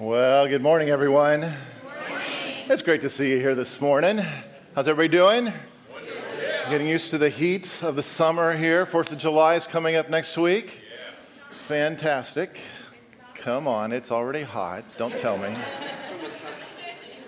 Well, 0.00 0.48
good 0.48 0.62
morning, 0.62 0.88
everyone. 0.88 1.40
Good 1.40 1.50
morning. 2.08 2.26
It's 2.70 2.80
great 2.80 3.02
to 3.02 3.10
see 3.10 3.32
you 3.32 3.36
here 3.36 3.54
this 3.54 3.82
morning. 3.82 4.16
How's 4.74 4.88
everybody 4.88 5.08
doing? 5.08 5.52
Getting 6.70 6.88
used 6.88 7.10
to 7.10 7.18
the 7.18 7.28
heat 7.28 7.70
of 7.82 7.96
the 7.96 8.02
summer 8.02 8.56
here. 8.56 8.86
Fourth 8.86 9.12
of 9.12 9.18
July 9.18 9.56
is 9.56 9.66
coming 9.66 9.96
up 9.96 10.08
next 10.08 10.38
week. 10.38 10.70
Fantastic. 11.50 12.58
Come 13.34 13.68
on, 13.68 13.92
it's 13.92 14.10
already 14.10 14.40
hot. 14.40 14.84
Don't 14.96 15.12
tell 15.20 15.36
me. 15.36 15.54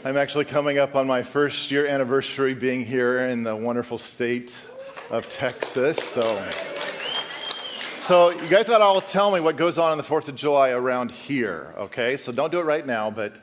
I'm 0.06 0.16
actually 0.16 0.46
coming 0.46 0.78
up 0.78 0.96
on 0.96 1.06
my 1.06 1.22
first 1.22 1.70
year 1.70 1.86
anniversary 1.86 2.54
being 2.54 2.86
here 2.86 3.18
in 3.18 3.42
the 3.42 3.54
wonderful 3.54 3.98
state 3.98 4.54
of 5.10 5.30
Texas. 5.30 5.98
So, 5.98 6.22
so 8.02 8.30
you 8.30 8.48
guys 8.48 8.66
got 8.66 8.78
to 8.78 8.84
all 8.84 9.00
tell 9.00 9.30
me 9.30 9.38
what 9.38 9.56
goes 9.56 9.78
on 9.78 9.92
on 9.92 9.96
the 9.96 10.02
4th 10.02 10.26
of 10.26 10.34
July 10.34 10.70
around 10.70 11.12
here, 11.12 11.72
okay? 11.78 12.16
So 12.16 12.32
don't 12.32 12.50
do 12.50 12.58
it 12.58 12.64
right 12.64 12.84
now, 12.84 13.12
but 13.12 13.36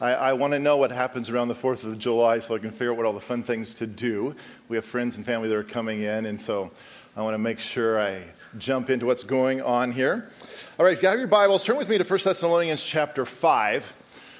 I, 0.00 0.12
I 0.12 0.32
want 0.32 0.54
to 0.54 0.58
know 0.58 0.78
what 0.78 0.90
happens 0.90 1.28
around 1.28 1.48
the 1.48 1.54
4th 1.54 1.84
of 1.84 1.98
July 1.98 2.40
so 2.40 2.54
I 2.54 2.58
can 2.58 2.70
figure 2.70 2.92
out 2.92 2.96
what 2.96 3.04
all 3.04 3.12
the 3.12 3.20
fun 3.20 3.42
things 3.42 3.74
to 3.74 3.86
do. 3.86 4.34
We 4.70 4.76
have 4.78 4.86
friends 4.86 5.18
and 5.18 5.26
family 5.26 5.48
that 5.48 5.56
are 5.56 5.62
coming 5.62 6.02
in, 6.02 6.24
and 6.24 6.40
so 6.40 6.70
I 7.14 7.20
want 7.20 7.34
to 7.34 7.38
make 7.38 7.58
sure 7.58 8.00
I 8.00 8.22
jump 8.56 8.88
into 8.88 9.04
what's 9.04 9.22
going 9.22 9.60
on 9.60 9.92
here. 9.92 10.30
All 10.78 10.86
right, 10.86 10.94
if 10.94 11.02
you 11.02 11.10
have 11.10 11.18
your 11.18 11.28
Bibles, 11.28 11.62
turn 11.62 11.76
with 11.76 11.90
me 11.90 11.98
to 11.98 12.04
1 12.04 12.20
Thessalonians 12.24 12.82
chapter 12.82 13.26
5. 13.26 13.94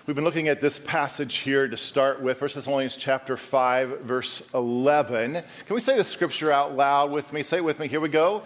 We've 0.06 0.16
been 0.16 0.24
looking 0.24 0.48
at 0.48 0.62
this 0.62 0.78
passage 0.78 1.36
here 1.36 1.68
to 1.68 1.76
start 1.76 2.22
with, 2.22 2.40
1 2.40 2.50
Thessalonians 2.54 2.96
chapter 2.96 3.36
5, 3.36 4.00
verse 4.00 4.42
11. 4.54 5.34
Can 5.34 5.74
we 5.74 5.80
say 5.82 5.98
the 5.98 6.04
scripture 6.04 6.50
out 6.50 6.74
loud 6.74 7.10
with 7.10 7.30
me? 7.34 7.42
Say 7.42 7.58
it 7.58 7.64
with 7.64 7.78
me. 7.78 7.88
Here 7.88 8.00
we 8.00 8.08
go. 8.08 8.42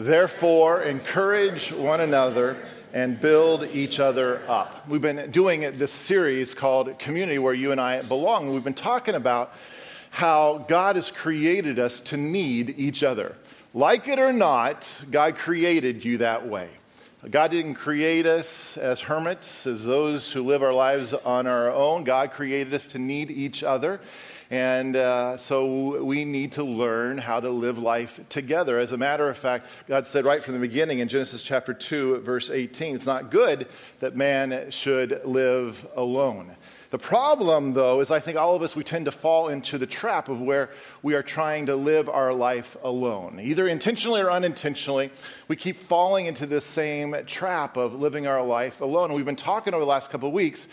Therefore, 0.00 0.82
encourage 0.82 1.72
one 1.72 2.00
another 2.00 2.56
and 2.92 3.20
build 3.20 3.64
each 3.64 3.98
other 3.98 4.48
up. 4.48 4.88
We've 4.88 5.02
been 5.02 5.32
doing 5.32 5.62
this 5.76 5.90
series 5.90 6.54
called 6.54 7.00
Community, 7.00 7.40
where 7.40 7.52
you 7.52 7.72
and 7.72 7.80
I 7.80 8.02
belong. 8.02 8.52
We've 8.52 8.62
been 8.62 8.74
talking 8.74 9.16
about 9.16 9.52
how 10.10 10.64
God 10.68 10.94
has 10.94 11.10
created 11.10 11.80
us 11.80 11.98
to 12.02 12.16
need 12.16 12.76
each 12.78 13.02
other. 13.02 13.34
Like 13.74 14.06
it 14.06 14.20
or 14.20 14.32
not, 14.32 14.88
God 15.10 15.34
created 15.34 16.04
you 16.04 16.18
that 16.18 16.46
way. 16.46 16.68
God 17.28 17.50
didn't 17.50 17.74
create 17.74 18.24
us 18.24 18.76
as 18.76 19.00
hermits, 19.00 19.66
as 19.66 19.84
those 19.84 20.30
who 20.30 20.44
live 20.44 20.62
our 20.62 20.72
lives 20.72 21.12
on 21.12 21.48
our 21.48 21.72
own. 21.72 22.04
God 22.04 22.30
created 22.30 22.72
us 22.72 22.86
to 22.86 23.00
need 23.00 23.32
each 23.32 23.64
other. 23.64 24.00
And 24.50 24.96
uh, 24.96 25.36
so 25.36 26.02
we 26.02 26.24
need 26.24 26.52
to 26.52 26.64
learn 26.64 27.18
how 27.18 27.38
to 27.38 27.50
live 27.50 27.78
life 27.78 28.20
together. 28.30 28.78
As 28.78 28.92
a 28.92 28.96
matter 28.96 29.28
of 29.28 29.36
fact, 29.36 29.66
God 29.86 30.06
said 30.06 30.24
right 30.24 30.42
from 30.42 30.54
the 30.54 30.60
beginning 30.60 31.00
in 31.00 31.08
Genesis 31.08 31.42
chapter 31.42 31.74
2, 31.74 32.20
verse 32.20 32.48
18, 32.48 32.94
it's 32.94 33.04
not 33.04 33.30
good 33.30 33.68
that 34.00 34.16
man 34.16 34.70
should 34.70 35.22
live 35.26 35.86
alone. 35.94 36.56
The 36.90 36.98
problem, 36.98 37.74
though, 37.74 38.00
is 38.00 38.10
I 38.10 38.18
think 38.18 38.38
all 38.38 38.56
of 38.56 38.62
us, 38.62 38.74
we 38.74 38.82
tend 38.82 39.04
to 39.04 39.12
fall 39.12 39.48
into 39.48 39.76
the 39.76 39.86
trap 39.86 40.30
of 40.30 40.40
where 40.40 40.70
we 41.02 41.14
are 41.14 41.22
trying 41.22 41.66
to 41.66 41.76
live 41.76 42.08
our 42.08 42.32
life 42.32 42.78
alone. 42.82 43.40
Either 43.42 43.68
intentionally 43.68 44.22
or 44.22 44.30
unintentionally, 44.30 45.10
we 45.48 45.56
keep 45.56 45.76
falling 45.76 46.24
into 46.24 46.46
this 46.46 46.64
same 46.64 47.14
trap 47.26 47.76
of 47.76 47.92
living 47.92 48.26
our 48.26 48.42
life 48.42 48.80
alone. 48.80 49.12
We've 49.12 49.26
been 49.26 49.36
talking 49.36 49.74
over 49.74 49.82
the 49.82 49.90
last 49.90 50.08
couple 50.08 50.28
of 50.28 50.34
weeks 50.34 50.66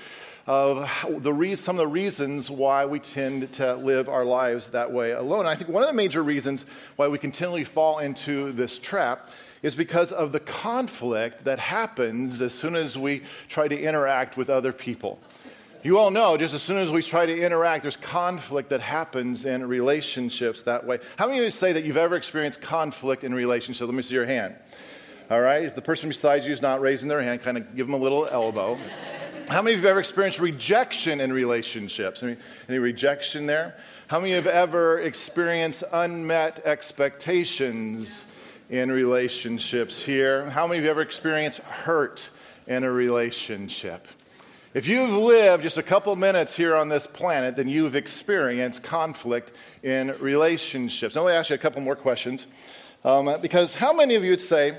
of 0.48 0.88
the 1.24 1.34
re- 1.34 1.56
some 1.56 1.76
of 1.76 1.80
the 1.80 1.88
reasons 1.88 2.50
why 2.52 2.86
we 2.86 3.00
tend 3.00 3.52
to 3.54 3.76
live 3.76 4.08
our 4.08 4.26
lives 4.26 4.68
that 4.68 4.92
way 4.92 5.12
alone. 5.12 5.46
I 5.46 5.56
think 5.56 5.70
one 5.70 5.82
of 5.82 5.90
the 5.90 5.94
major 5.94 6.22
reasons 6.24 6.66
why 6.96 7.08
we 7.08 7.18
continually 7.18 7.64
fall 7.64 8.00
into 8.00 8.52
this 8.52 8.78
trap 8.78 9.30
is 9.64 9.74
because 9.74 10.12
of 10.12 10.32
the 10.32 10.40
conflict 10.40 11.46
that 11.46 11.58
happens 11.58 12.42
as 12.42 12.54
soon 12.54 12.76
as 12.76 12.96
we 12.96 13.24
try 13.50 13.68
to 13.68 13.80
interact 13.80 14.38
with 14.38 14.50
other 14.50 14.72
people. 14.72 15.20
You 15.82 15.98
all 15.98 16.12
know, 16.12 16.38
just 16.38 16.54
as 16.54 16.62
soon 16.62 16.78
as 16.78 16.92
we 16.92 17.02
try 17.02 17.26
to 17.26 17.40
interact, 17.40 17.84
there's 17.84 17.96
conflict 17.96 18.70
that 18.70 18.82
happens 18.82 19.46
in 19.46 19.66
relationships 19.68 20.64
that 20.64 20.86
way. 20.86 21.00
How 21.16 21.28
many 21.28 21.40
of 21.40 21.46
you 21.46 21.52
say 21.52 21.74
that 21.74 21.84
you've 21.84 21.98
ever 21.98 22.16
experienced 22.16 22.62
conflict 22.62 23.24
in 23.24 23.34
relationships? 23.34 23.88
Let 23.88 23.96
me 23.96 24.04
see 24.04 24.16
your 24.16 24.26
hand. 24.26 24.56
All 25.30 25.42
right? 25.42 25.64
If 25.64 25.76
the 25.76 25.82
person 25.82 26.10
beside 26.10 26.44
you 26.44 26.52
is 26.52 26.62
not 26.62 26.82
raising 26.82 27.08
their 27.08 27.22
hand, 27.22 27.42
kind 27.42 27.58
of 27.58 27.76
give 27.76 27.88
them 27.88 27.96
a 27.96 28.00
little 28.00 28.28
elbow. 28.28 28.78
How 29.48 29.62
many 29.62 29.76
of 29.76 29.82
you 29.82 29.88
have 29.88 29.92
ever 29.92 30.00
experienced 30.00 30.40
rejection 30.40 31.22
in 31.22 31.32
relationships? 31.32 32.24
Any, 32.24 32.36
any 32.68 32.80
rejection 32.80 33.46
there? 33.46 33.76
How 34.08 34.20
many 34.20 34.34
of 34.34 34.44
you 34.44 34.50
have 34.50 34.70
ever 34.70 35.00
experienced 35.00 35.84
unmet 35.94 36.66
expectations 36.66 38.24
in 38.72 38.92
relationships 38.92 40.02
here? 40.02 40.50
How 40.50 40.66
many 40.66 40.80
of 40.80 40.86
you 40.86 40.90
ever 40.90 41.02
experienced 41.02 41.60
hurt 41.60 42.28
in 42.66 42.84
a 42.84 42.92
relationship? 42.92 44.08
If 44.74 44.88
you've 44.88 45.12
lived 45.12 45.62
just 45.62 45.78
a 45.78 45.84
couple 45.84 46.16
minutes 46.16 46.56
here 46.56 46.76
on 46.76 46.90
this 46.90 47.06
planet, 47.06 47.56
then 47.56 47.70
you've 47.70 47.96
experienced 47.96 48.82
conflict 48.82 49.52
in 49.84 50.16
relationships. 50.20 51.14
Now, 51.14 51.22
let 51.22 51.34
me 51.34 51.38
ask 51.38 51.52
you 51.52 51.56
a 51.56 51.60
couple 51.60 51.82
more 51.82 51.96
questions. 51.96 52.48
Um, 53.04 53.38
because 53.42 53.76
how 53.76 53.94
many 53.94 54.16
of 54.16 54.24
you 54.24 54.32
would 54.32 54.42
say 54.42 54.76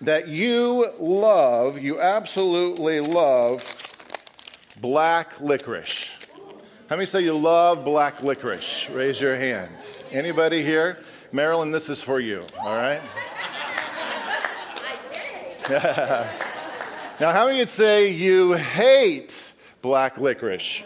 that 0.00 0.28
you 0.28 0.92
love, 0.98 1.78
you 1.80 2.00
absolutely 2.00 3.00
love 3.00 3.64
black 4.80 5.40
licorice? 5.40 6.10
How 6.88 6.96
many 6.96 7.06
say 7.06 7.22
you 7.22 7.36
love 7.36 7.84
black 7.84 8.22
licorice? 8.22 8.88
Raise 8.90 9.20
your 9.20 9.36
hands. 9.36 10.04
Anybody 10.10 10.62
here? 10.62 10.98
Marilyn, 11.32 11.70
this 11.70 11.88
is 11.88 12.00
for 12.00 12.20
you, 12.20 12.42
all 12.62 12.74
right? 12.74 13.00
Now, 17.20 17.32
how 17.32 17.46
many 17.46 17.58
would 17.58 17.68
say 17.68 18.12
you 18.12 18.52
hate 18.52 19.34
black 19.82 20.18
licorice? 20.18 20.84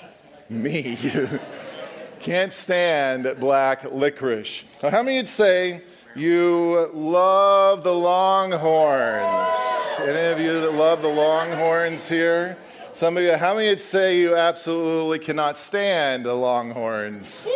Me. 0.49 0.97
You 1.13 2.27
can't 2.27 2.53
stand 2.53 3.35
black 3.41 3.83
licorice. 3.83 4.63
Now, 4.81 4.91
how 4.91 5.03
many 5.03 5.17
would 5.17 5.29
say 5.29 5.83
you 6.15 6.91
love 6.93 7.83
the 7.83 7.93
Longhorns? 7.93 9.61
Any 10.01 10.33
of 10.33 10.41
you 10.41 10.61
that 10.61 10.75
love 10.75 11.03
the 11.03 11.09
Longhorns 11.09 12.09
here? 12.09 12.57
Some 12.93 13.17
of 13.17 13.23
you, 13.23 13.37
how 13.37 13.55
many 13.55 13.69
would 13.69 13.81
say 13.81 14.19
you 14.19 14.37
absolutely 14.37 15.19
cannot 15.19 15.57
stand 15.57 16.25
the 16.25 16.35
Longhorns? 16.35 17.47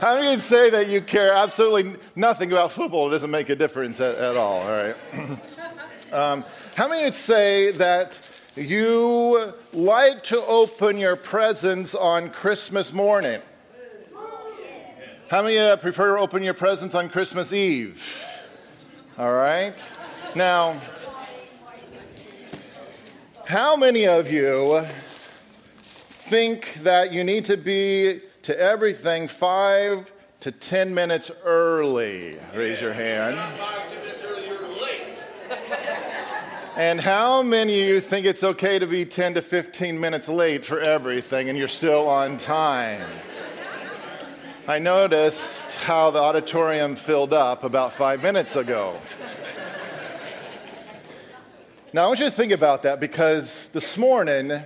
How 0.00 0.16
many 0.16 0.28
would 0.28 0.42
say 0.42 0.68
that 0.68 0.88
you 0.88 1.00
care 1.00 1.32
absolutely 1.32 1.98
nothing 2.14 2.52
about 2.52 2.70
football? 2.70 3.08
It 3.08 3.12
doesn't 3.12 3.30
make 3.30 3.48
a 3.48 3.56
difference 3.56 3.98
at, 3.98 4.14
at 4.16 4.36
all, 4.36 4.60
all 4.60 4.68
right? 4.68 4.96
Um, 6.12 6.44
how 6.76 6.86
many 6.88 7.02
would 7.02 7.16
say 7.16 7.72
that 7.72 8.18
you 8.54 9.52
like 9.72 10.22
to 10.24 10.40
open 10.46 10.98
your 10.98 11.16
presents 11.16 11.96
on 11.96 12.30
Christmas 12.30 12.92
morning? 12.92 13.42
How 15.28 15.42
many 15.42 15.58
uh, 15.58 15.74
prefer 15.74 16.14
to 16.14 16.22
open 16.22 16.44
your 16.44 16.54
presents 16.54 16.94
on 16.94 17.08
Christmas 17.08 17.52
Eve? 17.52 18.24
All 19.18 19.32
right. 19.32 19.74
Now, 20.36 20.80
how 23.44 23.74
many 23.74 24.06
of 24.06 24.30
you 24.30 24.86
think 26.28 26.74
that 26.84 27.12
you 27.12 27.24
need 27.24 27.44
to 27.46 27.56
be 27.56 28.20
to 28.42 28.56
everything 28.56 29.26
five 29.26 30.12
to 30.40 30.52
ten 30.52 30.94
minutes 30.94 31.32
early? 31.44 32.38
Raise 32.54 32.80
your 32.80 32.92
hand. 32.92 33.36
And 36.76 37.00
how 37.00 37.42
many 37.42 37.82
of 37.82 37.88
you 37.88 38.00
think 38.00 38.26
it's 38.26 38.44
okay 38.44 38.78
to 38.78 38.86
be 38.86 39.06
10 39.06 39.34
to 39.34 39.42
15 39.42 39.98
minutes 39.98 40.28
late 40.28 40.62
for 40.62 40.78
everything 40.78 41.48
and 41.48 41.56
you're 41.58 41.68
still 41.68 42.06
on 42.06 42.36
time? 42.36 43.00
I 44.68 44.80
noticed 44.80 45.76
how 45.76 46.10
the 46.10 46.18
auditorium 46.18 46.96
filled 46.96 47.32
up 47.32 47.62
about 47.62 47.92
five 47.92 48.20
minutes 48.20 48.56
ago. 48.56 48.96
Now, 51.92 52.02
I 52.02 52.06
want 52.08 52.18
you 52.18 52.24
to 52.24 52.32
think 52.32 52.50
about 52.50 52.82
that 52.82 52.98
because 52.98 53.68
this 53.72 53.96
morning 53.96 54.60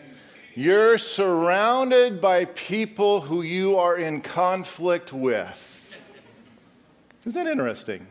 you're 0.54 0.96
surrounded 0.96 2.18
by 2.18 2.46
people 2.46 3.20
who 3.20 3.42
you 3.42 3.76
are 3.76 3.94
in 3.94 4.22
conflict 4.22 5.12
with. 5.12 6.00
Isn't 7.20 7.34
that 7.34 7.46
interesting? 7.46 8.06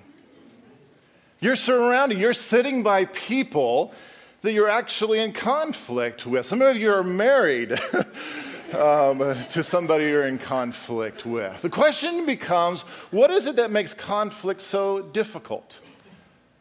You're 1.40 1.56
surrounded, 1.56 2.20
you're 2.20 2.34
sitting 2.34 2.84
by 2.84 3.06
people 3.06 3.96
that 4.44 4.54
you're 4.54 4.70
actually 4.70 5.18
in 5.22 5.34
conflict 5.34 6.28
with. 6.28 6.46
Some 6.46 6.62
of 6.62 6.78
you 6.78 6.94
are 6.94 7.04
married 7.04 7.80
um, 8.76 9.20
to 9.50 9.64
somebody 9.64 10.06
you're 10.06 10.28
in 10.28 10.38
conflict 10.38 11.26
with. 11.26 11.62
The 11.62 11.70
question 11.70 12.26
becomes 12.26 12.82
what 13.12 13.32
is 13.32 13.46
it 13.46 13.56
that 13.58 13.72
makes 13.72 13.94
conflict 13.94 14.62
so 14.62 15.02
difficult? 15.02 15.80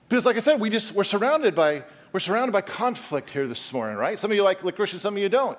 Because, 0.09 0.25
like 0.25 0.37
I 0.37 0.41
said, 0.41 0.61
we 0.61 0.71
just, 0.71 0.93
we're 0.93 1.05
surrounded 1.05 1.55
by 1.55 1.85
we're 2.13 2.21
surrounded 2.21 2.53
by 2.53 2.63
conflict 2.63 3.29
here 3.31 3.47
this 3.47 3.73
morning, 3.73 3.97
right? 3.97 4.19
Some 4.19 4.31
of 4.31 4.37
you 4.37 4.43
like 4.43 4.65
licorice 4.65 4.93
and 4.93 5.01
some 5.01 5.15
of 5.15 5.23
you 5.23 5.29
don't. 5.29 5.59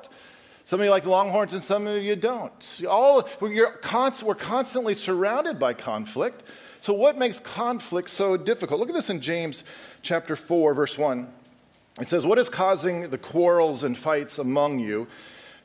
Some 0.65 0.79
of 0.79 0.83
you 0.83 0.89
like 0.89 1.05
longhorns 1.05 1.53
and 1.53 1.63
some 1.63 1.85
of 1.87 2.01
you 2.01 2.15
don't. 2.15 2.81
All, 2.87 3.27
we're, 3.39 3.71
const, 3.77 4.23
we're 4.23 4.35
constantly 4.35 4.93
surrounded 4.93 5.59
by 5.59 5.73
conflict. 5.73 6.43
So, 6.81 6.93
what 6.93 7.17
makes 7.17 7.39
conflict 7.39 8.09
so 8.09 8.37
difficult? 8.37 8.79
Look 8.79 8.89
at 8.89 8.95
this 8.95 9.09
in 9.09 9.21
James 9.21 9.63
chapter 10.01 10.35
4, 10.35 10.73
verse 10.73 10.97
1. 10.97 11.27
It 12.01 12.07
says, 12.07 12.25
What 12.25 12.39
is 12.39 12.49
causing 12.49 13.09
the 13.09 13.17
quarrels 13.17 13.83
and 13.83 13.97
fights 13.97 14.37
among 14.37 14.79
you? 14.79 15.07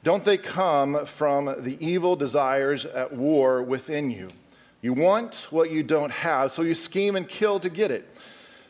Don't 0.05 0.23
they 0.23 0.37
come 0.37 1.07
from 1.07 1.47
the 1.47 1.79
evil 1.81 2.15
desires 2.15 2.85
at 2.85 3.15
war 3.15 3.63
within 3.63 4.11
you? 4.11 4.29
You 4.83 4.93
want 4.93 5.47
what 5.49 5.71
you 5.71 5.83
don't 5.83 6.13
have, 6.13 6.53
so 6.53 6.61
you 6.61 6.75
scheme 6.75 7.17
and 7.17 7.27
kill 7.27 7.59
to 7.61 7.71
get 7.71 7.91
it. 7.91 8.07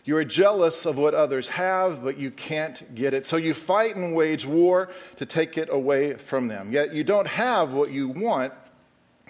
You 0.05 0.17
are 0.17 0.25
jealous 0.25 0.87
of 0.87 0.97
what 0.97 1.13
others 1.13 1.49
have, 1.49 2.05
but 2.05 2.19
you 2.19 2.31
can't 2.31 2.95
get 2.95 3.15
it. 3.15 3.27
So 3.27 3.37
you 3.37 3.53
fight 3.53 3.97
and 3.97 4.15
wage 4.15 4.47
war 4.47 4.91
to 5.17 5.27
take 5.27 5.59
it 5.59 5.69
away 5.73 6.15
from 6.15 6.47
them. 6.47 6.73
Yet 6.73 6.95
you 6.95 7.03
don't 7.03 7.27
have 7.27 7.73
what 7.73 7.91
you 7.91 8.11
want 8.11 8.53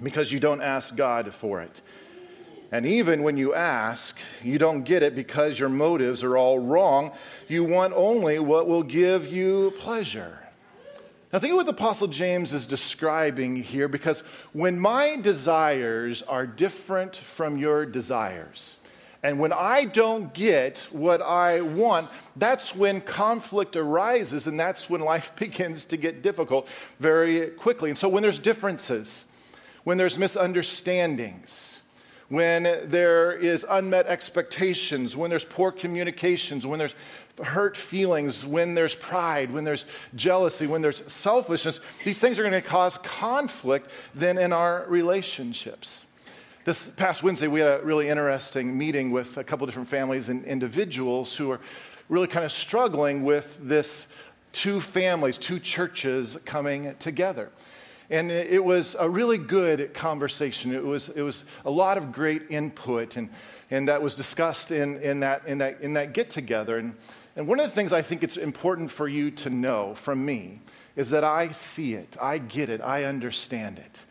because 0.02 0.30
you 0.30 0.40
don't 0.40 0.60
ask 0.60 0.94
God 0.94 1.32
for 1.32 1.62
it. 1.62 1.80
And 2.70 2.84
even 2.84 3.22
when 3.22 3.38
you 3.38 3.54
ask, 3.54 4.18
you 4.42 4.58
don't 4.58 4.82
get 4.82 5.02
it 5.02 5.14
because 5.14 5.58
your 5.58 5.70
motives 5.70 6.22
are 6.22 6.36
all 6.36 6.58
wrong. 6.58 7.12
You 7.48 7.64
want 7.64 7.94
only 7.96 8.40
what 8.40 8.66
will 8.68 8.82
give 8.82 9.26
you 9.26 9.72
pleasure. 9.78 10.43
Now, 11.34 11.40
think 11.40 11.50
of 11.50 11.56
what 11.56 11.66
the 11.66 11.72
Apostle 11.72 12.06
James 12.06 12.52
is 12.52 12.64
describing 12.64 13.56
here 13.56 13.88
because 13.88 14.20
when 14.52 14.78
my 14.78 15.16
desires 15.16 16.22
are 16.22 16.46
different 16.46 17.16
from 17.16 17.58
your 17.58 17.86
desires, 17.86 18.76
and 19.20 19.40
when 19.40 19.52
I 19.52 19.84
don't 19.86 20.32
get 20.32 20.86
what 20.92 21.20
I 21.20 21.60
want, 21.60 22.08
that's 22.36 22.72
when 22.72 23.00
conflict 23.00 23.74
arises 23.74 24.46
and 24.46 24.60
that's 24.60 24.88
when 24.88 25.00
life 25.00 25.34
begins 25.36 25.84
to 25.86 25.96
get 25.96 26.22
difficult 26.22 26.68
very 27.00 27.48
quickly. 27.48 27.90
And 27.90 27.98
so 27.98 28.08
when 28.08 28.22
there's 28.22 28.38
differences, 28.38 29.24
when 29.82 29.98
there's 29.98 30.16
misunderstandings, 30.16 31.80
when 32.28 32.62
there 32.62 33.32
is 33.32 33.66
unmet 33.68 34.06
expectations, 34.06 35.16
when 35.16 35.30
there's 35.30 35.44
poor 35.44 35.72
communications, 35.72 36.64
when 36.64 36.78
there's 36.78 36.94
hurt 37.42 37.76
feelings, 37.76 38.44
when 38.44 38.74
there's 38.74 38.94
pride, 38.94 39.52
when 39.52 39.64
there's 39.64 39.84
jealousy, 40.14 40.66
when 40.66 40.82
there's 40.82 41.02
selfishness, 41.12 41.80
these 42.04 42.18
things 42.18 42.38
are 42.38 42.42
going 42.42 42.52
to 42.52 42.62
cause 42.62 42.96
conflict 42.98 43.90
then 44.14 44.38
in 44.38 44.52
our 44.52 44.84
relationships. 44.88 46.04
This 46.64 46.82
past 46.82 47.22
Wednesday, 47.22 47.48
we 47.48 47.60
had 47.60 47.80
a 47.80 47.84
really 47.84 48.08
interesting 48.08 48.78
meeting 48.78 49.10
with 49.10 49.36
a 49.36 49.44
couple 49.44 49.66
different 49.66 49.88
families 49.88 50.28
and 50.28 50.44
individuals 50.44 51.36
who 51.36 51.50
are 51.50 51.60
really 52.08 52.28
kind 52.28 52.44
of 52.44 52.52
struggling 52.52 53.24
with 53.24 53.58
this 53.60 54.06
two 54.52 54.80
families, 54.80 55.36
two 55.36 55.58
churches 55.58 56.38
coming 56.44 56.94
together. 56.98 57.50
And 58.10 58.30
it 58.30 58.62
was 58.62 58.94
a 58.98 59.08
really 59.08 59.38
good 59.38 59.92
conversation. 59.92 60.72
It 60.72 60.84
was, 60.84 61.08
it 61.08 61.22
was 61.22 61.42
a 61.64 61.70
lot 61.70 61.98
of 61.98 62.12
great 62.12 62.42
input, 62.50 63.16
and, 63.16 63.30
and 63.70 63.88
that 63.88 64.00
was 64.00 64.14
discussed 64.14 64.70
in, 64.70 64.98
in 65.00 65.20
that, 65.20 65.42
in 65.46 65.58
that, 65.58 65.80
in 65.80 65.94
that 65.94 66.12
get 66.12 66.30
together. 66.30 66.78
And, 66.78 66.94
and 67.36 67.48
one 67.48 67.58
of 67.60 67.66
the 67.66 67.74
things 67.74 67.92
I 67.92 68.02
think 68.02 68.22
it's 68.22 68.36
important 68.36 68.90
for 68.90 69.08
you 69.08 69.30
to 69.32 69.50
know 69.50 69.94
from 69.94 70.24
me 70.24 70.60
is 70.96 71.10
that 71.10 71.24
I 71.24 71.50
see 71.50 71.94
it, 71.94 72.16
I 72.20 72.38
get 72.38 72.68
it, 72.68 72.80
I 72.80 73.04
understand 73.04 73.78
it. 73.78 74.04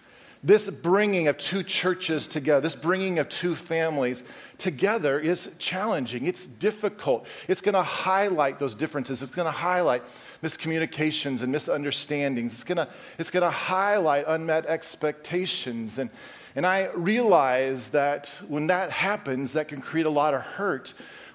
This 0.46 0.70
bringing 0.70 1.30
of 1.30 1.38
two 1.38 1.64
churches 1.64 2.28
together, 2.28 2.60
this 2.60 2.75
bringing 2.75 3.18
of 3.18 3.30
two 3.30 3.56
families 3.56 4.24
together 4.58 5.18
is 5.18 5.50
challenging. 5.58 6.28
It's 6.28 6.46
difficult. 6.46 7.28
It's 7.48 7.62
going 7.62 7.75
to 7.75 7.81
highlight 7.81 8.60
those 8.60 8.75
differences. 8.75 9.22
It's 9.22 9.34
going 9.34 9.46
to 9.46 9.52
highlight 9.52 10.04
miscommunications 10.42 11.44
and 11.44 11.52
misunderstandings. 11.54 12.52
It's 12.52 12.66
going 12.66 12.75
to, 12.75 12.90
it's 13.18 13.30
going 13.30 13.44
to 13.44 13.50
highlight 13.50 14.25
unmet 14.28 14.66
expectations. 14.66 15.98
And, 15.98 16.10
and 16.58 16.66
I 16.66 16.90
realize 16.94 17.88
that 17.90 18.28
when 18.50 18.68
that 18.68 18.92
happens, 18.92 19.54
that 19.54 19.70
can 19.70 19.80
create 19.80 20.06
a 20.06 20.10
lot 20.10 20.34
of 20.34 20.42
hurt 20.42 20.94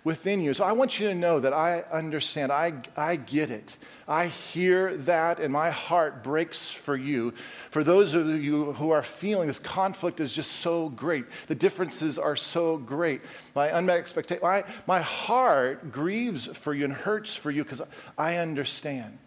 within 0.08 0.40
you. 0.40 0.54
So 0.54 0.64
I 0.64 0.72
want 0.72 0.98
you 0.98 1.06
to 1.08 1.14
know 1.14 1.38
that 1.38 1.52
I 1.52 1.82
understand. 1.92 2.50
I, 2.50 2.72
I 2.96 3.16
get 3.16 3.50
it. 3.50 3.76
I 4.08 4.28
hear 4.28 4.96
that, 4.96 5.38
and 5.38 5.52
my 5.52 5.68
heart 5.68 6.24
breaks 6.24 6.70
for 6.70 6.96
you. 6.96 7.34
For 7.68 7.84
those 7.84 8.14
of 8.14 8.26
you 8.42 8.72
who 8.72 8.90
are 8.90 9.02
feeling 9.02 9.48
this 9.48 9.58
conflict 9.58 10.18
is 10.18 10.32
just 10.32 10.50
so 10.50 10.88
great, 10.88 11.26
the 11.48 11.54
differences 11.54 12.16
are 12.18 12.36
so 12.36 12.78
great. 12.78 13.20
My 13.54 13.66
unmet 13.68 13.98
expectation, 13.98 14.42
my, 14.42 14.64
my 14.86 15.02
heart 15.02 15.92
grieves 15.92 16.46
for 16.46 16.72
you 16.72 16.86
and 16.86 16.94
hurts 16.94 17.36
for 17.36 17.50
you 17.50 17.62
because 17.62 17.82
I 18.16 18.38
understand. 18.38 19.18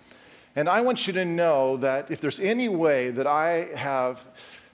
And 0.56 0.68
I 0.68 0.82
want 0.82 1.06
you 1.06 1.14
to 1.14 1.26
know 1.26 1.78
that 1.78 2.10
if 2.10 2.22
there's 2.22 2.40
any 2.40 2.70
way 2.70 3.12
that 3.12 3.28
I 3.28 3.70
have 3.76 4.28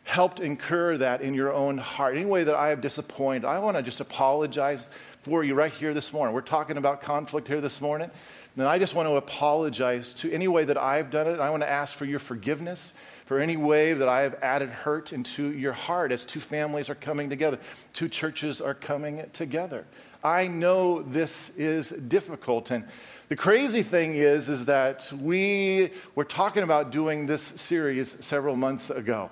helped 0.06 0.40
incur 0.40 0.96
that 0.96 1.20
in 1.20 1.34
your 1.34 1.52
own 1.52 1.78
heart, 1.78 2.16
any 2.16 2.26
way 2.26 2.46
that 2.46 2.56
I 2.56 2.70
have 2.70 2.80
disappointed, 2.80 3.44
I 3.44 3.60
want 3.60 3.76
to 3.76 3.84
just 3.84 4.00
apologize 4.00 4.88
for 5.28 5.44
you 5.44 5.56
right 5.56 5.74
here 5.74 5.94
this 5.94 6.14
morning. 6.14 6.34
We're 6.34 6.40
talking 6.40 6.78
about 6.78 7.02
conflict 7.02 7.50
here 7.50 7.60
this 7.60 7.82
morning. 7.82 8.10
And 8.56 8.66
I 8.66 8.80
just 8.80 8.96
want 8.96 9.10
to 9.10 9.18
apologize 9.18 10.14
to 10.14 10.32
any 10.32 10.48
way 10.48 10.64
that 10.64 10.78
I've 10.78 11.10
done 11.10 11.28
it. 11.28 11.42
I 11.42 11.50
want 11.50 11.64
to 11.64 11.70
ask 11.70 11.94
for 11.94 12.06
your 12.06 12.20
forgiveness 12.20 12.94
for 13.26 13.38
any 13.38 13.58
way 13.58 13.92
that 13.92 14.08
I 14.08 14.22
have 14.22 14.36
added 14.42 14.70
hurt 14.70 15.12
into 15.12 15.52
your 15.52 15.74
heart 15.74 16.14
as 16.14 16.24
two 16.24 16.40
families 16.40 16.90
are 16.90 16.96
coming 16.96 17.30
together, 17.30 17.60
two 17.92 18.08
churches 18.08 18.62
are 18.62 18.74
coming 18.74 19.30
together. 19.34 19.84
I 20.24 20.48
know 20.48 21.02
this 21.02 21.50
is 21.58 21.90
difficult. 21.90 22.72
And 22.72 22.86
the 23.28 23.36
crazy 23.36 23.84
thing 23.84 24.14
is, 24.14 24.48
is 24.48 24.64
that 24.68 25.12
we 25.12 25.90
were 26.16 26.24
talking 26.24 26.64
about 26.64 26.90
doing 26.90 27.28
this 27.28 27.42
series 27.42 28.16
several 28.26 28.56
months 28.56 28.90
ago 28.90 29.30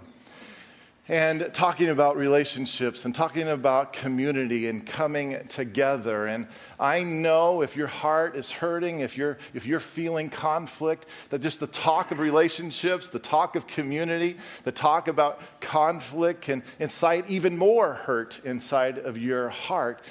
and 1.07 1.51
talking 1.53 1.89
about 1.89 2.17
relationships 2.17 3.05
and 3.05 3.13
talking 3.13 3.47
about 3.47 3.93
community 3.93 4.67
and 4.67 4.85
coming 4.85 5.37
together. 5.47 6.25
And 6.25 6.47
I 6.79 7.03
know 7.03 7.61
if 7.61 7.75
your 7.75 7.87
heart 7.87 8.35
is 8.35 8.49
hurting, 8.49 9.01
if 9.01 9.15
you're, 9.15 9.37
if 9.53 9.67
you're 9.67 9.79
feeling 9.79 10.31
conflict, 10.31 11.05
that 11.29 11.41
just 11.41 11.59
the 11.59 11.67
talk 11.67 12.09
of 12.09 12.19
relationships, 12.19 13.09
the 13.09 13.19
talk 13.19 13.55
of 13.55 13.67
community, 13.67 14.37
the 14.63 14.71
talk 14.71 15.07
about 15.07 15.41
conflict 15.61 16.41
can 16.41 16.63
incite 16.79 17.29
even 17.29 17.55
more 17.55 17.93
hurt 17.93 18.41
inside 18.43 18.97
of 18.97 19.15
your 19.15 19.49
heart. 19.49 20.01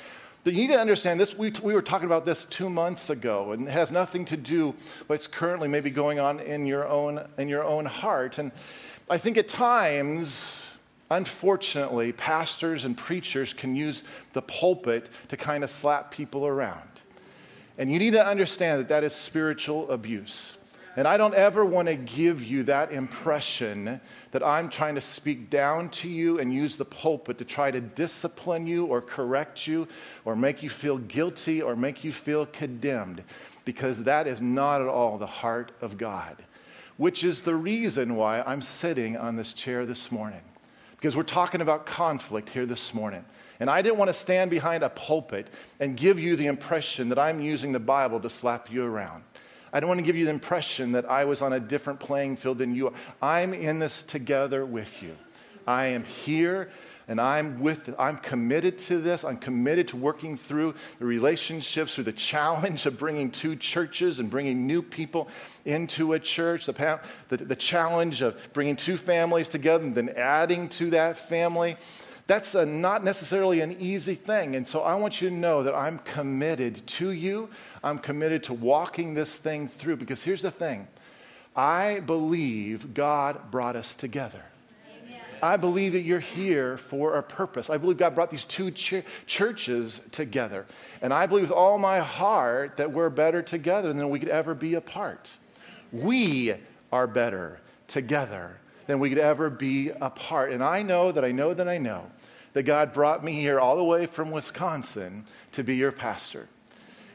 But 0.44 0.52
you 0.52 0.60
need 0.60 0.74
to 0.74 0.80
understand 0.80 1.18
this. 1.18 1.36
We, 1.36 1.52
we 1.62 1.72
were 1.72 1.82
talking 1.82 2.06
about 2.06 2.26
this 2.26 2.44
two 2.44 2.68
months 2.70 3.10
ago, 3.10 3.52
and 3.52 3.66
it 3.66 3.70
has 3.70 3.90
nothing 3.90 4.26
to 4.26 4.36
do 4.36 4.68
with 4.68 5.04
what's 5.08 5.26
currently 5.26 5.68
maybe 5.68 5.90
going 5.90 6.20
on 6.20 6.38
in 6.38 6.66
your 6.66 6.86
own, 6.86 7.26
in 7.38 7.48
your 7.48 7.64
own 7.64 7.86
heart. 7.86 8.38
And 8.38 8.52
I 9.08 9.18
think 9.18 9.38
at 9.38 9.48
times, 9.48 10.60
Unfortunately, 11.10 12.12
pastors 12.12 12.84
and 12.84 12.96
preachers 12.96 13.52
can 13.52 13.74
use 13.76 14.02
the 14.32 14.42
pulpit 14.42 15.10
to 15.28 15.36
kind 15.36 15.62
of 15.62 15.70
slap 15.70 16.10
people 16.10 16.46
around. 16.46 16.88
And 17.76 17.92
you 17.92 17.98
need 17.98 18.12
to 18.12 18.26
understand 18.26 18.80
that 18.80 18.88
that 18.88 19.04
is 19.04 19.14
spiritual 19.14 19.90
abuse. 19.90 20.52
And 20.96 21.08
I 21.08 21.16
don't 21.16 21.34
ever 21.34 21.64
want 21.64 21.88
to 21.88 21.96
give 21.96 22.42
you 22.42 22.62
that 22.64 22.92
impression 22.92 24.00
that 24.30 24.44
I'm 24.44 24.70
trying 24.70 24.94
to 24.94 25.00
speak 25.00 25.50
down 25.50 25.88
to 25.90 26.08
you 26.08 26.38
and 26.38 26.54
use 26.54 26.76
the 26.76 26.84
pulpit 26.84 27.38
to 27.38 27.44
try 27.44 27.72
to 27.72 27.80
discipline 27.80 28.68
you 28.68 28.86
or 28.86 29.00
correct 29.00 29.66
you 29.66 29.88
or 30.24 30.36
make 30.36 30.62
you 30.62 30.70
feel 30.70 30.98
guilty 30.98 31.60
or 31.60 31.74
make 31.74 32.04
you 32.04 32.12
feel 32.12 32.46
condemned, 32.46 33.24
because 33.64 34.04
that 34.04 34.28
is 34.28 34.40
not 34.40 34.80
at 34.80 34.86
all 34.86 35.18
the 35.18 35.26
heart 35.26 35.72
of 35.80 35.98
God, 35.98 36.44
which 36.96 37.24
is 37.24 37.40
the 37.40 37.56
reason 37.56 38.14
why 38.14 38.42
I'm 38.42 38.62
sitting 38.62 39.16
on 39.16 39.34
this 39.34 39.52
chair 39.52 39.84
this 39.84 40.12
morning 40.12 40.42
because 41.04 41.14
we're 41.14 41.22
talking 41.22 41.60
about 41.60 41.84
conflict 41.84 42.48
here 42.48 42.64
this 42.64 42.94
morning. 42.94 43.22
And 43.60 43.68
I 43.68 43.82
didn't 43.82 43.98
want 43.98 44.08
to 44.08 44.14
stand 44.14 44.50
behind 44.50 44.82
a 44.82 44.88
pulpit 44.88 45.48
and 45.78 45.98
give 45.98 46.18
you 46.18 46.34
the 46.34 46.46
impression 46.46 47.10
that 47.10 47.18
I'm 47.18 47.42
using 47.42 47.72
the 47.72 47.78
Bible 47.78 48.20
to 48.20 48.30
slap 48.30 48.72
you 48.72 48.86
around. 48.86 49.22
I 49.70 49.80
don't 49.80 49.88
want 49.88 50.00
to 50.00 50.06
give 50.06 50.16
you 50.16 50.24
the 50.24 50.30
impression 50.30 50.92
that 50.92 51.04
I 51.04 51.26
was 51.26 51.42
on 51.42 51.52
a 51.52 51.60
different 51.60 52.00
playing 52.00 52.38
field 52.38 52.56
than 52.56 52.74
you 52.74 52.86
are. 52.86 52.94
I'm 53.20 53.52
in 53.52 53.80
this 53.80 54.02
together 54.02 54.64
with 54.64 55.02
you. 55.02 55.14
I 55.66 55.86
am 55.86 56.04
here 56.04 56.70
and 57.06 57.20
I'm 57.20 57.60
with 57.60 57.94
I'm 57.98 58.16
committed 58.16 58.78
to 58.80 59.00
this. 59.00 59.24
I'm 59.24 59.36
committed 59.36 59.88
to 59.88 59.96
working 59.96 60.36
through 60.36 60.74
the 60.98 61.04
relationships, 61.04 61.94
through 61.94 62.04
the 62.04 62.12
challenge 62.12 62.86
of 62.86 62.98
bringing 62.98 63.30
two 63.30 63.56
churches 63.56 64.20
and 64.20 64.30
bringing 64.30 64.66
new 64.66 64.82
people 64.82 65.28
into 65.64 66.14
a 66.14 66.18
church, 66.18 66.66
the, 66.66 67.00
the, 67.28 67.36
the 67.36 67.56
challenge 67.56 68.22
of 68.22 68.52
bringing 68.52 68.76
two 68.76 68.96
families 68.96 69.48
together 69.48 69.84
and 69.84 69.94
then 69.94 70.10
adding 70.16 70.68
to 70.70 70.90
that 70.90 71.18
family. 71.18 71.76
That's 72.26 72.54
a, 72.54 72.64
not 72.64 73.04
necessarily 73.04 73.60
an 73.60 73.76
easy 73.78 74.14
thing. 74.14 74.56
And 74.56 74.66
so 74.66 74.80
I 74.80 74.94
want 74.94 75.20
you 75.20 75.28
to 75.28 75.34
know 75.34 75.62
that 75.62 75.74
I'm 75.74 75.98
committed 75.98 76.86
to 76.86 77.10
you. 77.10 77.50
I'm 77.82 77.98
committed 77.98 78.44
to 78.44 78.54
walking 78.54 79.12
this 79.12 79.34
thing 79.34 79.68
through 79.68 79.96
because 79.96 80.22
here's 80.22 80.40
the 80.40 80.50
thing 80.50 80.88
I 81.54 82.00
believe 82.00 82.94
God 82.94 83.50
brought 83.50 83.76
us 83.76 83.94
together. 83.94 84.42
I 85.44 85.56
believe 85.56 85.92
that 85.92 86.00
you're 86.00 86.20
here 86.20 86.76
for 86.76 87.16
a 87.16 87.22
purpose. 87.22 87.68
I 87.68 87.76
believe 87.76 87.98
God 87.98 88.14
brought 88.14 88.30
these 88.30 88.44
two 88.44 88.70
ch- 88.70 89.04
churches 89.26 90.00
together. 90.10 90.64
And 91.02 91.12
I 91.12 91.26
believe 91.26 91.42
with 91.42 91.50
all 91.52 91.78
my 91.78 91.98
heart 91.98 92.78
that 92.78 92.92
we're 92.92 93.10
better 93.10 93.42
together 93.42 93.92
than 93.92 94.10
we 94.10 94.18
could 94.18 94.28
ever 94.28 94.54
be 94.54 94.74
apart. 94.74 95.30
We 95.92 96.54
are 96.92 97.06
better 97.06 97.60
together 97.88 98.56
than 98.86 99.00
we 99.00 99.08
could 99.08 99.18
ever 99.18 99.50
be 99.50 99.90
apart. 99.90 100.52
And 100.52 100.62
I 100.62 100.82
know 100.82 101.12
that 101.12 101.24
I 101.24 101.32
know 101.32 101.54
that 101.54 101.68
I 101.68 101.78
know 101.78 102.10
that 102.54 102.62
God 102.62 102.92
brought 102.92 103.24
me 103.24 103.40
here 103.40 103.60
all 103.60 103.76
the 103.76 103.84
way 103.84 104.06
from 104.06 104.30
Wisconsin 104.30 105.24
to 105.52 105.62
be 105.62 105.76
your 105.76 105.92
pastor. 105.92 106.48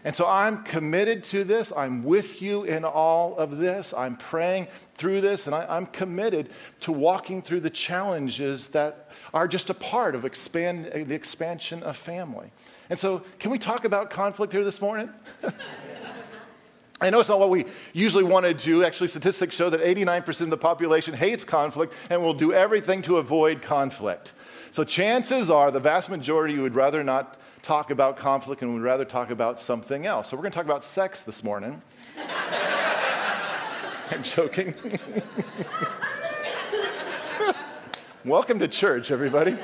And 0.03 0.15
so 0.15 0.25
I'm 0.25 0.63
committed 0.63 1.25
to 1.25 1.43
this. 1.43 1.73
I'm 1.75 2.03
with 2.03 2.41
you 2.41 2.63
in 2.63 2.85
all 2.85 3.37
of 3.37 3.57
this. 3.57 3.93
I'm 3.93 4.15
praying 4.15 4.67
through 4.95 5.21
this, 5.21 5.45
and 5.45 5.53
I, 5.53 5.75
am 5.77 5.87
committed 5.87 6.49
to 6.81 6.91
walking 6.91 7.41
through 7.41 7.59
the 7.61 7.69
challenges 7.69 8.67
that 8.69 9.09
are 9.33 9.47
just 9.47 9.69
a 9.69 9.73
part 9.73 10.15
of 10.15 10.23
expand, 10.23 10.85
the 10.85 11.15
expansion 11.15 11.83
of 11.83 11.97
family. 11.97 12.51
And 12.89 12.97
so, 12.97 13.23
can 13.39 13.51
we 13.51 13.59
talk 13.59 13.83
about 13.83 14.09
conflict 14.09 14.53
here 14.53 14.63
this 14.63 14.81
morning? 14.81 15.09
I 17.01 17.09
know 17.09 17.19
it's 17.19 17.29
not 17.29 17.39
what 17.39 17.49
we 17.49 17.65
usually 17.93 18.25
want 18.25 18.45
to 18.45 18.53
do. 18.53 18.83
Actually, 18.83 19.07
statistics 19.07 19.55
show 19.55 19.69
that 19.69 19.81
89% 19.81 20.41
of 20.41 20.49
the 20.49 20.57
population 20.57 21.13
hates 21.13 21.43
conflict 21.43 21.93
and 22.09 22.21
will 22.21 22.33
do 22.33 22.51
everything 22.51 23.01
to 23.03 23.17
avoid 23.17 23.61
conflict. 23.61 24.33
So, 24.71 24.83
chances 24.83 25.49
are 25.49 25.71
the 25.71 25.79
vast 25.79 26.09
majority 26.09 26.57
would 26.57 26.75
rather 26.75 27.03
not 27.03 27.39
talk 27.69 27.91
about 27.91 28.17
conflict 28.17 28.63
and 28.63 28.73
we'd 28.73 28.81
rather 28.81 29.05
talk 29.05 29.29
about 29.29 29.59
something 29.59 30.07
else. 30.07 30.29
So, 30.29 30.35
we're 30.35 30.41
going 30.41 30.51
to 30.51 30.55
talk 30.55 30.65
about 30.65 30.83
sex 30.83 31.23
this 31.23 31.43
morning. 31.43 31.83
I'm 34.09 34.23
joking. 34.23 34.73
Welcome 38.25 38.57
to 38.57 38.67
church, 38.67 39.11
everybody. 39.11 39.55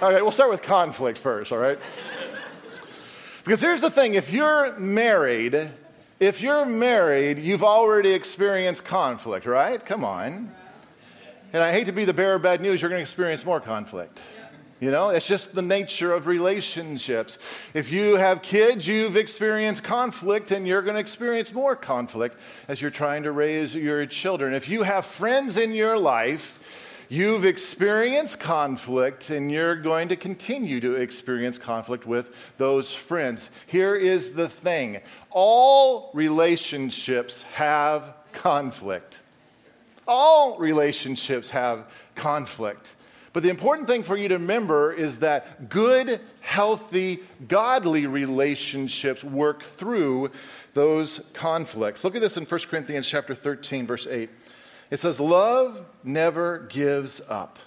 All 0.00 0.12
right, 0.12 0.22
we'll 0.22 0.30
start 0.30 0.52
with 0.52 0.62
conflict 0.62 1.18
first, 1.18 1.50
all 1.50 1.58
right? 1.58 1.80
Because 3.42 3.60
here's 3.60 3.80
the 3.80 3.90
thing 3.90 4.14
if 4.14 4.32
you're 4.32 4.78
married, 4.78 5.72
if 6.20 6.40
you're 6.40 6.64
married, 6.64 7.40
you've 7.40 7.64
already 7.64 8.12
experienced 8.12 8.84
conflict, 8.84 9.44
right? 9.44 9.84
Come 9.84 10.04
on. 10.04 10.52
And 11.52 11.64
I 11.64 11.72
hate 11.72 11.86
to 11.86 11.92
be 11.92 12.04
the 12.04 12.14
bearer 12.14 12.36
of 12.36 12.42
bad 12.42 12.60
news, 12.60 12.80
you're 12.80 12.90
going 12.90 13.00
to 13.00 13.02
experience 13.02 13.44
more 13.44 13.58
conflict. 13.58 14.22
You 14.80 14.90
know, 14.90 15.10
it's 15.10 15.26
just 15.26 15.54
the 15.54 15.62
nature 15.62 16.14
of 16.14 16.26
relationships. 16.26 17.36
If 17.74 17.92
you 17.92 18.16
have 18.16 18.40
kids, 18.40 18.86
you've 18.86 19.14
experienced 19.14 19.84
conflict 19.84 20.50
and 20.50 20.66
you're 20.66 20.80
going 20.80 20.94
to 20.94 21.00
experience 21.00 21.52
more 21.52 21.76
conflict 21.76 22.38
as 22.66 22.80
you're 22.80 22.90
trying 22.90 23.24
to 23.24 23.32
raise 23.32 23.74
your 23.74 24.06
children. 24.06 24.54
If 24.54 24.70
you 24.70 24.84
have 24.84 25.04
friends 25.04 25.56
in 25.56 25.72
your 25.72 25.98
life, 25.98 26.56
You've 27.12 27.44
experienced 27.44 28.38
conflict 28.38 29.30
and 29.30 29.50
you're 29.50 29.74
going 29.74 30.10
to 30.10 30.16
continue 30.16 30.78
to 30.78 30.94
experience 30.94 31.58
conflict 31.58 32.06
with 32.06 32.32
those 32.56 32.94
friends. 32.94 33.50
Here 33.66 33.96
is 33.96 34.34
the 34.34 34.48
thing 34.48 35.00
all 35.28 36.12
relationships 36.14 37.42
have 37.54 38.14
conflict. 38.32 39.22
All 40.06 40.56
relationships 40.56 41.50
have 41.50 41.86
conflict. 42.14 42.94
But 43.32 43.44
the 43.44 43.48
important 43.48 43.86
thing 43.86 44.02
for 44.02 44.16
you 44.16 44.28
to 44.28 44.34
remember 44.34 44.92
is 44.92 45.20
that 45.20 45.68
good, 45.68 46.20
healthy, 46.40 47.20
godly 47.46 48.06
relationships 48.06 49.22
work 49.22 49.62
through 49.62 50.32
those 50.74 51.20
conflicts. 51.32 52.02
Look 52.02 52.16
at 52.16 52.20
this 52.20 52.36
in 52.36 52.44
1 52.44 52.60
Corinthians 52.62 53.06
chapter 53.06 53.34
13 53.34 53.86
verse 53.86 54.06
8. 54.06 54.28
It 54.90 54.98
says, 54.98 55.20
Love 55.20 55.86
never 56.02 56.66
gives 56.68 57.20
up. 57.28 57.60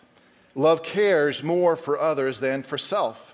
Love 0.55 0.84
cares 0.84 1.41
more 1.41 1.75
for 1.75 1.98
others 1.98 2.39
than 2.39 2.62
for 2.62 2.77
self. 2.77 3.34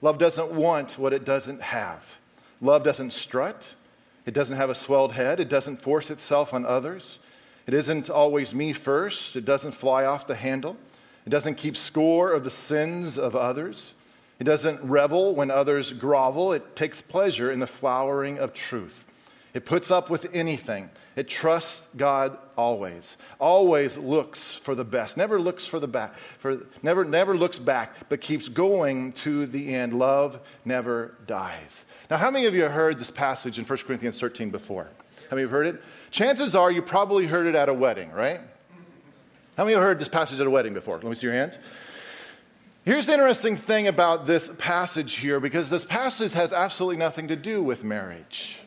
Love 0.00 0.18
doesn't 0.18 0.52
want 0.52 0.98
what 0.98 1.12
it 1.12 1.24
doesn't 1.24 1.60
have. 1.60 2.18
Love 2.60 2.84
doesn't 2.84 3.12
strut. 3.12 3.74
It 4.26 4.32
doesn't 4.32 4.56
have 4.56 4.70
a 4.70 4.74
swelled 4.74 5.12
head. 5.12 5.40
It 5.40 5.48
doesn't 5.48 5.78
force 5.78 6.10
itself 6.10 6.54
on 6.54 6.64
others. 6.64 7.18
It 7.66 7.74
isn't 7.74 8.08
always 8.08 8.54
me 8.54 8.72
first. 8.72 9.34
It 9.36 9.44
doesn't 9.44 9.72
fly 9.72 10.04
off 10.04 10.26
the 10.26 10.36
handle. 10.36 10.76
It 11.26 11.30
doesn't 11.30 11.56
keep 11.56 11.76
score 11.76 12.32
of 12.32 12.44
the 12.44 12.50
sins 12.50 13.16
of 13.18 13.34
others. 13.34 13.94
It 14.38 14.44
doesn't 14.44 14.82
revel 14.82 15.34
when 15.34 15.50
others 15.50 15.92
grovel. 15.92 16.52
It 16.52 16.76
takes 16.76 17.00
pleasure 17.00 17.50
in 17.50 17.60
the 17.60 17.66
flowering 17.66 18.38
of 18.38 18.52
truth. 18.52 19.04
It 19.54 19.64
puts 19.64 19.90
up 19.90 20.10
with 20.10 20.26
anything. 20.34 20.90
It 21.14 21.28
trusts 21.28 21.86
God 21.96 22.36
always. 22.56 23.16
Always 23.38 23.96
looks 23.96 24.52
for 24.52 24.74
the 24.74 24.84
best. 24.84 25.16
Never 25.16 25.40
looks 25.40 25.64
for 25.64 25.78
the 25.78 25.86
back. 25.86 26.16
For 26.16 26.66
never 26.82 27.04
never 27.04 27.36
looks 27.36 27.58
back, 27.58 28.08
but 28.08 28.20
keeps 28.20 28.48
going 28.48 29.12
to 29.12 29.46
the 29.46 29.72
end. 29.72 29.96
Love 29.96 30.40
never 30.64 31.14
dies. 31.26 31.84
Now, 32.10 32.16
how 32.16 32.32
many 32.32 32.46
of 32.46 32.54
you 32.56 32.64
have 32.64 32.72
heard 32.72 32.98
this 32.98 33.12
passage 33.12 33.58
in 33.58 33.64
1 33.64 33.78
Corinthians 33.86 34.18
13 34.18 34.50
before? 34.50 34.88
How 35.30 35.36
many 35.36 35.42
have 35.42 35.52
heard 35.52 35.66
it? 35.66 35.82
Chances 36.10 36.56
are 36.56 36.70
you 36.70 36.82
probably 36.82 37.26
heard 37.26 37.46
it 37.46 37.54
at 37.54 37.68
a 37.68 37.74
wedding, 37.74 38.10
right? 38.10 38.40
How 39.56 39.64
many 39.64 39.74
have 39.74 39.82
heard 39.82 39.98
this 40.00 40.08
passage 40.08 40.40
at 40.40 40.46
a 40.46 40.50
wedding 40.50 40.74
before? 40.74 40.96
Let 40.96 41.04
me 41.04 41.14
see 41.14 41.26
your 41.26 41.34
hands. 41.34 41.58
Here's 42.84 43.06
the 43.06 43.12
interesting 43.12 43.56
thing 43.56 43.86
about 43.86 44.26
this 44.26 44.50
passage 44.58 45.14
here, 45.14 45.40
because 45.40 45.70
this 45.70 45.84
passage 45.84 46.32
has 46.32 46.52
absolutely 46.52 46.96
nothing 46.96 47.28
to 47.28 47.36
do 47.36 47.62
with 47.62 47.84
marriage. 47.84 48.58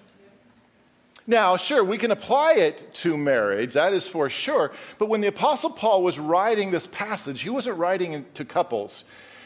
Now, 1.28 1.58
sure, 1.58 1.84
we 1.84 1.98
can 1.98 2.12
apply 2.12 2.54
it 2.54 2.94
to 2.96 3.18
marriage, 3.18 3.74
that 3.74 3.94
is 3.94 4.08
for 4.08 4.30
sure. 4.30 4.72
But 4.98 5.10
when 5.10 5.20
the 5.20 5.28
Apostle 5.28 5.70
Paul 5.70 6.02
was 6.02 6.18
writing 6.18 6.72
this 6.72 6.88
passage, 6.88 7.42
he 7.42 7.50
wasn't 7.50 7.78
writing 7.78 8.14
it 8.14 8.34
to 8.36 8.46
couples, 8.46 9.04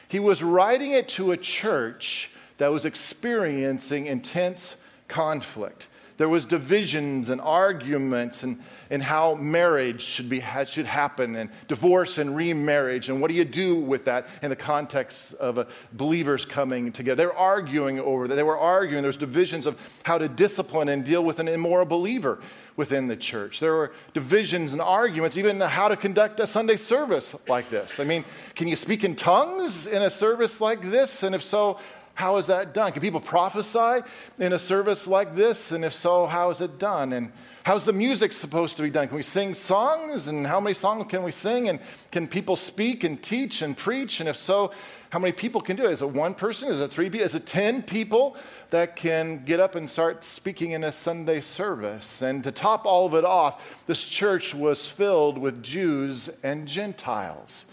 he 0.07 0.19
was 0.19 0.43
writing 0.43 0.91
it 0.91 1.09
to 1.09 1.31
a 1.31 1.37
church 1.37 2.29
that 2.59 2.71
was 2.71 2.85
experiencing 2.85 4.05
intense 4.05 4.75
conflict. 5.07 5.87
There 6.17 6.29
was 6.29 6.45
divisions 6.45 7.29
and 7.29 7.41
arguments 7.41 8.43
and, 8.43 8.59
and 8.89 9.01
how 9.01 9.35
marriage 9.35 10.01
should, 10.01 10.29
be, 10.29 10.43
should 10.67 10.85
happen 10.85 11.35
and 11.35 11.49
divorce 11.67 12.17
and 12.17 12.35
remarriage 12.35 13.09
and 13.09 13.21
what 13.21 13.29
do 13.29 13.33
you 13.33 13.45
do 13.45 13.75
with 13.75 14.05
that 14.05 14.27
in 14.41 14.49
the 14.49 14.55
context 14.55 15.33
of 15.35 15.71
believers 15.93 16.45
coming 16.45 16.91
together. 16.91 17.15
They're 17.15 17.37
arguing 17.37 17.99
over 17.99 18.27
that. 18.27 18.35
They 18.35 18.43
were 18.43 18.57
arguing. 18.57 19.03
There's 19.03 19.17
divisions 19.17 19.65
of 19.65 19.79
how 20.03 20.17
to 20.17 20.27
discipline 20.27 20.89
and 20.89 21.03
deal 21.03 21.23
with 21.23 21.39
an 21.39 21.47
immoral 21.47 21.85
believer 21.85 22.39
within 22.75 23.07
the 23.07 23.15
church. 23.15 23.59
There 23.59 23.73
were 23.73 23.91
divisions 24.13 24.73
and 24.73 24.81
arguments, 24.81 25.37
even 25.37 25.59
how 25.59 25.87
to 25.87 25.97
conduct 25.97 26.39
a 26.39 26.47
Sunday 26.47 26.77
service 26.77 27.35
like 27.47 27.69
this. 27.69 27.99
I 27.99 28.03
mean, 28.03 28.23
can 28.55 28.67
you 28.67 28.75
speak 28.75 29.03
in 29.03 29.15
tongues 29.15 29.85
in 29.85 30.01
a 30.01 30.09
service 30.09 30.61
like 30.61 30.81
this? 30.81 31.23
And 31.23 31.35
if 31.35 31.43
so, 31.43 31.79
how 32.13 32.37
is 32.37 32.47
that 32.47 32.73
done? 32.73 32.91
Can 32.91 33.01
people 33.01 33.19
prophesy 33.19 34.05
in 34.37 34.53
a 34.53 34.59
service 34.59 35.07
like 35.07 35.35
this? 35.35 35.71
And 35.71 35.85
if 35.85 35.93
so, 35.93 36.25
how 36.25 36.49
is 36.49 36.61
it 36.61 36.77
done? 36.77 37.13
And 37.13 37.31
how's 37.63 37.85
the 37.85 37.93
music 37.93 38.33
supposed 38.33 38.77
to 38.77 38.83
be 38.83 38.89
done? 38.89 39.07
Can 39.07 39.15
we 39.15 39.23
sing 39.23 39.53
songs? 39.53 40.27
And 40.27 40.45
how 40.45 40.59
many 40.59 40.73
songs 40.73 41.05
can 41.09 41.23
we 41.23 41.31
sing? 41.31 41.69
And 41.69 41.79
can 42.11 42.27
people 42.27 42.55
speak 42.55 43.03
and 43.03 43.21
teach 43.21 43.61
and 43.61 43.75
preach? 43.75 44.19
And 44.19 44.27
if 44.27 44.35
so, 44.35 44.71
how 45.09 45.19
many 45.19 45.31
people 45.31 45.61
can 45.61 45.75
do 45.75 45.85
it? 45.85 45.91
Is 45.91 46.01
it 46.01 46.09
one 46.09 46.33
person? 46.33 46.69
Is 46.69 46.79
it 46.79 46.91
three 46.91 47.09
people? 47.09 47.25
Is 47.25 47.35
it 47.35 47.45
10 47.45 47.83
people 47.83 48.35
that 48.69 48.95
can 48.95 49.43
get 49.43 49.59
up 49.59 49.75
and 49.75 49.89
start 49.89 50.23
speaking 50.23 50.71
in 50.71 50.83
a 50.83 50.91
Sunday 50.91 51.41
service? 51.41 52.21
And 52.21 52.43
to 52.43 52.51
top 52.51 52.85
all 52.85 53.05
of 53.05 53.13
it 53.15 53.25
off, 53.25 53.85
this 53.87 54.03
church 54.03 54.53
was 54.53 54.87
filled 54.87 55.37
with 55.37 55.63
Jews 55.63 56.29
and 56.43 56.67
Gentiles. 56.67 57.65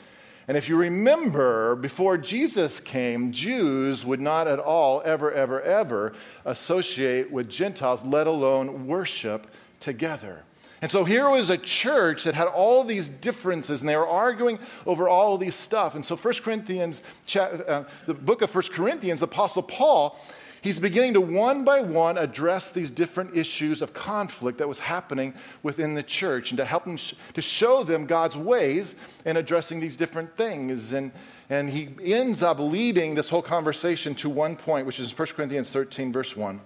And 0.48 0.56
if 0.56 0.66
you 0.66 0.76
remember, 0.76 1.76
before 1.76 2.16
Jesus 2.16 2.80
came, 2.80 3.32
Jews 3.32 4.02
would 4.06 4.20
not 4.20 4.48
at 4.48 4.58
all, 4.58 5.02
ever, 5.04 5.30
ever, 5.30 5.60
ever 5.60 6.14
associate 6.46 7.30
with 7.30 7.50
Gentiles, 7.50 8.02
let 8.02 8.26
alone 8.26 8.86
worship 8.86 9.46
together. 9.78 10.44
And 10.80 10.90
so 10.90 11.04
here 11.04 11.28
was 11.28 11.50
a 11.50 11.58
church 11.58 12.24
that 12.24 12.34
had 12.34 12.46
all 12.46 12.82
these 12.82 13.08
differences, 13.10 13.80
and 13.80 13.88
they 13.88 13.96
were 13.96 14.08
arguing 14.08 14.58
over 14.86 15.06
all 15.06 15.34
of 15.34 15.40
these 15.40 15.56
stuff. 15.56 15.94
And 15.94 16.06
so, 16.06 16.16
1 16.16 16.34
Corinthians, 16.36 17.02
uh, 17.36 17.84
the 18.06 18.14
book 18.14 18.40
of 18.40 18.54
1 18.54 18.64
Corinthians, 18.72 19.20
Apostle 19.20 19.64
Paul, 19.64 20.18
he's 20.62 20.78
beginning 20.78 21.14
to 21.14 21.20
one 21.20 21.64
by 21.64 21.80
one 21.80 22.18
address 22.18 22.70
these 22.70 22.90
different 22.90 23.36
issues 23.36 23.82
of 23.82 23.92
conflict 23.94 24.58
that 24.58 24.68
was 24.68 24.78
happening 24.78 25.34
within 25.62 25.94
the 25.94 26.02
church 26.02 26.50
and 26.50 26.58
to 26.58 26.64
help 26.64 26.84
them 26.84 26.96
sh- 26.96 27.14
to 27.34 27.42
show 27.42 27.82
them 27.84 28.06
God's 28.06 28.36
ways 28.36 28.94
in 29.24 29.36
addressing 29.36 29.80
these 29.80 29.96
different 29.96 30.36
things. 30.36 30.92
And, 30.92 31.12
and 31.50 31.70
he 31.70 31.88
ends 32.12 32.42
up 32.42 32.58
leading 32.58 33.14
this 33.14 33.28
whole 33.28 33.42
conversation 33.42 34.14
to 34.16 34.30
one 34.30 34.56
point, 34.56 34.86
which 34.86 35.00
is 35.00 35.16
1 35.16 35.28
Corinthians 35.28 35.70
13, 35.70 36.12
verse 36.12 36.36
1, 36.36 36.60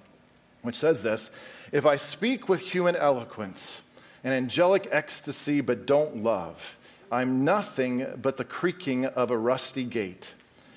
which 0.62 0.76
says 0.76 1.02
this 1.02 1.30
If 1.72 1.86
I 1.86 1.96
speak 1.96 2.48
with 2.48 2.60
human 2.60 2.96
eloquence 2.96 3.82
and 4.24 4.32
angelic 4.32 4.88
ecstasy, 4.90 5.60
but 5.60 5.86
don't 5.86 6.22
love, 6.22 6.78
I'm 7.10 7.44
nothing 7.44 8.06
but 8.20 8.38
the 8.38 8.44
creaking 8.44 9.04
of 9.04 9.30
a 9.30 9.36
rusty 9.36 9.84
gate. 9.84 10.32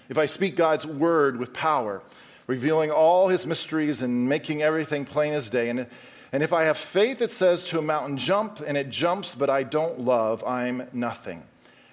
If 0.10 0.18
I 0.18 0.26
speak 0.26 0.56
God's 0.56 0.86
word 0.86 1.38
with 1.38 1.54
power, 1.54 2.02
revealing 2.48 2.92
all 2.92 3.28
his 3.28 3.46
mysteries 3.46 4.02
and 4.02 4.30
making 4.30 4.62
everything 4.62 5.06
plain 5.06 5.34
as 5.34 5.50
day. 5.50 5.70
And, 5.70 5.88
and 6.32 6.44
if 6.44 6.54
I 6.54 6.64
have 6.64 6.78
faith 6.78 7.20
that 7.20 7.32
says 7.32 7.64
to 7.66 7.80
a 7.80 7.82
mountain, 7.82 8.18
jump, 8.18 8.60
and 8.66 8.78
it 8.78 8.90
jumps, 8.90 9.36
but 9.36 9.50
I 9.50 9.64
don't 9.64 10.02
love, 10.02 10.44
I'm 10.44 10.88
nothing. 10.94 11.44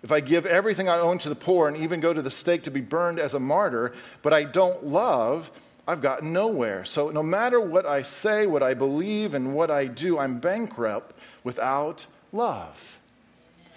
If 0.02 0.10
I 0.10 0.20
give 0.20 0.46
everything 0.46 0.88
I 0.88 0.98
own 0.98 1.18
to 1.18 1.28
the 1.28 1.34
poor 1.36 1.68
and 1.68 1.76
even 1.76 2.00
go 2.00 2.12
to 2.12 2.22
the 2.22 2.30
stake 2.30 2.64
to 2.64 2.70
be 2.70 2.80
burned 2.80 3.20
as 3.20 3.34
a 3.34 3.38
martyr, 3.38 3.92
but 4.22 4.32
I 4.32 4.42
don't 4.42 4.86
love, 4.86 5.50
I've 5.86 6.02
got 6.02 6.22
nowhere. 6.22 6.84
So 6.84 7.10
no 7.10 7.22
matter 7.22 7.60
what 7.60 7.86
I 7.86 8.02
say, 8.02 8.46
what 8.46 8.62
I 8.62 8.74
believe, 8.74 9.34
and 9.34 9.54
what 9.54 9.70
I 9.70 9.86
do, 9.86 10.18
I'm 10.18 10.38
bankrupt 10.40 11.14
without 11.44 12.06
love. 12.32 12.98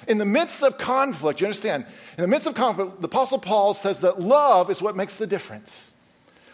In 0.07 0.17
the 0.17 0.25
midst 0.25 0.63
of 0.63 0.77
conflict, 0.77 1.41
you 1.41 1.47
understand, 1.47 1.85
in 2.17 2.21
the 2.21 2.27
midst 2.27 2.47
of 2.47 2.55
conflict, 2.55 3.01
the 3.01 3.07
Apostle 3.07 3.39
Paul 3.39 3.73
says 3.73 4.01
that 4.01 4.19
love 4.19 4.69
is 4.69 4.81
what 4.81 4.95
makes 4.95 5.17
the 5.17 5.27
difference. 5.27 5.91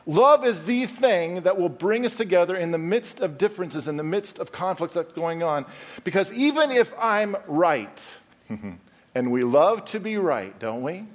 Love 0.06 0.46
is 0.46 0.66
the 0.66 0.86
thing 0.86 1.42
that 1.42 1.58
will 1.58 1.70
bring 1.70 2.06
us 2.06 2.16
together 2.16 2.56
in 2.56 2.72
the 2.72 2.78
midst 2.78 3.20
of 3.20 3.38
differences, 3.38 3.88
in 3.88 3.98
the 3.98 4.04
midst 4.04 4.40
of 4.40 4.52
conflicts 4.52 4.96
that's 4.96 5.12
going 5.14 5.44
on. 5.44 5.66
Because 6.04 6.34
even 6.34 6.72
if 6.72 6.94
I'm 7.00 7.36
right, 7.48 8.18
and 9.16 9.32
we 9.32 9.44
love 9.44 9.86
to 9.86 10.00
be 10.00 10.18
right, 10.18 10.58
don't 10.60 10.82
we? 10.82 11.06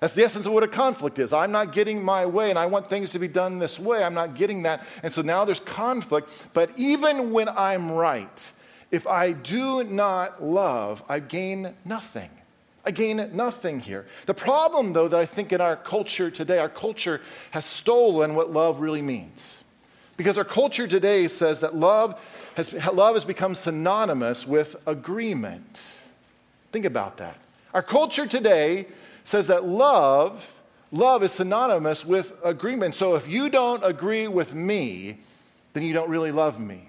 That's 0.00 0.12
the 0.12 0.24
essence 0.24 0.44
of 0.44 0.52
what 0.52 0.62
a 0.62 0.68
conflict 0.68 1.18
is. 1.18 1.32
I'm 1.32 1.52
not 1.52 1.72
getting 1.72 2.04
my 2.04 2.26
way, 2.26 2.50
and 2.50 2.58
I 2.58 2.66
want 2.66 2.90
things 2.90 3.12
to 3.12 3.18
be 3.18 3.28
done 3.28 3.58
this 3.58 3.78
way. 3.78 4.04
I'm 4.04 4.14
not 4.14 4.34
getting 4.34 4.64
that. 4.64 4.86
And 5.02 5.12
so 5.12 5.22
now 5.22 5.44
there's 5.46 5.60
conflict. 5.60 6.28
But 6.52 6.70
even 6.76 7.32
when 7.32 7.48
I'm 7.48 7.90
right, 7.90 8.44
if 8.90 9.06
I 9.06 9.32
do 9.32 9.82
not 9.84 10.42
love, 10.42 11.02
I 11.08 11.20
gain 11.20 11.74
nothing. 11.84 12.30
I 12.86 12.92
gain 12.92 13.30
nothing 13.32 13.80
here. 13.80 14.06
The 14.26 14.34
problem, 14.34 14.92
though, 14.92 15.08
that 15.08 15.18
I 15.18 15.26
think 15.26 15.52
in 15.52 15.60
our 15.60 15.74
culture 15.74 16.30
today, 16.30 16.58
our 16.58 16.68
culture 16.68 17.20
has 17.50 17.64
stolen 17.64 18.36
what 18.36 18.52
love 18.52 18.78
really 18.78 19.02
means. 19.02 19.58
Because 20.16 20.38
our 20.38 20.44
culture 20.44 20.86
today 20.86 21.26
says 21.26 21.60
that 21.60 21.74
love 21.74 22.14
has, 22.54 22.72
love 22.72 23.14
has 23.16 23.24
become 23.24 23.54
synonymous 23.54 24.46
with 24.46 24.76
agreement. 24.86 25.82
Think 26.72 26.84
about 26.84 27.16
that. 27.18 27.36
Our 27.74 27.82
culture 27.82 28.26
today 28.26 28.86
says 29.24 29.48
that 29.48 29.64
love, 29.66 30.58
love 30.92 31.22
is 31.22 31.32
synonymous 31.32 32.04
with 32.04 32.32
agreement. 32.44 32.94
So 32.94 33.16
if 33.16 33.28
you 33.28 33.50
don't 33.50 33.84
agree 33.84 34.28
with 34.28 34.54
me, 34.54 35.18
then 35.72 35.82
you 35.82 35.92
don't 35.92 36.08
really 36.08 36.32
love 36.32 36.60
me. 36.60 36.88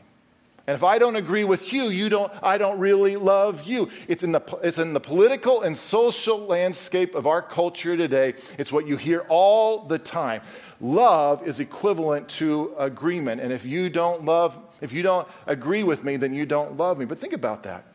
And 0.68 0.76
if 0.76 0.84
I 0.84 1.00
don't 1.00 1.16
agree 1.16 1.46
with 1.46 1.72
you, 1.72 1.86
you 1.86 2.10
don't, 2.10 2.32
I 2.44 2.58
don't 2.58 2.78
really 2.78 3.16
love 3.16 3.64
you. 3.64 3.90
It's 4.10 4.22
in, 4.22 4.34
the, 4.34 4.42
it's 4.62 4.78
in 4.78 4.92
the 4.92 5.00
political 5.00 5.62
and 5.62 5.78
social 5.78 6.40
landscape 6.40 7.16
of 7.16 7.26
our 7.26 7.42
culture 7.42 7.96
today. 7.96 8.34
It's 8.58 8.70
what 8.70 8.86
you 8.86 8.98
hear 8.98 9.26
all 9.30 9.86
the 9.86 9.98
time. 9.98 10.42
Love 10.82 11.48
is 11.48 11.62
equivalent 11.62 12.28
to 12.30 12.76
agreement. 12.78 13.40
And 13.40 13.54
if 13.54 13.66
you 13.66 13.90
don't 13.90 14.26
love, 14.26 14.60
if 14.82 14.92
you 14.92 15.04
don't 15.04 15.26
agree 15.46 15.84
with 15.84 16.04
me, 16.04 16.18
then 16.18 16.36
you 16.36 16.46
don't 16.46 16.76
love 16.76 17.00
me. 17.00 17.06
But 17.06 17.20
think 17.20 17.32
about 17.32 17.64
that. 17.64 17.86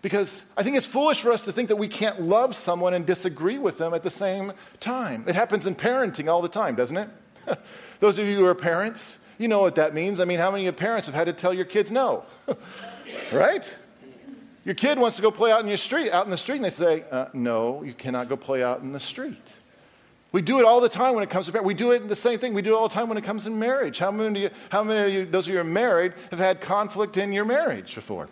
Because 0.00 0.42
I 0.56 0.62
think 0.62 0.76
it's 0.76 0.86
foolish 0.86 1.20
for 1.20 1.32
us 1.32 1.42
to 1.42 1.52
think 1.52 1.68
that 1.68 1.76
we 1.76 1.86
can't 1.86 2.22
love 2.22 2.54
someone 2.54 2.94
and 2.94 3.04
disagree 3.04 3.58
with 3.58 3.76
them 3.76 3.92
at 3.92 4.02
the 4.02 4.10
same 4.10 4.52
time. 4.80 5.24
It 5.28 5.34
happens 5.34 5.66
in 5.66 5.74
parenting 5.74 6.28
all 6.28 6.40
the 6.40 6.48
time, 6.48 6.76
doesn't 6.76 6.96
it? 6.96 7.10
Those 8.00 8.18
of 8.18 8.26
you 8.26 8.36
who 8.36 8.46
are 8.46 8.54
parents, 8.54 9.18
you 9.42 9.48
know 9.48 9.60
what 9.60 9.74
that 9.74 9.92
means. 9.92 10.20
I 10.20 10.24
mean, 10.24 10.38
how 10.38 10.50
many 10.50 10.62
of 10.62 10.64
your 10.64 10.72
parents 10.72 11.06
have 11.06 11.14
had 11.14 11.24
to 11.24 11.32
tell 11.32 11.52
your 11.52 11.64
kids 11.64 11.90
no? 11.90 12.24
right? 13.32 13.74
Your 14.64 14.76
kid 14.76 14.98
wants 14.98 15.16
to 15.16 15.22
go 15.22 15.30
play 15.30 15.50
out 15.50 15.60
in 15.60 15.66
your 15.66 15.76
street, 15.76 16.12
out 16.12 16.24
in 16.24 16.30
the 16.30 16.36
street, 16.36 16.56
and 16.56 16.64
they 16.64 16.70
say, 16.70 17.04
uh, 17.10 17.26
"No, 17.34 17.82
you 17.82 17.92
cannot 17.92 18.28
go 18.28 18.36
play 18.36 18.62
out 18.62 18.80
in 18.80 18.92
the 18.92 19.00
street." 19.00 19.56
We 20.30 20.40
do 20.40 20.58
it 20.60 20.64
all 20.64 20.80
the 20.80 20.88
time 20.88 21.14
when 21.14 21.24
it 21.24 21.28
comes 21.28 21.46
to 21.46 21.52
marriage. 21.52 21.66
We 21.66 21.74
do 21.74 21.90
it 21.90 22.08
the 22.08 22.16
same 22.16 22.38
thing. 22.38 22.54
We 22.54 22.62
do 22.62 22.74
it 22.74 22.76
all 22.76 22.88
the 22.88 22.94
time 22.94 23.08
when 23.08 23.18
it 23.18 23.24
comes 23.24 23.44
to 23.44 23.50
marriage. 23.50 23.98
How 23.98 24.10
many, 24.10 24.28
of 24.46 24.52
you, 24.52 24.58
how 24.70 24.82
many 24.82 25.00
of 25.00 25.14
you, 25.14 25.30
those 25.30 25.46
of 25.46 25.48
you 25.48 25.56
who 25.56 25.60
are 25.60 25.64
married, 25.64 26.14
have 26.30 26.38
had 26.38 26.60
conflict 26.62 27.18
in 27.18 27.32
your 27.32 27.44
marriage 27.44 27.94
before? 27.94 28.28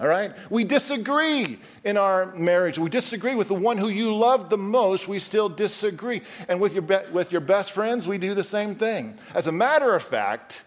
All 0.00 0.08
right? 0.08 0.32
We 0.48 0.64
disagree 0.64 1.58
in 1.84 1.98
our 1.98 2.34
marriage. 2.34 2.78
We 2.78 2.88
disagree 2.88 3.34
with 3.34 3.48
the 3.48 3.54
one 3.54 3.76
who 3.76 3.88
you 3.88 4.14
love 4.14 4.48
the 4.48 4.56
most. 4.56 5.06
We 5.06 5.18
still 5.18 5.50
disagree. 5.50 6.22
And 6.48 6.58
with 6.58 6.72
your, 6.72 6.82
be- 6.82 7.10
with 7.12 7.30
your 7.32 7.42
best 7.42 7.72
friends, 7.72 8.08
we 8.08 8.16
do 8.16 8.32
the 8.32 8.44
same 8.44 8.74
thing. 8.74 9.18
As 9.34 9.46
a 9.46 9.52
matter 9.52 9.94
of 9.94 10.02
fact, 10.02 10.64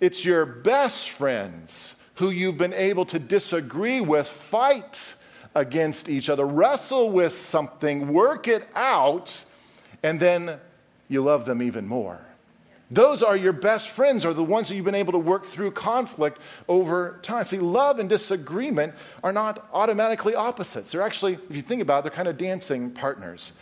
it's 0.00 0.24
your 0.24 0.46
best 0.46 1.10
friends 1.10 1.94
who 2.14 2.30
you've 2.30 2.56
been 2.56 2.72
able 2.72 3.04
to 3.06 3.18
disagree 3.18 4.00
with, 4.00 4.26
fight 4.26 5.14
against 5.54 6.08
each 6.08 6.30
other, 6.30 6.46
wrestle 6.46 7.10
with 7.10 7.34
something, 7.34 8.08
work 8.08 8.48
it 8.48 8.66
out, 8.74 9.44
and 10.02 10.18
then 10.18 10.58
you 11.08 11.20
love 11.20 11.44
them 11.44 11.60
even 11.60 11.86
more. 11.86 12.20
Those 12.92 13.22
are 13.22 13.38
your 13.38 13.54
best 13.54 13.88
friends, 13.88 14.26
are 14.26 14.34
the 14.34 14.44
ones 14.44 14.68
that 14.68 14.74
you've 14.74 14.84
been 14.84 14.94
able 14.94 15.12
to 15.12 15.18
work 15.18 15.46
through 15.46 15.70
conflict 15.70 16.38
over 16.68 17.18
time. 17.22 17.46
See, 17.46 17.56
love 17.56 17.98
and 17.98 18.06
disagreement 18.06 18.92
are 19.24 19.32
not 19.32 19.66
automatically 19.72 20.34
opposites. 20.34 20.92
They're 20.92 21.00
actually, 21.00 21.38
if 21.48 21.56
you 21.56 21.62
think 21.62 21.80
about 21.80 22.00
it, 22.00 22.02
they're 22.02 22.16
kind 22.16 22.28
of 22.28 22.36
dancing 22.36 22.90
partners. 22.90 23.52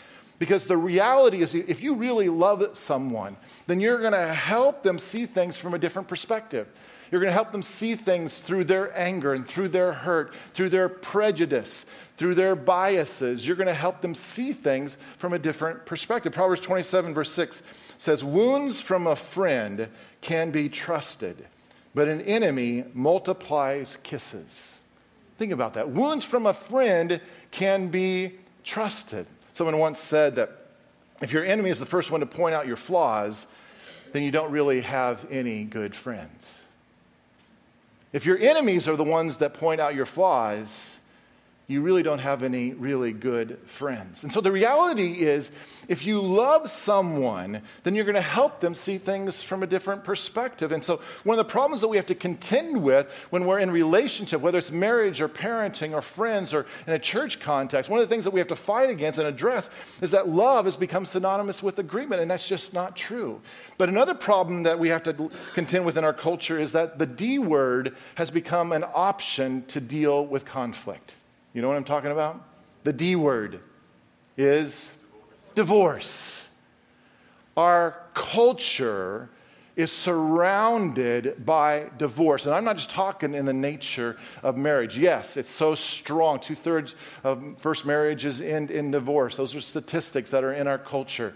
Because 0.40 0.64
the 0.64 0.76
reality 0.76 1.42
is, 1.42 1.54
if 1.54 1.80
you 1.80 1.94
really 1.94 2.28
love 2.28 2.76
someone, 2.76 3.36
then 3.68 3.78
you're 3.78 4.00
going 4.00 4.14
to 4.14 4.34
help 4.34 4.82
them 4.82 4.98
see 4.98 5.26
things 5.26 5.56
from 5.56 5.74
a 5.74 5.78
different 5.78 6.08
perspective. 6.08 6.66
You're 7.12 7.20
going 7.20 7.30
to 7.30 7.34
help 7.34 7.52
them 7.52 7.62
see 7.62 7.94
things 7.94 8.40
through 8.40 8.64
their 8.64 8.96
anger 8.98 9.32
and 9.32 9.46
through 9.46 9.68
their 9.68 9.92
hurt, 9.92 10.34
through 10.54 10.70
their 10.70 10.88
prejudice, 10.88 11.84
through 12.16 12.34
their 12.34 12.56
biases. 12.56 13.46
You're 13.46 13.56
going 13.56 13.68
to 13.68 13.74
help 13.74 14.00
them 14.00 14.16
see 14.16 14.52
things 14.52 14.96
from 15.18 15.34
a 15.34 15.38
different 15.38 15.86
perspective. 15.86 16.32
Proverbs 16.32 16.62
27, 16.62 17.14
verse 17.14 17.30
6 17.30 17.62
says, 18.00 18.24
Wounds 18.24 18.80
from 18.80 19.06
a 19.06 19.14
friend 19.14 19.88
can 20.22 20.50
be 20.50 20.70
trusted, 20.70 21.46
but 21.94 22.08
an 22.08 22.22
enemy 22.22 22.84
multiplies 22.94 23.98
kisses. 24.02 24.78
Think 25.36 25.52
about 25.52 25.74
that. 25.74 25.90
Wounds 25.90 26.24
from 26.24 26.46
a 26.46 26.54
friend 26.54 27.20
can 27.50 27.88
be 27.88 28.32
trusted. 28.64 29.26
Someone 29.52 29.78
once 29.78 30.00
said 30.00 30.36
that 30.36 30.50
if 31.20 31.30
your 31.30 31.44
enemy 31.44 31.68
is 31.68 31.78
the 31.78 31.84
first 31.84 32.10
one 32.10 32.20
to 32.20 32.26
point 32.26 32.54
out 32.54 32.66
your 32.66 32.76
flaws, 32.76 33.44
then 34.12 34.22
you 34.22 34.30
don't 34.30 34.50
really 34.50 34.80
have 34.80 35.26
any 35.30 35.64
good 35.64 35.94
friends. 35.94 36.62
If 38.14 38.24
your 38.24 38.38
enemies 38.38 38.88
are 38.88 38.96
the 38.96 39.04
ones 39.04 39.36
that 39.36 39.52
point 39.52 39.78
out 39.78 39.94
your 39.94 40.06
flaws, 40.06 40.96
you 41.70 41.83
really 41.83 42.02
don't 42.02 42.18
have 42.18 42.42
any 42.42 42.72
really 42.72 43.12
good 43.12 43.56
friends. 43.66 44.24
And 44.24 44.33
so 44.33 44.40
the 44.40 44.50
reality 44.50 45.20
is, 45.20 45.52
if 45.87 46.04
you 46.04 46.20
love 46.20 46.68
someone, 46.68 47.62
then 47.85 47.94
you're 47.94 48.04
going 48.04 48.16
to 48.16 48.20
help 48.20 48.59
them 48.59 48.74
see 48.74 48.98
things 48.98 49.40
from 49.40 49.62
a 49.62 49.68
different 49.68 50.02
perspective. 50.02 50.72
And 50.72 50.85
so 50.85 51.00
one 51.22 51.38
of 51.38 51.46
the 51.46 51.50
problems 51.50 51.80
that 51.83 51.88
we 51.88 51.96
have 51.96 52.06
to 52.06 52.14
contend 52.16 52.83
with 52.83 53.09
when 53.30 53.46
we're 53.46 53.61
in 53.61 53.70
relationship, 53.70 54.40
whether 54.40 54.59
it's 54.59 54.72
marriage 54.72 55.20
or 55.20 55.28
parenting 55.28 55.92
or 55.92 56.02
friends 56.02 56.52
or 56.52 56.66
in 56.88 56.92
a 56.92 56.98
church 56.98 57.38
context, 57.38 57.88
one 57.88 58.00
of 58.00 58.09
the 58.09 58.12
things 58.12 58.24
that 58.24 58.33
we 58.33 58.40
have 58.40 58.48
to 58.48 58.56
fight 58.56 58.90
against 58.90 59.20
and 59.20 59.28
address 59.28 59.70
is 60.00 60.11
that 60.11 60.28
love 60.28 60.64
has 60.64 60.76
become 60.76 61.06
synonymous 61.06 61.62
with 61.62 61.78
agreement, 61.78 62.20
and 62.20 62.28
that's 62.28 62.48
just 62.48 62.72
not 62.72 62.96
true. 62.96 63.40
But 63.78 63.88
another 63.88 64.14
problem 64.14 64.64
that 64.64 64.80
we 64.80 64.88
have 64.88 65.04
to 65.04 65.30
contend 65.54 65.87
with 65.87 65.96
in 65.96 66.04
our 66.04 66.12
culture 66.12 66.59
is 66.59 66.72
that 66.72 66.98
the 66.98 67.06
D 67.06 67.38
word 67.38 67.94
has 68.16 68.33
become 68.33 68.72
an 68.72 68.85
option 68.92 69.64
to 69.68 69.80
deal 69.80 70.26
with 70.26 70.44
conflict. 70.44 71.14
You 71.52 71.62
know 71.62 71.68
what 71.68 71.76
I'm 71.76 71.84
talking 71.84 72.12
about? 72.12 72.42
The 72.84 72.92
D 72.92 73.16
word 73.16 73.60
is 74.36 74.90
divorce. 75.54 76.42
Our 77.56 77.96
culture 78.14 79.28
is 79.76 79.90
surrounded 79.90 81.44
by 81.44 81.86
divorce. 81.98 82.44
And 82.44 82.54
I'm 82.54 82.64
not 82.64 82.76
just 82.76 82.90
talking 82.90 83.34
in 83.34 83.46
the 83.46 83.52
nature 83.52 84.16
of 84.42 84.56
marriage. 84.56 84.96
Yes, 84.98 85.36
it's 85.36 85.48
so 85.48 85.74
strong. 85.74 86.38
Two 86.38 86.54
thirds 86.54 86.94
of 87.24 87.56
first 87.58 87.86
marriages 87.86 88.40
end 88.40 88.70
in 88.70 88.90
divorce. 88.90 89.36
Those 89.36 89.54
are 89.54 89.60
statistics 89.60 90.30
that 90.30 90.44
are 90.44 90.52
in 90.52 90.68
our 90.68 90.78
culture. 90.78 91.34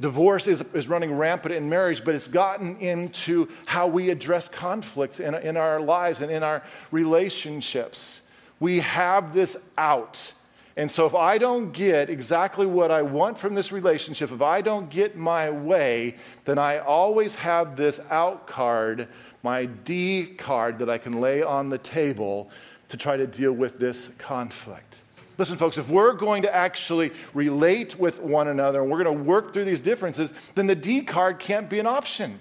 Divorce 0.00 0.46
is, 0.46 0.60
is 0.74 0.86
running 0.86 1.12
rampant 1.12 1.54
in 1.54 1.68
marriage, 1.68 2.04
but 2.04 2.14
it's 2.14 2.28
gotten 2.28 2.76
into 2.76 3.48
how 3.66 3.88
we 3.88 4.10
address 4.10 4.48
conflicts 4.48 5.18
in, 5.18 5.34
in 5.34 5.56
our 5.56 5.80
lives 5.80 6.20
and 6.20 6.30
in 6.30 6.44
our 6.44 6.62
relationships. 6.92 8.20
We 8.60 8.80
have 8.80 9.32
this 9.32 9.56
out. 9.76 10.32
And 10.76 10.88
so, 10.88 11.06
if 11.06 11.14
I 11.14 11.38
don't 11.38 11.72
get 11.72 12.08
exactly 12.08 12.64
what 12.64 12.92
I 12.92 13.02
want 13.02 13.36
from 13.36 13.56
this 13.56 13.72
relationship, 13.72 14.30
if 14.30 14.40
I 14.40 14.60
don't 14.60 14.88
get 14.88 15.16
my 15.16 15.50
way, 15.50 16.14
then 16.44 16.56
I 16.56 16.78
always 16.78 17.34
have 17.34 17.76
this 17.76 17.98
out 18.10 18.46
card, 18.46 19.08
my 19.42 19.66
D 19.66 20.24
card 20.24 20.78
that 20.78 20.88
I 20.88 20.98
can 20.98 21.20
lay 21.20 21.42
on 21.42 21.68
the 21.68 21.78
table 21.78 22.48
to 22.90 22.96
try 22.96 23.16
to 23.16 23.26
deal 23.26 23.52
with 23.52 23.80
this 23.80 24.10
conflict. 24.18 24.98
Listen, 25.36 25.56
folks, 25.56 25.78
if 25.78 25.88
we're 25.88 26.12
going 26.12 26.42
to 26.42 26.54
actually 26.54 27.10
relate 27.34 27.98
with 27.98 28.20
one 28.20 28.48
another 28.48 28.80
and 28.82 28.90
we're 28.90 29.02
going 29.02 29.18
to 29.18 29.24
work 29.24 29.52
through 29.52 29.64
these 29.64 29.80
differences, 29.80 30.32
then 30.54 30.68
the 30.68 30.74
D 30.76 31.02
card 31.02 31.40
can't 31.40 31.68
be 31.68 31.80
an 31.80 31.86
option 31.88 32.38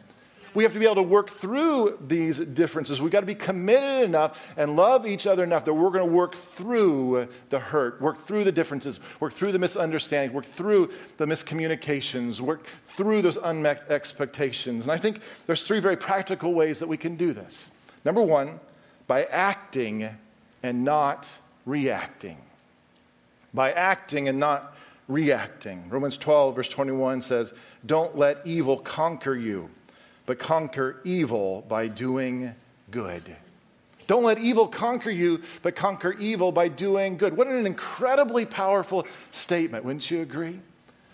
we 0.58 0.64
have 0.64 0.74
to 0.74 0.80
be 0.80 0.86
able 0.86 0.96
to 0.96 1.04
work 1.04 1.30
through 1.30 2.00
these 2.08 2.40
differences. 2.40 3.00
We've 3.00 3.12
got 3.12 3.20
to 3.20 3.28
be 3.28 3.36
committed 3.36 4.04
enough 4.04 4.44
and 4.58 4.76
love 4.76 5.06
each 5.06 5.28
other 5.28 5.44
enough 5.44 5.66
that 5.66 5.74
we're 5.76 5.92
going 5.92 6.10
to 6.10 6.12
work 6.12 6.34
through 6.34 7.28
the 7.50 7.60
hurt, 7.60 8.02
work 8.02 8.18
through 8.18 8.44
the 8.44 8.52
differences, 8.52 9.00
work 9.20 9.34
through 9.34 9.52
the 9.52 9.60
misunderstandings, 9.60 10.34
work 10.34 10.46
through 10.46 10.92
the 11.18 11.28
miscommunications, 11.28 12.42
work 12.42 12.66
through 12.88 13.22
those 13.22 13.38
unmet 13.38 13.84
expectations. 13.92 14.86
And 14.86 14.92
I 14.92 14.98
think 14.98 15.22
there's 15.46 15.62
three 15.62 15.80
very 15.80 15.96
practical 15.96 16.56
ways 16.56 16.80
that 16.80 16.88
we 16.88 16.98
can 16.98 17.18
do 17.18 17.34
this. 17.34 17.70
Number 18.04 18.24
one, 18.24 18.60
by 19.06 19.26
acting 19.26 20.10
and 20.64 20.84
not 20.84 21.30
reacting. 21.68 22.38
By 23.54 23.74
acting 23.74 24.28
and 24.28 24.40
not 24.40 24.76
reacting. 25.08 25.88
Romans 25.92 26.18
12, 26.18 26.56
verse 26.56 26.70
21 26.70 27.22
says, 27.22 27.54
Don't 27.86 28.18
let 28.18 28.42
evil 28.44 28.78
conquer 28.80 29.36
you 29.36 29.70
but 30.28 30.38
conquer 30.38 30.98
evil 31.04 31.66
by 31.68 31.88
doing 31.88 32.54
good. 32.92 33.36
Don't 34.06 34.24
let 34.24 34.38
evil 34.38 34.68
conquer 34.68 35.10
you, 35.10 35.42
but 35.64 35.76
conquer 35.76 36.14
evil 36.14 36.52
by 36.52 36.68
doing 36.68 37.18
good. 37.18 37.36
What 37.36 37.48
an 37.48 37.66
incredibly 37.66 38.46
powerful 38.46 39.08
statement, 39.32 39.84
wouldn't 39.84 40.12
you 40.12 40.22
agree? 40.22 40.60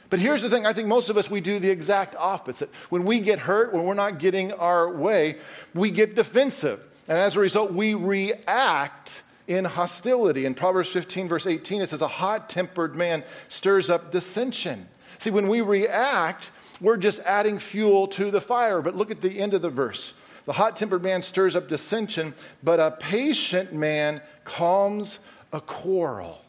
But 0.09 0.19
here's 0.19 0.41
the 0.41 0.49
thing 0.49 0.65
I 0.65 0.73
think 0.73 0.87
most 0.87 1.09
of 1.09 1.17
us, 1.17 1.29
we 1.29 1.41
do 1.41 1.57
the 1.57 1.69
exact 1.69 2.15
opposite. 2.17 2.69
When 2.89 3.05
we 3.05 3.19
get 3.19 3.39
hurt, 3.39 3.73
when 3.73 3.83
we're 3.83 3.93
not 3.93 4.19
getting 4.19 4.51
our 4.51 4.91
way, 4.91 5.37
we 5.73 5.89
get 5.89 6.15
defensive. 6.15 6.83
And 7.07 7.17
as 7.17 7.35
a 7.35 7.39
result, 7.39 7.71
we 7.71 7.95
react 7.95 9.23
in 9.47 9.65
hostility. 9.65 10.45
In 10.45 10.53
Proverbs 10.53 10.89
15, 10.89 11.27
verse 11.27 11.47
18, 11.47 11.81
it 11.81 11.89
says, 11.89 12.01
A 12.01 12.07
hot 12.07 12.49
tempered 12.49 12.95
man 12.95 13.23
stirs 13.47 13.89
up 13.89 14.11
dissension. 14.11 14.87
See, 15.17 15.31
when 15.31 15.47
we 15.47 15.61
react, 15.61 16.51
we're 16.81 16.97
just 16.97 17.19
adding 17.21 17.59
fuel 17.59 18.07
to 18.09 18.31
the 18.31 18.41
fire. 18.41 18.81
But 18.81 18.95
look 18.95 19.11
at 19.11 19.21
the 19.21 19.39
end 19.39 19.53
of 19.53 19.61
the 19.61 19.69
verse. 19.69 20.13
The 20.45 20.53
hot 20.53 20.75
tempered 20.75 21.03
man 21.03 21.23
stirs 21.23 21.55
up 21.55 21.67
dissension, 21.67 22.33
but 22.61 22.79
a 22.79 22.91
patient 22.91 23.73
man 23.73 24.21
calms 24.43 25.19
a 25.53 25.61
quarrel. 25.61 26.41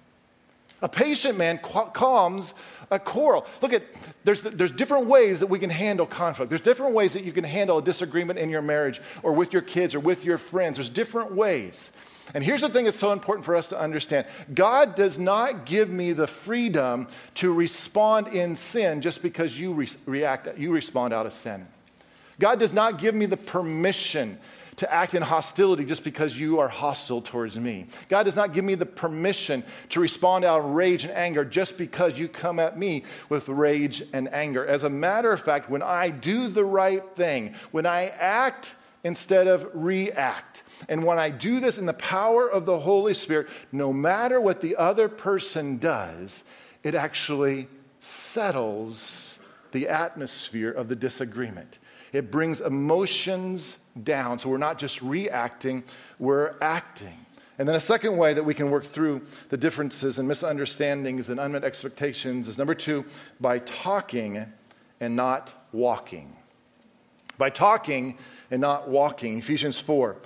A 0.82 0.88
patient 0.88 1.38
man 1.38 1.58
calms 1.58 2.52
a 2.90 2.98
quarrel. 2.98 3.46
Look 3.62 3.72
at, 3.72 3.84
there's, 4.24 4.42
there's 4.42 4.72
different 4.72 5.06
ways 5.06 5.40
that 5.40 5.46
we 5.46 5.58
can 5.58 5.70
handle 5.70 6.06
conflict. 6.06 6.50
There's 6.50 6.60
different 6.60 6.94
ways 6.94 7.12
that 7.14 7.24
you 7.24 7.32
can 7.32 7.44
handle 7.44 7.78
a 7.78 7.82
disagreement 7.82 8.38
in 8.38 8.50
your 8.50 8.62
marriage 8.62 9.00
or 9.22 9.32
with 9.32 9.52
your 9.52 9.62
kids 9.62 9.94
or 9.94 10.00
with 10.00 10.24
your 10.24 10.38
friends. 10.38 10.76
There's 10.76 10.90
different 10.90 11.32
ways. 11.32 11.90
And 12.32 12.42
here's 12.42 12.62
the 12.62 12.68
thing 12.68 12.86
that's 12.86 12.98
so 12.98 13.12
important 13.12 13.44
for 13.44 13.54
us 13.54 13.66
to 13.68 13.78
understand 13.78 14.26
God 14.52 14.94
does 14.94 15.18
not 15.18 15.66
give 15.66 15.90
me 15.90 16.12
the 16.12 16.26
freedom 16.26 17.08
to 17.36 17.52
respond 17.52 18.28
in 18.28 18.56
sin 18.56 19.02
just 19.02 19.22
because 19.22 19.58
you 19.58 19.72
re- 19.74 19.88
react, 20.06 20.58
you 20.58 20.72
respond 20.72 21.12
out 21.12 21.26
of 21.26 21.32
sin. 21.32 21.66
God 22.40 22.58
does 22.58 22.72
not 22.72 22.98
give 22.98 23.14
me 23.14 23.26
the 23.26 23.36
permission 23.36 24.38
to 24.76 24.92
act 24.92 25.14
in 25.14 25.22
hostility 25.22 25.84
just 25.84 26.02
because 26.02 26.38
you 26.38 26.58
are 26.58 26.68
hostile 26.68 27.22
towards 27.22 27.56
me. 27.56 27.86
God 28.08 28.24
does 28.24 28.34
not 28.34 28.52
give 28.52 28.64
me 28.64 28.74
the 28.74 28.86
permission 28.86 29.62
to 29.90 30.00
respond 30.00 30.44
out 30.44 30.60
of 30.60 30.66
rage 30.66 31.04
and 31.04 31.12
anger 31.12 31.44
just 31.44 31.78
because 31.78 32.18
you 32.18 32.26
come 32.26 32.58
at 32.58 32.76
me 32.76 33.04
with 33.28 33.48
rage 33.48 34.02
and 34.12 34.32
anger. 34.32 34.66
As 34.66 34.82
a 34.82 34.90
matter 34.90 35.32
of 35.32 35.40
fact, 35.40 35.70
when 35.70 35.82
I 35.82 36.10
do 36.10 36.48
the 36.48 36.64
right 36.64 37.04
thing, 37.14 37.54
when 37.70 37.86
I 37.86 38.06
act 38.06 38.74
instead 39.04 39.46
of 39.46 39.68
react, 39.74 40.63
and 40.88 41.04
when 41.04 41.18
I 41.18 41.30
do 41.30 41.60
this 41.60 41.78
in 41.78 41.86
the 41.86 41.92
power 41.92 42.50
of 42.50 42.66
the 42.66 42.80
Holy 42.80 43.14
Spirit, 43.14 43.48
no 43.72 43.92
matter 43.92 44.40
what 44.40 44.60
the 44.60 44.76
other 44.76 45.08
person 45.08 45.78
does, 45.78 46.44
it 46.82 46.94
actually 46.94 47.68
settles 48.00 49.34
the 49.72 49.88
atmosphere 49.88 50.70
of 50.70 50.88
the 50.88 50.96
disagreement. 50.96 51.78
It 52.12 52.30
brings 52.30 52.60
emotions 52.60 53.76
down. 54.00 54.38
So 54.38 54.48
we're 54.48 54.58
not 54.58 54.78
just 54.78 55.02
reacting, 55.02 55.84
we're 56.18 56.54
acting. 56.60 57.18
And 57.58 57.68
then 57.68 57.76
a 57.76 57.80
second 57.80 58.16
way 58.16 58.34
that 58.34 58.44
we 58.44 58.54
can 58.54 58.70
work 58.70 58.84
through 58.84 59.22
the 59.48 59.56
differences 59.56 60.18
and 60.18 60.26
misunderstandings 60.26 61.28
and 61.28 61.38
unmet 61.38 61.64
expectations 61.64 62.48
is 62.48 62.58
number 62.58 62.74
two, 62.74 63.04
by 63.40 63.60
talking 63.60 64.44
and 65.00 65.16
not 65.16 65.52
walking. 65.72 66.36
By 67.38 67.50
talking 67.50 68.18
and 68.50 68.60
not 68.60 68.88
walking. 68.88 69.38
Ephesians 69.38 69.78
4 69.78 70.16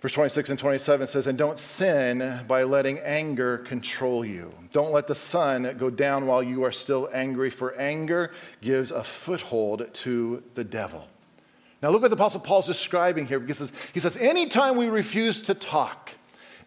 Verse 0.00 0.12
26 0.12 0.50
and 0.50 0.58
27 0.58 1.06
says, 1.06 1.26
And 1.26 1.38
don't 1.38 1.58
sin 1.58 2.40
by 2.46 2.64
letting 2.64 2.98
anger 2.98 3.58
control 3.58 4.24
you. 4.24 4.52
Don't 4.70 4.92
let 4.92 5.06
the 5.06 5.14
sun 5.14 5.74
go 5.78 5.88
down 5.88 6.26
while 6.26 6.42
you 6.42 6.64
are 6.64 6.72
still 6.72 7.08
angry, 7.14 7.48
for 7.48 7.74
anger 7.76 8.32
gives 8.60 8.90
a 8.90 9.02
foothold 9.02 9.92
to 9.94 10.42
the 10.54 10.64
devil. 10.64 11.08
Now, 11.82 11.90
look 11.90 12.02
what 12.02 12.08
the 12.08 12.16
Apostle 12.16 12.40
Paul's 12.40 12.66
describing 12.66 13.26
here 13.26 13.40
because 13.40 13.72
he 13.94 14.00
says, 14.00 14.16
Anytime 14.16 14.76
we 14.76 14.88
refuse 14.88 15.40
to 15.42 15.54
talk, 15.54 16.12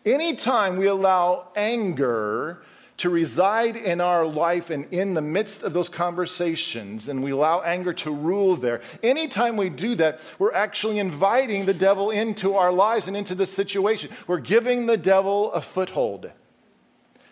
anytime 0.06 0.78
we 0.78 0.88
allow 0.88 1.50
anger 1.56 2.63
to 3.00 3.10
reside 3.10 3.76
in 3.76 4.00
our 4.02 4.26
life 4.26 4.70
and 4.70 4.86
in 4.94 5.14
the 5.14 5.22
midst 5.22 5.64
of 5.64 5.74
those 5.74 5.90
conversations, 5.90 7.08
and 7.08 7.24
we 7.24 7.32
allow 7.32 7.62
anger 7.62 7.94
to 7.94 8.12
rule 8.12 8.56
there. 8.56 8.82
Anytime 9.02 9.58
we 9.58 9.70
do 9.70 9.96
that, 9.96 10.20
we're 10.38 10.54
actually 10.54 11.00
inviting 11.00 11.66
the 11.66 11.74
devil 11.74 12.12
into 12.12 12.56
our 12.56 12.72
lives 12.72 13.08
and 13.08 13.16
into 13.16 13.36
this 13.36 13.52
situation. 13.52 14.12
We're 14.28 14.40
giving 14.40 14.86
the 14.86 14.98
devil 14.98 15.52
a 15.54 15.62
foothold. 15.62 16.32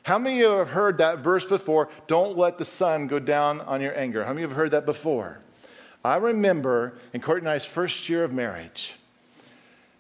How 0.03 0.17
many 0.17 0.38
of 0.38 0.51
you 0.51 0.58
have 0.58 0.69
heard 0.69 0.99
that 0.99 1.19
verse 1.19 1.43
before? 1.43 1.89
Don't 2.08 2.38
let 2.38 2.58
the 2.58 2.65
sun 2.65 3.08
go 3.08 3.19
down 3.19 3.60
on 3.62 3.82
your 3.82 3.97
anger. 3.97 4.23
How 4.23 4.32
many 4.32 4.43
of 4.43 4.51
you 4.51 4.56
have 4.56 4.58
heard 4.58 4.71
that 4.71 4.86
before? 4.86 5.39
I 6.03 6.15
remember 6.15 6.97
in 7.12 7.19
Courtney 7.19 7.49
and 7.49 7.56
I's 7.56 7.65
first 7.65 8.08
year 8.08 8.23
of 8.23 8.32
marriage, 8.32 8.93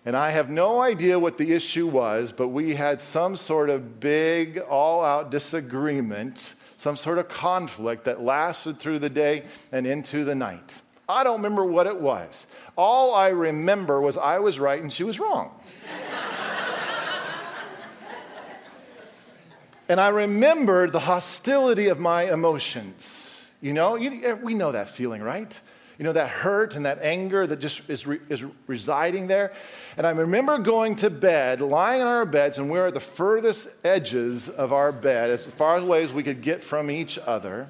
and 0.07 0.15
I 0.15 0.31
have 0.31 0.49
no 0.49 0.81
idea 0.81 1.19
what 1.19 1.37
the 1.37 1.51
issue 1.51 1.85
was, 1.85 2.31
but 2.31 2.47
we 2.47 2.75
had 2.75 3.01
some 3.01 3.35
sort 3.35 3.69
of 3.69 3.99
big, 3.99 4.57
all 4.57 5.03
out 5.03 5.31
disagreement, 5.31 6.53
some 6.77 6.95
sort 6.95 7.17
of 7.17 7.27
conflict 7.27 8.05
that 8.05 8.21
lasted 8.21 8.79
through 8.79 8.99
the 8.99 9.09
day 9.09 9.43
and 9.69 9.85
into 9.85 10.23
the 10.23 10.33
night. 10.33 10.81
I 11.09 11.25
don't 11.25 11.35
remember 11.35 11.65
what 11.65 11.87
it 11.87 11.99
was. 11.99 12.45
All 12.77 13.13
I 13.13 13.27
remember 13.27 13.99
was 13.99 14.15
I 14.15 14.39
was 14.39 14.59
right 14.59 14.81
and 14.81 14.93
she 14.93 15.03
was 15.03 15.19
wrong. 15.19 15.51
and 19.89 19.99
I 19.99 20.07
remembered 20.07 20.93
the 20.93 21.01
hostility 21.01 21.87
of 21.87 21.99
my 21.99 22.31
emotions. 22.31 23.29
You 23.59 23.73
know, 23.73 23.97
you, 23.97 24.39
we 24.41 24.53
know 24.53 24.71
that 24.71 24.87
feeling, 24.87 25.21
right? 25.21 25.59
You 25.97 26.03
know, 26.03 26.13
that 26.13 26.29
hurt 26.29 26.75
and 26.75 26.85
that 26.85 26.99
anger 27.01 27.47
that 27.47 27.59
just 27.59 27.89
is, 27.89 28.05
re, 28.05 28.19
is 28.29 28.45
residing 28.67 29.27
there. 29.27 29.51
And 29.97 30.05
I 30.05 30.11
remember 30.11 30.59
going 30.59 30.95
to 30.97 31.09
bed, 31.09 31.59
lying 31.59 32.01
on 32.01 32.07
our 32.07 32.25
beds, 32.25 32.57
and 32.57 32.69
we 32.69 32.77
were 32.77 32.87
at 32.87 32.93
the 32.93 32.99
furthest 32.99 33.67
edges 33.83 34.47
of 34.47 34.71
our 34.71 34.91
bed, 34.91 35.31
as 35.31 35.47
far 35.47 35.77
away 35.77 36.03
as 36.03 36.13
we 36.13 36.21
could 36.21 36.41
get 36.41 36.63
from 36.63 36.91
each 36.91 37.17
other. 37.17 37.69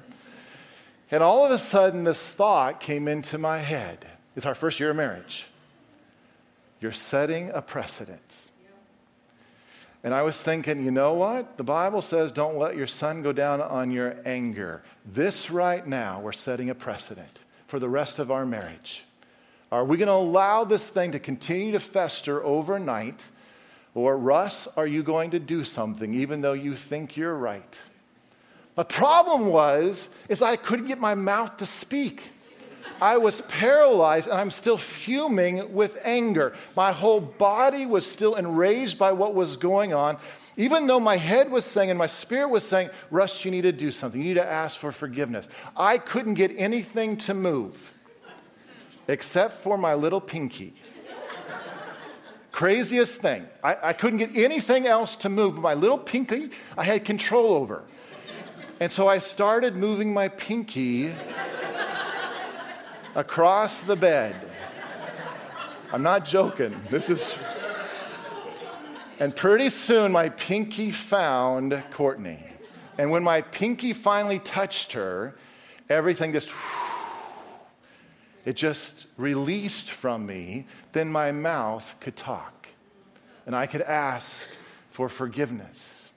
And 1.10 1.22
all 1.22 1.46
of 1.46 1.50
a 1.50 1.58
sudden, 1.58 2.04
this 2.04 2.28
thought 2.28 2.80
came 2.80 3.08
into 3.08 3.38
my 3.38 3.58
head. 3.58 4.06
It's 4.36 4.44
our 4.44 4.54
first 4.54 4.78
year 4.78 4.90
of 4.90 4.96
marriage. 4.96 5.46
You're 6.80 6.92
setting 6.92 7.50
a 7.50 7.62
precedent. 7.62 8.50
And 10.04 10.14
I 10.14 10.22
was 10.22 10.40
thinking, 10.40 10.84
you 10.84 10.90
know 10.90 11.14
what? 11.14 11.56
The 11.56 11.64
Bible 11.64 12.02
says 12.02 12.30
don't 12.30 12.56
let 12.56 12.76
your 12.76 12.86
sun 12.86 13.22
go 13.22 13.32
down 13.32 13.60
on 13.60 13.90
your 13.90 14.16
anger. 14.24 14.82
This 15.04 15.50
right 15.50 15.84
now, 15.84 16.20
we're 16.20 16.32
setting 16.32 16.70
a 16.70 16.74
precedent 16.74 17.40
for 17.68 17.78
the 17.78 17.88
rest 17.88 18.18
of 18.18 18.30
our 18.30 18.44
marriage? 18.44 19.04
Are 19.70 19.84
we 19.84 19.98
going 19.98 20.08
to 20.08 20.14
allow 20.14 20.64
this 20.64 20.88
thing 20.88 21.12
to 21.12 21.18
continue 21.18 21.72
to 21.72 21.80
fester 21.80 22.42
overnight? 22.42 23.28
Or, 23.94 24.16
Russ, 24.16 24.66
are 24.76 24.86
you 24.86 25.02
going 25.02 25.30
to 25.32 25.38
do 25.38 25.62
something 25.64 26.14
even 26.14 26.40
though 26.40 26.54
you 26.54 26.74
think 26.74 27.16
you're 27.16 27.36
right? 27.36 27.82
The 28.74 28.84
problem 28.84 29.46
was, 29.46 30.08
is 30.28 30.40
I 30.40 30.56
couldn't 30.56 30.86
get 30.86 30.98
my 30.98 31.14
mouth 31.14 31.58
to 31.58 31.66
speak. 31.66 32.30
I 33.00 33.18
was 33.18 33.40
paralyzed 33.42 34.28
and 34.28 34.38
I'm 34.38 34.50
still 34.50 34.76
fuming 34.76 35.72
with 35.74 35.98
anger. 36.04 36.54
My 36.76 36.92
whole 36.92 37.20
body 37.20 37.86
was 37.86 38.06
still 38.06 38.34
enraged 38.34 38.98
by 38.98 39.12
what 39.12 39.34
was 39.34 39.56
going 39.56 39.94
on. 39.94 40.18
Even 40.56 40.86
though 40.88 40.98
my 40.98 41.16
head 41.16 41.50
was 41.50 41.64
saying 41.64 41.90
and 41.90 41.98
my 41.98 42.08
spirit 42.08 42.48
was 42.48 42.66
saying, 42.66 42.90
Russ, 43.10 43.44
you 43.44 43.50
need 43.50 43.62
to 43.62 43.72
do 43.72 43.92
something. 43.92 44.20
You 44.20 44.28
need 44.28 44.34
to 44.34 44.46
ask 44.46 44.78
for 44.78 44.90
forgiveness. 44.90 45.48
I 45.76 45.98
couldn't 45.98 46.34
get 46.34 46.52
anything 46.56 47.16
to 47.18 47.34
move 47.34 47.92
except 49.06 49.54
for 49.54 49.78
my 49.78 49.94
little 49.94 50.20
pinky. 50.20 50.74
Craziest 52.52 53.20
thing. 53.20 53.46
I, 53.62 53.76
I 53.82 53.92
couldn't 53.92 54.18
get 54.18 54.36
anything 54.36 54.86
else 54.86 55.14
to 55.16 55.28
move, 55.28 55.54
but 55.54 55.60
my 55.60 55.74
little 55.74 55.98
pinky 55.98 56.50
I 56.76 56.82
had 56.84 57.04
control 57.04 57.54
over. 57.54 57.84
And 58.80 58.90
so 58.90 59.06
I 59.06 59.18
started 59.18 59.76
moving 59.76 60.12
my 60.12 60.28
pinky 60.28 61.14
across 63.14 63.80
the 63.80 63.96
bed. 63.96 64.36
I'm 65.92 66.02
not 66.02 66.24
joking. 66.24 66.78
This 66.90 67.08
is 67.08 67.36
and 69.20 69.34
pretty 69.34 69.70
soon, 69.70 70.12
my 70.12 70.28
pinky 70.28 70.92
found 70.92 71.82
Courtney. 71.90 72.38
And 72.96 73.10
when 73.10 73.24
my 73.24 73.42
pinky 73.42 73.92
finally 73.92 74.38
touched 74.38 74.92
her, 74.92 75.34
everything 75.88 76.32
just, 76.32 76.48
it 78.44 78.54
just 78.54 79.06
released 79.16 79.90
from 79.90 80.24
me. 80.24 80.66
Then 80.92 81.10
my 81.10 81.32
mouth 81.32 81.96
could 81.98 82.14
talk. 82.14 82.68
And 83.44 83.56
I 83.56 83.66
could 83.66 83.82
ask 83.82 84.48
for 84.90 85.08
forgiveness. 85.08 86.10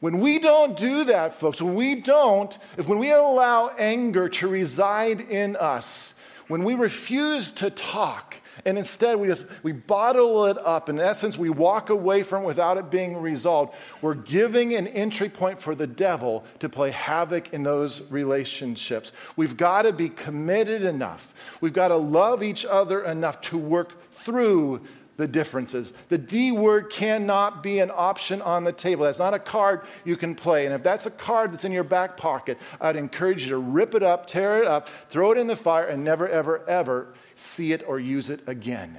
When 0.00 0.20
we 0.20 0.38
don't 0.38 0.76
do 0.76 1.04
that, 1.04 1.32
folks, 1.32 1.62
when 1.62 1.74
we 1.74 1.94
don't, 2.02 2.56
if 2.76 2.86
when 2.86 2.98
we 2.98 3.12
allow 3.12 3.68
anger 3.78 4.28
to 4.28 4.48
reside 4.48 5.22
in 5.22 5.56
us, 5.56 6.12
when 6.48 6.64
we 6.64 6.74
refuse 6.74 7.50
to 7.52 7.70
talk, 7.70 8.36
and 8.64 8.78
instead, 8.78 9.18
we 9.18 9.26
just 9.26 9.44
we 9.62 9.72
bottle 9.72 10.46
it 10.46 10.56
up. 10.58 10.88
In 10.88 10.98
essence, 10.98 11.36
we 11.36 11.50
walk 11.50 11.90
away 11.90 12.22
from 12.22 12.44
it 12.44 12.46
without 12.46 12.78
it 12.78 12.90
being 12.90 13.16
resolved. 13.20 13.74
We're 14.00 14.14
giving 14.14 14.74
an 14.74 14.86
entry 14.86 15.28
point 15.28 15.60
for 15.60 15.74
the 15.74 15.86
devil 15.86 16.44
to 16.60 16.68
play 16.68 16.90
havoc 16.90 17.52
in 17.52 17.64
those 17.64 18.00
relationships. 18.10 19.12
We've 19.36 19.56
got 19.56 19.82
to 19.82 19.92
be 19.92 20.08
committed 20.08 20.82
enough. 20.82 21.34
We've 21.60 21.72
got 21.72 21.88
to 21.88 21.96
love 21.96 22.42
each 22.42 22.64
other 22.64 23.02
enough 23.04 23.40
to 23.42 23.58
work 23.58 24.10
through 24.12 24.82
the 25.16 25.26
differences. 25.26 25.92
The 26.08 26.18
D 26.18 26.52
word 26.52 26.90
cannot 26.90 27.62
be 27.62 27.78
an 27.78 27.90
option 27.94 28.42
on 28.42 28.64
the 28.64 28.72
table. 28.72 29.04
That's 29.04 29.18
not 29.18 29.34
a 29.34 29.38
card 29.38 29.82
you 30.04 30.16
can 30.16 30.34
play. 30.34 30.66
And 30.66 30.74
if 30.74 30.82
that's 30.82 31.06
a 31.06 31.10
card 31.10 31.52
that's 31.52 31.64
in 31.64 31.72
your 31.72 31.84
back 31.84 32.16
pocket, 32.16 32.58
I'd 32.80 32.96
encourage 32.96 33.44
you 33.44 33.50
to 33.50 33.58
rip 33.58 33.94
it 33.94 34.02
up, 34.02 34.26
tear 34.26 34.60
it 34.60 34.66
up, 34.66 34.88
throw 35.08 35.32
it 35.32 35.38
in 35.38 35.46
the 35.46 35.56
fire, 35.56 35.86
and 35.86 36.04
never, 36.04 36.28
ever, 36.28 36.66
ever 36.68 37.14
see 37.34 37.72
it 37.72 37.82
or 37.86 37.98
use 37.98 38.28
it 38.28 38.40
again. 38.46 38.98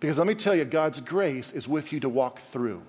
Because 0.00 0.18
let 0.18 0.26
me 0.26 0.34
tell 0.34 0.54
you, 0.54 0.64
God's 0.64 1.00
grace 1.00 1.52
is 1.52 1.66
with 1.66 1.92
you 1.92 2.00
to 2.00 2.08
walk 2.08 2.38
through. 2.38 2.82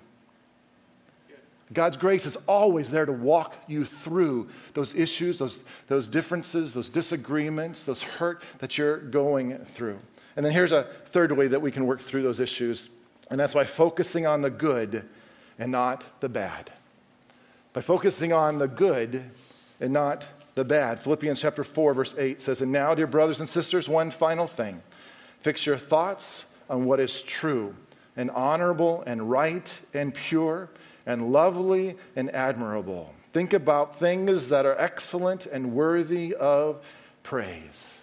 God's 1.74 1.98
grace 1.98 2.26
is 2.26 2.38
always 2.48 2.92
there 2.92 3.06
to 3.06 3.12
walk 3.12 3.56
you 3.68 3.84
through 3.84 4.50
those 4.74 4.96
issues, 4.96 5.40
those, 5.40 5.60
those 5.88 6.08
differences, 6.08 6.74
those 6.74 6.90
disagreements, 6.90 7.84
those 7.84 8.02
hurt 8.02 8.42
that 8.60 8.78
you're 8.78 8.98
going 8.98 9.58
through. 9.58 10.00
And 10.38 10.46
then 10.46 10.54
here's 10.54 10.72
a 10.72 10.84
third 10.84 11.32
way 11.32 11.48
that 11.48 11.64
we 11.64 11.72
can 11.72 11.88
work 11.88 12.00
through 12.00 12.22
those 12.22 12.40
issues, 12.40 12.88
and 13.32 13.40
that's 13.40 13.56
by 13.56 13.66
focusing 13.66 14.28
on 14.28 14.44
the 14.44 14.52
good 14.52 15.04
and 15.58 15.72
not 15.72 16.08
the 16.20 16.30
bad. 16.30 16.72
By 17.74 17.82
focusing 17.82 18.32
on 18.32 18.60
the 18.60 18.68
good 18.68 19.24
and 19.82 19.92
not 19.92 20.26
the 20.54 20.64
bad. 20.64 21.00
Philippians 21.00 21.42
chapter 21.42 21.64
4, 21.64 21.96
verse 21.96 22.16
8 22.16 22.40
says, 22.40 22.62
And 22.62 22.72
now, 22.72 22.94
dear 22.94 23.08
brothers 23.08 23.40
and 23.40 23.50
sisters, 23.50 23.90
one 23.90 24.12
final 24.12 24.46
thing. 24.46 24.84
Fix 25.42 25.66
your 25.66 25.78
thoughts 25.78 26.46
on 26.70 26.86
what 26.86 27.00
is 27.00 27.24
true 27.24 27.76
and 28.16 28.30
honorable 28.30 29.04
and 29.08 29.32
right 29.32 29.80
and 29.96 30.14
pure 30.14 30.70
and 31.08 31.32
lovely 31.32 31.96
and 32.16 32.30
admirable. 32.30 33.12
Think 33.34 33.54
about 33.54 33.98
things 33.98 34.50
that 34.50 34.68
are 34.68 34.76
excellent 34.78 35.48
and 35.48 35.74
worthy 35.74 36.36
of 36.36 36.86
praise. 37.24 37.97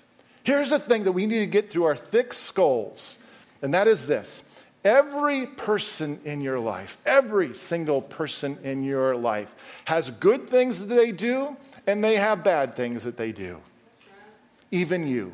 Here's 0.45 0.71
the 0.71 0.79
thing 0.79 1.05
that 1.05 1.13
we 1.13 1.27
need 1.27 1.41
to 1.41 1.47
get 1.47 1.71
through 1.71 1.85
our 1.85 1.97
thick 1.97 2.33
skulls, 2.35 3.17
and 3.63 3.75
that 3.75 3.89
is 3.89 4.07
this. 4.07 4.43
Every 4.85 5.47
person 5.47 6.21
in 6.27 6.43
your 6.43 6.61
life, 6.61 6.99
every 7.07 7.55
single 7.55 8.03
person 8.03 8.59
in 8.63 8.85
your 8.85 9.17
life 9.17 9.55
has 9.87 10.11
good 10.11 10.47
things 10.49 10.79
that 10.81 10.95
they 10.95 11.11
do, 11.11 11.57
and 11.87 12.05
they 12.05 12.17
have 12.17 12.45
bad 12.45 12.77
things 12.77 13.05
that 13.05 13.17
they 13.17 13.33
do. 13.33 13.61
Even 14.71 15.07
you. 15.07 15.33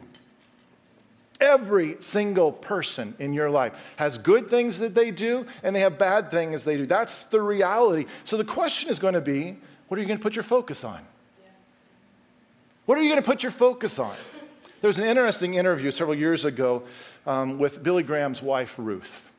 Every 1.40 1.96
single 2.00 2.52
person 2.52 3.14
in 3.18 3.32
your 3.32 3.50
life 3.50 3.72
has 3.96 4.18
good 4.18 4.48
things 4.48 4.78
that 4.78 4.94
they 4.94 5.10
do 5.10 5.46
and 5.62 5.74
they 5.74 5.80
have 5.80 5.96
bad 5.96 6.30
things 6.30 6.64
they 6.64 6.76
do. 6.76 6.84
That's 6.84 7.22
the 7.24 7.40
reality. 7.40 8.04
So 8.24 8.36
the 8.36 8.44
question 8.44 8.90
is 8.90 8.98
going 8.98 9.14
to 9.14 9.22
be 9.22 9.56
what 9.88 9.96
are 9.96 10.02
you 10.02 10.06
going 10.06 10.18
to 10.18 10.22
put 10.22 10.36
your 10.36 10.42
focus 10.42 10.84
on? 10.84 11.00
What 12.84 12.98
are 12.98 13.02
you 13.02 13.08
going 13.08 13.22
to 13.22 13.26
put 13.26 13.42
your 13.42 13.52
focus 13.52 13.98
on? 13.98 14.14
There 14.80 14.88
was 14.88 14.98
an 14.98 15.04
interesting 15.04 15.54
interview 15.54 15.90
several 15.90 16.16
years 16.16 16.46
ago 16.46 16.84
um, 17.26 17.58
with 17.58 17.82
Billy 17.82 18.02
Graham's 18.02 18.40
wife, 18.40 18.76
Ruth. 18.78 19.30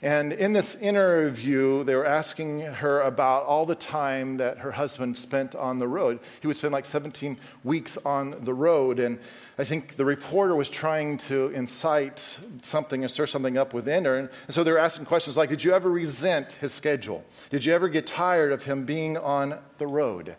And 0.00 0.32
in 0.32 0.54
this 0.54 0.76
interview, 0.76 1.84
they 1.84 1.94
were 1.94 2.06
asking 2.06 2.60
her 2.60 3.02
about 3.02 3.44
all 3.44 3.66
the 3.66 3.74
time 3.74 4.38
that 4.38 4.58
her 4.58 4.72
husband 4.72 5.18
spent 5.18 5.54
on 5.54 5.78
the 5.78 5.86
road. 5.86 6.20
He 6.40 6.46
would 6.46 6.56
spend 6.56 6.72
like 6.72 6.86
17 6.86 7.36
weeks 7.64 7.98
on 7.98 8.42
the 8.44 8.54
road. 8.54 8.98
And 8.98 9.18
I 9.58 9.64
think 9.64 9.96
the 9.96 10.06
reporter 10.06 10.56
was 10.56 10.70
trying 10.70 11.18
to 11.18 11.48
incite 11.48 12.38
something 12.62 13.02
and 13.02 13.10
stir 13.10 13.26
something 13.26 13.58
up 13.58 13.74
within 13.74 14.06
her. 14.06 14.16
And, 14.16 14.30
so 14.48 14.64
they 14.64 14.72
were 14.72 14.78
asking 14.78 15.04
questions 15.04 15.36
like 15.36 15.50
Did 15.50 15.64
you 15.64 15.74
ever 15.74 15.90
resent 15.90 16.52
his 16.52 16.72
schedule? 16.72 17.26
Did 17.50 17.66
you 17.66 17.74
ever 17.74 17.90
get 17.90 18.06
tired 18.06 18.52
of 18.52 18.62
him 18.62 18.86
being 18.86 19.18
on 19.18 19.58
the 19.76 19.86
road? 19.86 20.36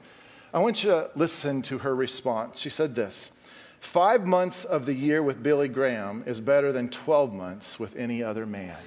I 0.51 0.57
want 0.57 0.83
you 0.83 0.89
to 0.89 1.11
listen 1.15 1.61
to 1.63 1.77
her 1.79 1.93
response. 1.93 2.59
She 2.59 2.69
said 2.69 2.95
this 2.95 3.29
Five 3.79 4.27
months 4.27 4.65
of 4.65 4.85
the 4.85 4.93
year 4.93 5.23
with 5.23 5.41
Billy 5.41 5.67
Graham 5.67 6.23
is 6.25 6.41
better 6.41 6.71
than 6.71 6.89
12 6.89 7.33
months 7.33 7.79
with 7.79 7.95
any 7.95 8.21
other 8.23 8.45
man. 8.45 8.77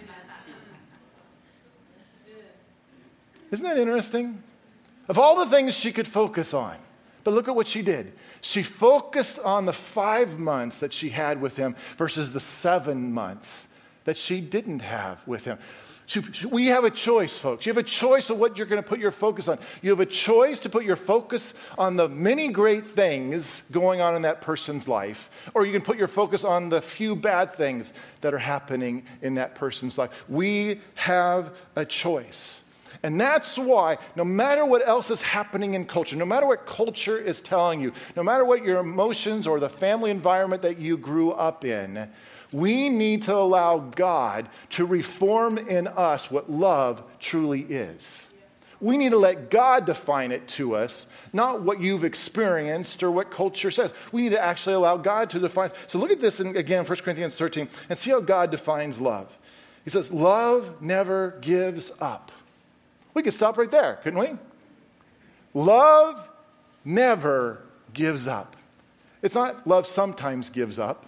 Isn't 3.51 3.67
that 3.67 3.79
interesting? 3.79 4.43
Of 5.09 5.19
all 5.19 5.37
the 5.37 5.47
things 5.47 5.75
she 5.75 5.93
could 5.93 6.07
focus 6.07 6.55
on, 6.55 6.77
but 7.25 7.33
look 7.33 7.49
at 7.49 7.55
what 7.55 7.67
she 7.67 7.83
did. 7.83 8.13
She 8.41 8.63
focused 8.63 9.39
on 9.39 9.67
the 9.67 9.73
five 9.73 10.39
months 10.39 10.79
that 10.79 10.93
she 10.93 11.11
had 11.11 11.41
with 11.41 11.57
him 11.57 11.77
versus 11.99 12.33
the 12.33 12.41
seven 12.41 13.13
months 13.13 13.67
that 14.05 14.17
she 14.17 14.41
didn't 14.41 14.81
have 14.81 15.27
with 15.27 15.45
him. 15.45 15.59
We 16.51 16.67
have 16.67 16.85
a 16.85 16.91
choice, 16.91 17.39
folks. 17.39 17.65
You 17.65 17.71
have 17.71 17.79
a 17.79 17.83
choice 17.83 18.29
of 18.29 18.39
what 18.39 18.59
you're 18.59 18.67
going 18.67 18.83
to 18.83 18.89
put 18.89 18.99
your 18.99 19.13
focus 19.13 19.49
on. 19.49 19.59
You 19.81 19.91
have 19.91 20.01
a 20.01 20.07
choice 20.07 20.59
to 20.61 20.69
put 20.69 20.85
your 20.85 20.97
focus 20.97 21.55
on 21.79 21.97
the 21.97 22.09
many 22.09 22.49
great 22.49 22.87
things 22.87 23.63
going 23.71 24.01
on 24.01 24.15
in 24.15 24.23
that 24.23 24.41
person's 24.41 24.89
life, 24.89 25.31
or 25.55 25.65
you 25.65 25.73
can 25.73 25.81
put 25.81 25.97
your 25.97 26.09
focus 26.09 26.45
on 26.45 26.69
the 26.69 26.83
few 26.83 27.17
bad 27.17 27.55
things 27.55 27.93
that 28.21 28.35
are 28.35 28.39
happening 28.39 29.05
in 29.23 29.35
that 29.35 29.55
person's 29.55 29.97
life. 29.97 30.25
We 30.29 30.81
have 30.97 31.55
a 31.77 31.85
choice. 31.85 32.63
And 33.03 33.21
that's 33.21 33.59
why, 33.59 33.99
no 34.15 34.25
matter 34.25 34.65
what 34.65 34.87
else 34.87 35.11
is 35.11 35.21
happening 35.21 35.75
in 35.75 35.87
culture, 35.87 36.15
no 36.15 36.27
matter 36.27 36.47
what 36.47 36.67
culture 36.67 37.19
is 37.19 37.41
telling 37.41 37.81
you, 37.81 37.93
no 38.17 38.23
matter 38.23 38.45
what 38.45 38.63
your 38.63 38.79
emotions 38.79 39.47
or 39.47 39.59
the 39.59 39.69
family 39.69 40.11
environment 40.11 40.63
that 40.63 40.79
you 40.79 40.97
grew 40.97 41.33
up 41.33 41.65
in, 41.65 42.09
we 42.53 42.89
need 42.89 43.23
to 43.23 43.35
allow 43.35 43.79
God 43.79 44.49
to 44.71 44.85
reform 44.85 45.59
in 45.59 45.87
us 45.87 46.31
what 46.31 46.51
love 46.51 47.03
truly 47.19 47.63
is. 47.63 48.27
We 48.81 48.97
need 48.97 49.11
to 49.11 49.17
let 49.17 49.49
God 49.49 49.87
define 49.87 50.33
it 50.33 50.49
to 50.49 50.75
us, 50.75 51.07
not 51.33 51.63
what 51.63 51.81
you've 51.81 52.03
experienced 52.03 53.03
or 53.03 53.13
what 53.13 53.31
culture 53.31 53.71
says. 53.71 53.93
We 54.11 54.23
need 54.23 54.31
to 54.31 54.43
actually 54.43 54.75
allow 54.75 54.97
God 54.97 55.31
to 55.31 55.39
define. 55.39 55.71
So 55.87 56.01
look 56.01 56.11
at 56.11 56.21
this 56.21 56.41
in, 56.41 56.57
again, 56.57 56.85
1 56.85 56.99
Corinthians 56.99 57.37
13, 57.37 57.69
and 57.89 57.97
see 57.97 58.11
how 58.11 58.19
God 58.19 58.51
defines 58.51 59.01
love. 59.01 59.39
He 59.85 59.91
says, 59.91 60.13
Love 60.13 60.83
never 60.83 61.39
gives 61.41 61.93
up. 62.01 62.33
We 63.15 63.23
could 63.23 63.35
stop 63.35 63.57
right 63.57 63.71
there, 63.71 64.01
couldn't 64.03 64.19
we? 64.19 64.31
Love 65.55 66.29
never 66.85 67.63
gives 67.93 68.27
up. 68.27 68.57
It's 69.23 69.35
not 69.37 69.65
love 69.67 69.87
sometimes 69.87 70.49
gives 70.49 70.79
up. 70.79 71.07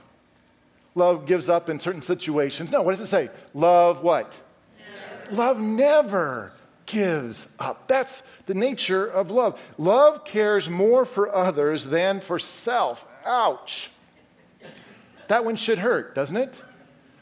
Love 0.94 1.26
gives 1.26 1.48
up 1.48 1.68
in 1.68 1.80
certain 1.80 2.02
situations. 2.02 2.70
No, 2.70 2.82
what 2.82 2.92
does 2.92 3.00
it 3.00 3.06
say? 3.06 3.30
Love 3.52 4.02
what? 4.02 4.38
Never. 5.28 5.36
Love 5.36 5.60
never 5.60 6.52
gives 6.86 7.46
up. 7.58 7.88
That's 7.88 8.22
the 8.46 8.54
nature 8.54 9.06
of 9.06 9.30
love. 9.30 9.60
Love 9.78 10.24
cares 10.24 10.68
more 10.68 11.04
for 11.04 11.34
others 11.34 11.86
than 11.86 12.20
for 12.20 12.38
self. 12.38 13.06
Ouch. 13.26 13.90
That 15.28 15.44
one 15.44 15.56
should 15.56 15.78
hurt, 15.78 16.14
doesn't 16.14 16.36
it? 16.36 16.62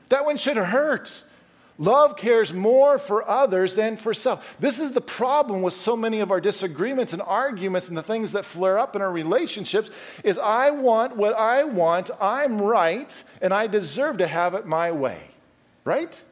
That 0.09 0.25
one 0.25 0.37
should 0.37 0.57
hurt. 0.57 1.23
Love 1.79 2.17
cares 2.17 2.53
more 2.53 2.99
for 2.99 3.29
others 3.29 3.75
than 3.75 3.97
for 3.97 4.13
self. 4.13 4.57
This 4.61 4.79
is 4.79 4.93
the 4.93 5.01
problem 5.01 5.63
with 5.63 5.75
so 5.75 5.97
many 5.97 6.21
of 6.21 6.31
our 6.31 6.41
disagreements 6.41 7.13
and 7.13 7.23
arguments 7.23 7.89
and 7.89 7.97
the 7.97 8.03
things 8.03 8.33
that 8.33 8.45
flare 8.45 8.79
up 8.79 8.95
in 8.95 9.03
our 9.03 9.11
relationships 9.11 9.91
is 10.23 10.39
I 10.39 10.71
want 10.71 11.17
what 11.17 11.35
I 11.35 11.65
want, 11.65 12.11
I'm 12.21 12.61
right, 12.61 13.23
and 13.43 13.53
I 13.53 13.67
deserve 13.67 14.19
to 14.19 14.27
have 14.27 14.55
it 14.55 14.67
my 14.67 14.93
way. 14.93 15.21
Right? 15.85 16.23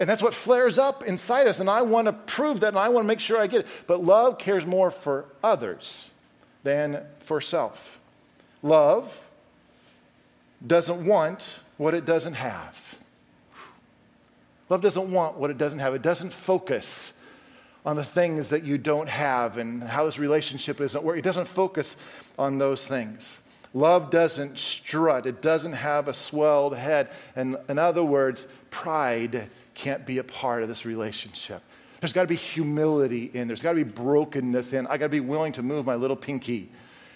And 0.00 0.08
that's 0.08 0.22
what 0.22 0.34
flares 0.34 0.78
up 0.78 1.04
inside 1.04 1.46
us 1.46 1.60
and 1.60 1.68
I 1.68 1.82
want 1.82 2.06
to 2.06 2.12
prove 2.12 2.60
that 2.60 2.68
and 2.68 2.78
I 2.78 2.88
want 2.88 3.04
to 3.04 3.08
make 3.08 3.20
sure 3.20 3.38
I 3.38 3.46
get 3.46 3.60
it. 3.60 3.66
But 3.86 4.02
love 4.02 4.38
cares 4.38 4.64
more 4.64 4.90
for 4.90 5.26
others 5.42 6.10
than 6.64 7.04
for 7.20 7.40
self. 7.40 8.00
Love 8.62 9.26
doesn't 10.66 11.04
want 11.04 11.46
what 11.76 11.94
it 11.94 12.04
doesn't 12.04 12.34
have. 12.34 12.98
Love 14.68 14.80
doesn't 14.80 15.10
want 15.10 15.36
what 15.36 15.50
it 15.50 15.58
doesn't 15.58 15.78
have, 15.78 15.94
it 15.94 16.02
doesn't 16.02 16.32
focus 16.32 17.12
on 17.86 17.96
the 17.96 18.04
things 18.04 18.50
that 18.50 18.64
you 18.64 18.76
don't 18.76 19.08
have 19.08 19.56
and 19.56 19.82
how 19.82 20.04
this 20.04 20.18
relationship 20.18 20.80
isn't 20.80 21.02
working. 21.02 21.20
It 21.20 21.24
doesn't 21.24 21.46
focus 21.46 21.96
on 22.38 22.58
those 22.58 22.86
things. 22.86 23.38
Love 23.74 24.10
doesn't 24.10 24.58
strut, 24.58 25.26
it 25.26 25.42
doesn't 25.42 25.74
have 25.74 26.08
a 26.08 26.14
swelled 26.14 26.76
head. 26.76 27.08
And 27.36 27.56
in 27.68 27.78
other 27.78 28.02
words, 28.02 28.46
pride 28.70 29.48
can't 29.74 30.06
be 30.06 30.18
a 30.18 30.24
part 30.24 30.62
of 30.62 30.68
this 30.68 30.84
relationship. 30.84 31.62
There's 32.00 32.12
got 32.12 32.22
to 32.22 32.28
be 32.28 32.36
humility 32.36 33.30
in, 33.32 33.48
there's 33.48 33.62
got 33.62 33.72
to 33.72 33.84
be 33.84 33.90
brokenness 33.90 34.72
in. 34.72 34.86
I 34.86 34.96
got 34.98 35.06
to 35.06 35.10
be 35.10 35.20
willing 35.20 35.52
to 35.52 35.62
move 35.62 35.84
my 35.84 35.96
little 35.96 36.16
pinky 36.16 36.70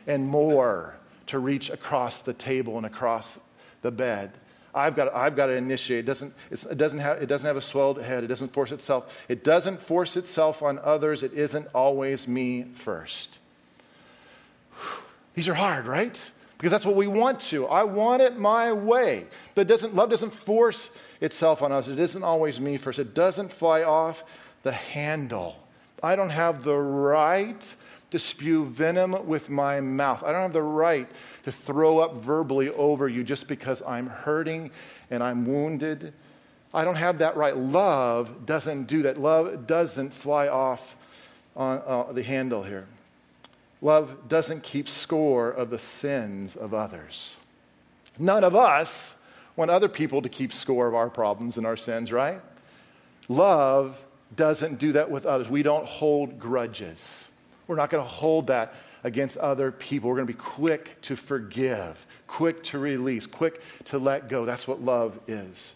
and 0.06 0.26
more 0.26 0.94
to 1.28 1.38
reach 1.38 1.70
across 1.70 2.22
the 2.22 2.32
table 2.32 2.76
and 2.76 2.84
across 2.84 3.38
the 3.82 3.90
bed. 3.90 4.32
I've 4.74 4.96
got, 4.96 5.14
I've 5.14 5.36
got 5.36 5.46
to 5.46 5.52
initiate. 5.52 6.00
It 6.00 6.06
doesn't, 6.06 6.34
it, 6.50 6.78
doesn't 6.78 7.00
have, 7.00 7.22
it 7.22 7.26
doesn't 7.26 7.46
have 7.46 7.56
a 7.56 7.62
swelled 7.62 8.00
head. 8.00 8.24
It 8.24 8.28
doesn't 8.28 8.52
force 8.52 8.72
itself. 8.72 9.24
It 9.28 9.44
doesn't 9.44 9.82
force 9.82 10.16
itself 10.16 10.62
on 10.62 10.78
others. 10.78 11.22
It 11.22 11.32
isn't 11.34 11.68
always 11.74 12.26
me 12.26 12.64
first. 12.74 13.38
These 15.34 15.48
are 15.48 15.54
hard, 15.54 15.86
right? 15.86 16.20
Because 16.62 16.70
that's 16.70 16.86
what 16.86 16.94
we 16.94 17.08
want 17.08 17.40
to. 17.40 17.66
I 17.66 17.82
want 17.82 18.22
it 18.22 18.38
my 18.38 18.72
way. 18.72 19.26
But 19.56 19.66
doesn't, 19.66 19.96
love 19.96 20.10
doesn't 20.10 20.30
force 20.30 20.90
itself 21.20 21.60
on 21.60 21.72
us. 21.72 21.88
It 21.88 21.98
isn't 21.98 22.22
always 22.22 22.60
me 22.60 22.76
first. 22.76 23.00
It 23.00 23.14
doesn't 23.14 23.50
fly 23.50 23.82
off 23.82 24.22
the 24.62 24.70
handle. 24.70 25.58
I 26.04 26.14
don't 26.14 26.30
have 26.30 26.62
the 26.62 26.76
right 26.76 27.74
to 28.12 28.18
spew 28.20 28.66
venom 28.66 29.26
with 29.26 29.50
my 29.50 29.80
mouth. 29.80 30.22
I 30.22 30.30
don't 30.30 30.42
have 30.42 30.52
the 30.52 30.62
right 30.62 31.08
to 31.42 31.50
throw 31.50 31.98
up 31.98 32.14
verbally 32.14 32.70
over 32.70 33.08
you 33.08 33.24
just 33.24 33.48
because 33.48 33.82
I'm 33.82 34.06
hurting 34.06 34.70
and 35.10 35.20
I'm 35.20 35.44
wounded 35.44 36.12
I 36.74 36.84
don't 36.84 36.94
have 36.94 37.18
that 37.18 37.36
right. 37.36 37.56
Love 37.56 38.46
doesn't 38.46 38.84
do 38.84 39.02
that. 39.02 39.18
Love 39.18 39.66
doesn't 39.66 40.12
fly 40.12 40.48
off 40.48 40.96
on 41.54 41.82
uh, 41.86 42.12
the 42.12 42.22
handle 42.22 42.62
here. 42.62 42.86
Love 43.82 44.28
doesn't 44.28 44.62
keep 44.62 44.88
score 44.88 45.50
of 45.50 45.68
the 45.68 45.78
sins 45.78 46.54
of 46.54 46.72
others. 46.72 47.36
None 48.18 48.44
of 48.44 48.54
us 48.54 49.14
want 49.56 49.70
other 49.70 49.88
people 49.88 50.22
to 50.22 50.28
keep 50.28 50.52
score 50.52 50.86
of 50.86 50.94
our 50.94 51.10
problems 51.10 51.58
and 51.58 51.66
our 51.66 51.76
sins, 51.76 52.12
right? 52.12 52.40
Love 53.28 54.04
doesn't 54.36 54.78
do 54.78 54.92
that 54.92 55.10
with 55.10 55.26
others. 55.26 55.50
We 55.50 55.62
don't 55.62 55.84
hold 55.84 56.38
grudges. 56.38 57.24
We're 57.66 57.76
not 57.76 57.90
going 57.90 58.04
to 58.04 58.08
hold 58.08 58.46
that 58.46 58.74
against 59.04 59.36
other 59.38 59.72
people. 59.72 60.10
We're 60.10 60.16
going 60.16 60.28
to 60.28 60.32
be 60.32 60.38
quick 60.38 61.00
to 61.02 61.16
forgive, 61.16 62.06
quick 62.26 62.62
to 62.64 62.78
release, 62.78 63.26
quick 63.26 63.62
to 63.86 63.98
let 63.98 64.28
go. 64.28 64.44
That's 64.44 64.68
what 64.68 64.80
love 64.80 65.18
is. 65.26 65.72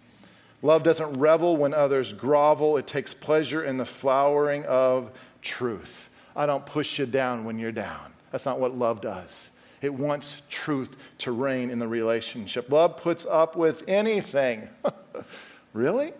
Love 0.62 0.82
doesn't 0.82 1.18
revel 1.18 1.56
when 1.56 1.74
others 1.74 2.12
grovel, 2.12 2.76
it 2.76 2.86
takes 2.86 3.12
pleasure 3.12 3.62
in 3.62 3.76
the 3.76 3.84
flowering 3.84 4.64
of 4.64 5.10
truth. 5.42 6.05
I 6.36 6.46
don't 6.46 6.64
push 6.64 6.98
you 6.98 7.06
down 7.06 7.44
when 7.44 7.58
you're 7.58 7.72
down. 7.72 8.12
That's 8.30 8.44
not 8.44 8.60
what 8.60 8.76
love 8.76 9.00
does. 9.00 9.50
It 9.80 9.94
wants 9.94 10.40
truth 10.48 10.96
to 11.18 11.32
reign 11.32 11.70
in 11.70 11.78
the 11.78 11.88
relationship. 11.88 12.70
Love 12.70 12.96
puts 12.98 13.24
up 13.24 13.56
with 13.56 13.84
anything. 13.88 14.68
really? 15.72 16.12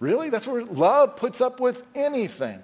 Really? 0.00 0.30
That's 0.30 0.46
where 0.46 0.64
love 0.64 1.16
puts 1.16 1.40
up 1.40 1.60
with 1.60 1.86
anything. 1.94 2.62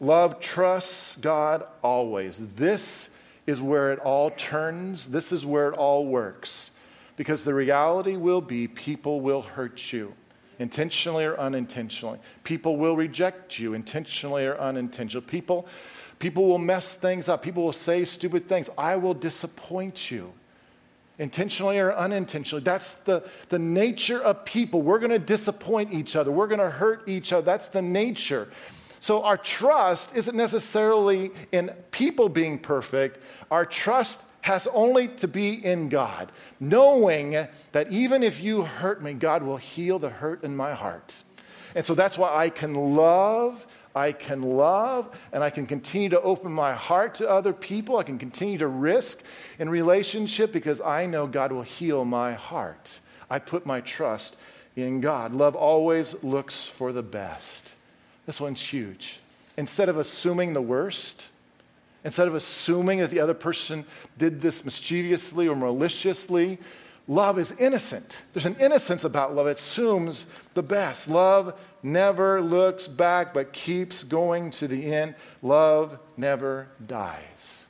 Love 0.00 0.40
trusts 0.40 1.16
God 1.16 1.64
always. 1.82 2.54
This 2.54 3.08
is 3.46 3.60
where 3.60 3.92
it 3.92 3.98
all 3.98 4.30
turns. 4.30 5.06
This 5.06 5.32
is 5.32 5.44
where 5.44 5.70
it 5.70 5.74
all 5.74 6.06
works. 6.06 6.70
Because 7.16 7.42
the 7.42 7.54
reality 7.54 8.16
will 8.16 8.40
be 8.40 8.68
people 8.68 9.20
will 9.20 9.42
hurt 9.42 9.92
you, 9.92 10.14
intentionally 10.58 11.24
or 11.24 11.38
unintentionally. 11.38 12.18
People 12.44 12.76
will 12.76 12.96
reject 12.96 13.58
you, 13.58 13.74
intentionally 13.74 14.44
or 14.46 14.58
unintentionally. 14.58 15.26
People, 15.26 15.66
people 16.18 16.46
will 16.46 16.58
mess 16.58 16.96
things 16.96 17.28
up. 17.28 17.42
People 17.42 17.64
will 17.64 17.72
say 17.72 18.04
stupid 18.04 18.48
things. 18.48 18.68
I 18.76 18.96
will 18.96 19.14
disappoint 19.14 20.10
you 20.10 20.32
intentionally 21.18 21.78
or 21.78 21.92
unintentionally. 21.94 22.62
That's 22.62 22.94
the, 22.94 23.28
the 23.48 23.58
nature 23.58 24.20
of 24.20 24.44
people. 24.44 24.82
We're 24.82 25.00
going 25.00 25.10
to 25.10 25.18
disappoint 25.18 25.92
each 25.92 26.16
other, 26.16 26.30
we're 26.30 26.46
going 26.46 26.60
to 26.60 26.70
hurt 26.70 27.08
each 27.08 27.32
other. 27.32 27.44
That's 27.44 27.68
the 27.68 27.82
nature. 27.82 28.48
So, 29.00 29.22
our 29.22 29.36
trust 29.36 30.16
isn't 30.16 30.36
necessarily 30.36 31.30
in 31.52 31.68
people 31.92 32.28
being 32.28 32.58
perfect. 32.58 33.22
Our 33.48 33.64
trust 33.64 34.20
has 34.48 34.66
only 34.68 35.08
to 35.08 35.28
be 35.28 35.62
in 35.62 35.90
God, 35.90 36.32
knowing 36.58 37.32
that 37.72 37.92
even 37.92 38.22
if 38.22 38.42
you 38.42 38.62
hurt 38.62 39.02
me, 39.02 39.12
God 39.12 39.42
will 39.42 39.58
heal 39.58 39.98
the 39.98 40.08
hurt 40.08 40.42
in 40.42 40.56
my 40.56 40.72
heart. 40.72 41.18
And 41.74 41.84
so 41.84 41.94
that's 41.94 42.16
why 42.16 42.34
I 42.34 42.48
can 42.48 42.72
love, 42.72 43.66
I 43.94 44.12
can 44.12 44.40
love, 44.40 45.14
and 45.34 45.44
I 45.44 45.50
can 45.50 45.66
continue 45.66 46.08
to 46.08 46.20
open 46.22 46.50
my 46.50 46.72
heart 46.72 47.16
to 47.16 47.28
other 47.28 47.52
people. 47.52 47.98
I 47.98 48.04
can 48.04 48.18
continue 48.18 48.56
to 48.56 48.68
risk 48.68 49.22
in 49.58 49.68
relationship 49.68 50.50
because 50.50 50.80
I 50.80 51.04
know 51.04 51.26
God 51.26 51.52
will 51.52 51.60
heal 51.60 52.06
my 52.06 52.32
heart. 52.32 53.00
I 53.28 53.40
put 53.40 53.66
my 53.66 53.82
trust 53.82 54.34
in 54.76 55.02
God. 55.02 55.32
Love 55.32 55.56
always 55.56 56.24
looks 56.24 56.62
for 56.62 56.90
the 56.90 57.02
best. 57.02 57.74
This 58.24 58.40
one's 58.40 58.62
huge. 58.62 59.20
Instead 59.58 59.90
of 59.90 59.98
assuming 59.98 60.54
the 60.54 60.62
worst, 60.62 61.28
instead 62.04 62.28
of 62.28 62.34
assuming 62.34 62.98
that 62.98 63.10
the 63.10 63.20
other 63.20 63.34
person 63.34 63.84
did 64.16 64.40
this 64.40 64.64
mischievously 64.64 65.48
or 65.48 65.56
maliciously, 65.56 66.58
love 67.06 67.38
is 67.38 67.52
innocent. 67.52 68.22
There's 68.32 68.46
an 68.46 68.56
innocence 68.60 69.04
about 69.04 69.34
love. 69.34 69.46
It 69.46 69.58
assumes 69.58 70.26
the 70.54 70.62
best. 70.62 71.08
Love 71.08 71.58
never 71.82 72.40
looks 72.40 72.86
back 72.86 73.34
but 73.34 73.52
keeps 73.52 74.02
going 74.02 74.50
to 74.52 74.68
the 74.68 74.92
end. 74.92 75.14
Love 75.42 75.98
never 76.16 76.68
dies. 76.86 77.66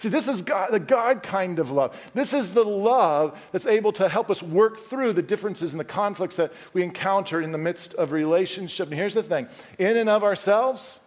See, 0.00 0.08
this 0.08 0.28
is 0.28 0.40
God, 0.40 0.70
the 0.72 0.80
God 0.80 1.22
kind 1.22 1.58
of 1.58 1.70
love. 1.70 1.94
This 2.14 2.32
is 2.32 2.52
the 2.52 2.64
love 2.64 3.38
that's 3.52 3.66
able 3.66 3.92
to 3.92 4.08
help 4.08 4.30
us 4.30 4.42
work 4.42 4.78
through 4.78 5.12
the 5.12 5.20
differences 5.20 5.74
and 5.74 5.80
the 5.80 5.84
conflicts 5.84 6.36
that 6.36 6.54
we 6.72 6.82
encounter 6.82 7.42
in 7.42 7.52
the 7.52 7.58
midst 7.58 7.92
of 7.94 8.10
relationship. 8.10 8.88
And 8.88 8.96
here's 8.96 9.12
the 9.12 9.22
thing 9.22 9.46
in 9.78 9.98
and 9.98 10.08
of 10.08 10.24
ourselves, 10.24 11.00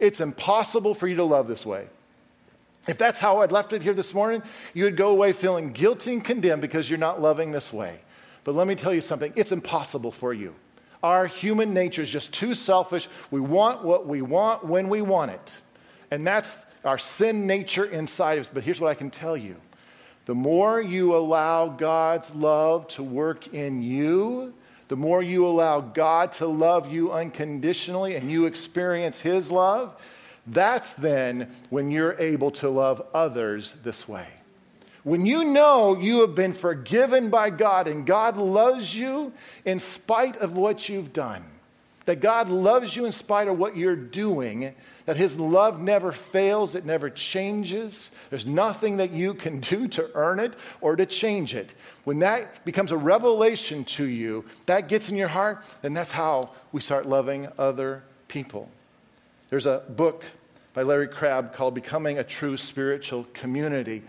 it's 0.00 0.18
impossible 0.18 0.94
for 0.94 1.06
you 1.06 1.16
to 1.16 1.24
love 1.24 1.46
this 1.46 1.66
way. 1.66 1.88
If 2.88 2.96
that's 2.96 3.18
how 3.18 3.42
I'd 3.42 3.52
left 3.52 3.74
it 3.74 3.82
here 3.82 3.94
this 3.94 4.14
morning, 4.14 4.42
you 4.72 4.84
would 4.84 4.96
go 4.96 5.10
away 5.10 5.32
feeling 5.32 5.72
guilty 5.72 6.14
and 6.14 6.24
condemned 6.24 6.62
because 6.62 6.88
you're 6.88 6.98
not 6.98 7.20
loving 7.20 7.52
this 7.52 7.72
way. 7.72 8.00
But 8.44 8.54
let 8.54 8.66
me 8.66 8.74
tell 8.74 8.94
you 8.94 9.02
something 9.02 9.32
it's 9.36 9.52
impossible 9.52 10.10
for 10.10 10.32
you. 10.32 10.54
Our 11.02 11.26
human 11.26 11.74
nature 11.74 12.02
is 12.02 12.10
just 12.10 12.32
too 12.32 12.54
selfish. 12.54 13.08
We 13.30 13.40
want 13.40 13.84
what 13.84 14.06
we 14.06 14.22
want 14.22 14.64
when 14.64 14.88
we 14.88 15.02
want 15.02 15.30
it. 15.32 15.54
And 16.10 16.26
that's 16.26 16.56
our 16.84 16.98
sin 16.98 17.46
nature 17.46 17.84
inside 17.84 18.38
of 18.38 18.46
us. 18.46 18.50
But 18.52 18.64
here's 18.64 18.80
what 18.80 18.90
I 18.90 18.94
can 18.94 19.10
tell 19.10 19.36
you 19.36 19.56
the 20.24 20.34
more 20.34 20.80
you 20.80 21.14
allow 21.14 21.68
God's 21.68 22.34
love 22.34 22.88
to 22.88 23.02
work 23.02 23.48
in 23.54 23.82
you, 23.82 24.54
the 24.88 24.96
more 24.96 25.22
you 25.22 25.46
allow 25.46 25.80
God 25.80 26.32
to 26.32 26.46
love 26.46 26.90
you 26.90 27.12
unconditionally 27.12 28.16
and 28.16 28.30
you 28.30 28.46
experience 28.46 29.20
His 29.20 29.50
love, 29.50 29.94
that's 30.48 30.94
then 30.94 31.50
when 31.70 31.90
you're 31.90 32.16
able 32.18 32.50
to 32.52 32.68
love 32.68 33.06
others 33.14 33.74
this 33.84 34.08
way. 34.08 34.26
When 35.04 35.24
you 35.24 35.44
know 35.44 35.98
you 35.98 36.20
have 36.22 36.34
been 36.34 36.52
forgiven 36.52 37.30
by 37.30 37.50
God 37.50 37.88
and 37.88 38.04
God 38.04 38.36
loves 38.36 38.94
you 38.94 39.32
in 39.64 39.78
spite 39.78 40.36
of 40.36 40.56
what 40.56 40.88
you've 40.88 41.12
done, 41.12 41.44
that 42.04 42.20
God 42.20 42.48
loves 42.48 42.96
you 42.96 43.04
in 43.04 43.12
spite 43.12 43.48
of 43.48 43.58
what 43.58 43.76
you're 43.76 43.96
doing, 43.96 44.74
that 45.06 45.16
His 45.16 45.38
love 45.38 45.80
never 45.80 46.12
fails, 46.12 46.74
it 46.74 46.84
never 46.84 47.10
changes. 47.10 48.10
There's 48.28 48.46
nothing 48.46 48.98
that 48.98 49.10
you 49.10 49.34
can 49.34 49.60
do 49.60 49.88
to 49.88 50.10
earn 50.14 50.40
it 50.40 50.54
or 50.80 50.96
to 50.96 51.06
change 51.06 51.54
it. 51.54 51.70
When 52.04 52.18
that 52.18 52.64
becomes 52.64 52.92
a 52.92 52.96
revelation 52.96 53.84
to 53.84 54.04
you, 54.04 54.44
that 54.66 54.88
gets 54.88 55.08
in 55.08 55.16
your 55.16 55.28
heart, 55.28 55.62
then 55.82 55.94
that's 55.94 56.10
how 56.10 56.52
we 56.72 56.80
start 56.80 57.06
loving 57.06 57.48
other 57.58 58.02
people. 58.28 58.68
There's 59.50 59.66
a 59.66 59.82
book 59.88 60.24
by 60.78 60.84
Larry 60.84 61.08
Crabb 61.08 61.52
called 61.54 61.74
Becoming 61.74 62.20
a 62.20 62.22
True 62.22 62.56
Spiritual 62.56 63.26
Community 63.32 64.04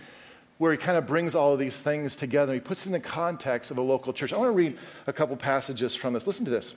where 0.60 0.71
he 0.71 0.77
kind 0.77 0.99
of 0.99 1.08
brings 1.08 1.34
all 1.34 1.53
of 1.53 1.58
these 1.58 1.75
things 1.75 2.15
together. 2.15 2.53
He 2.53 2.60
puts 2.60 2.82
it 2.82 2.89
in 2.89 2.91
the 2.91 2.99
context 2.99 3.71
of 3.71 3.79
a 3.79 3.82
local 3.82 4.13
church. 4.13 4.32
I 4.32 4.38
want 4.38 4.49
to 4.49 4.55
read 4.55 4.77
a 5.08 5.13
couple 5.13 5.36
passages 5.36 5.95
from 5.95 6.13
this. 6.13 6.27
Listen 6.27 6.45
to 6.45 6.51
this. 6.51 6.75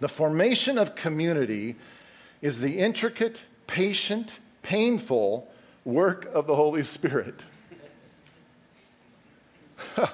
The 0.00 0.08
formation 0.08 0.78
of 0.78 0.94
community 0.94 1.76
is 2.40 2.62
the 2.62 2.78
intricate, 2.78 3.42
patient, 3.66 4.38
painful 4.62 5.46
work 5.84 6.24
of 6.32 6.46
the 6.46 6.54
Holy 6.54 6.82
Spirit. 6.82 7.44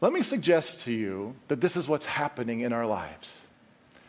Let 0.00 0.12
me 0.12 0.22
suggest 0.22 0.82
to 0.82 0.92
you 0.92 1.34
that 1.48 1.60
this 1.60 1.76
is 1.76 1.88
what's 1.88 2.06
happening 2.06 2.60
in 2.60 2.72
our 2.72 2.86
lives. 2.86 3.45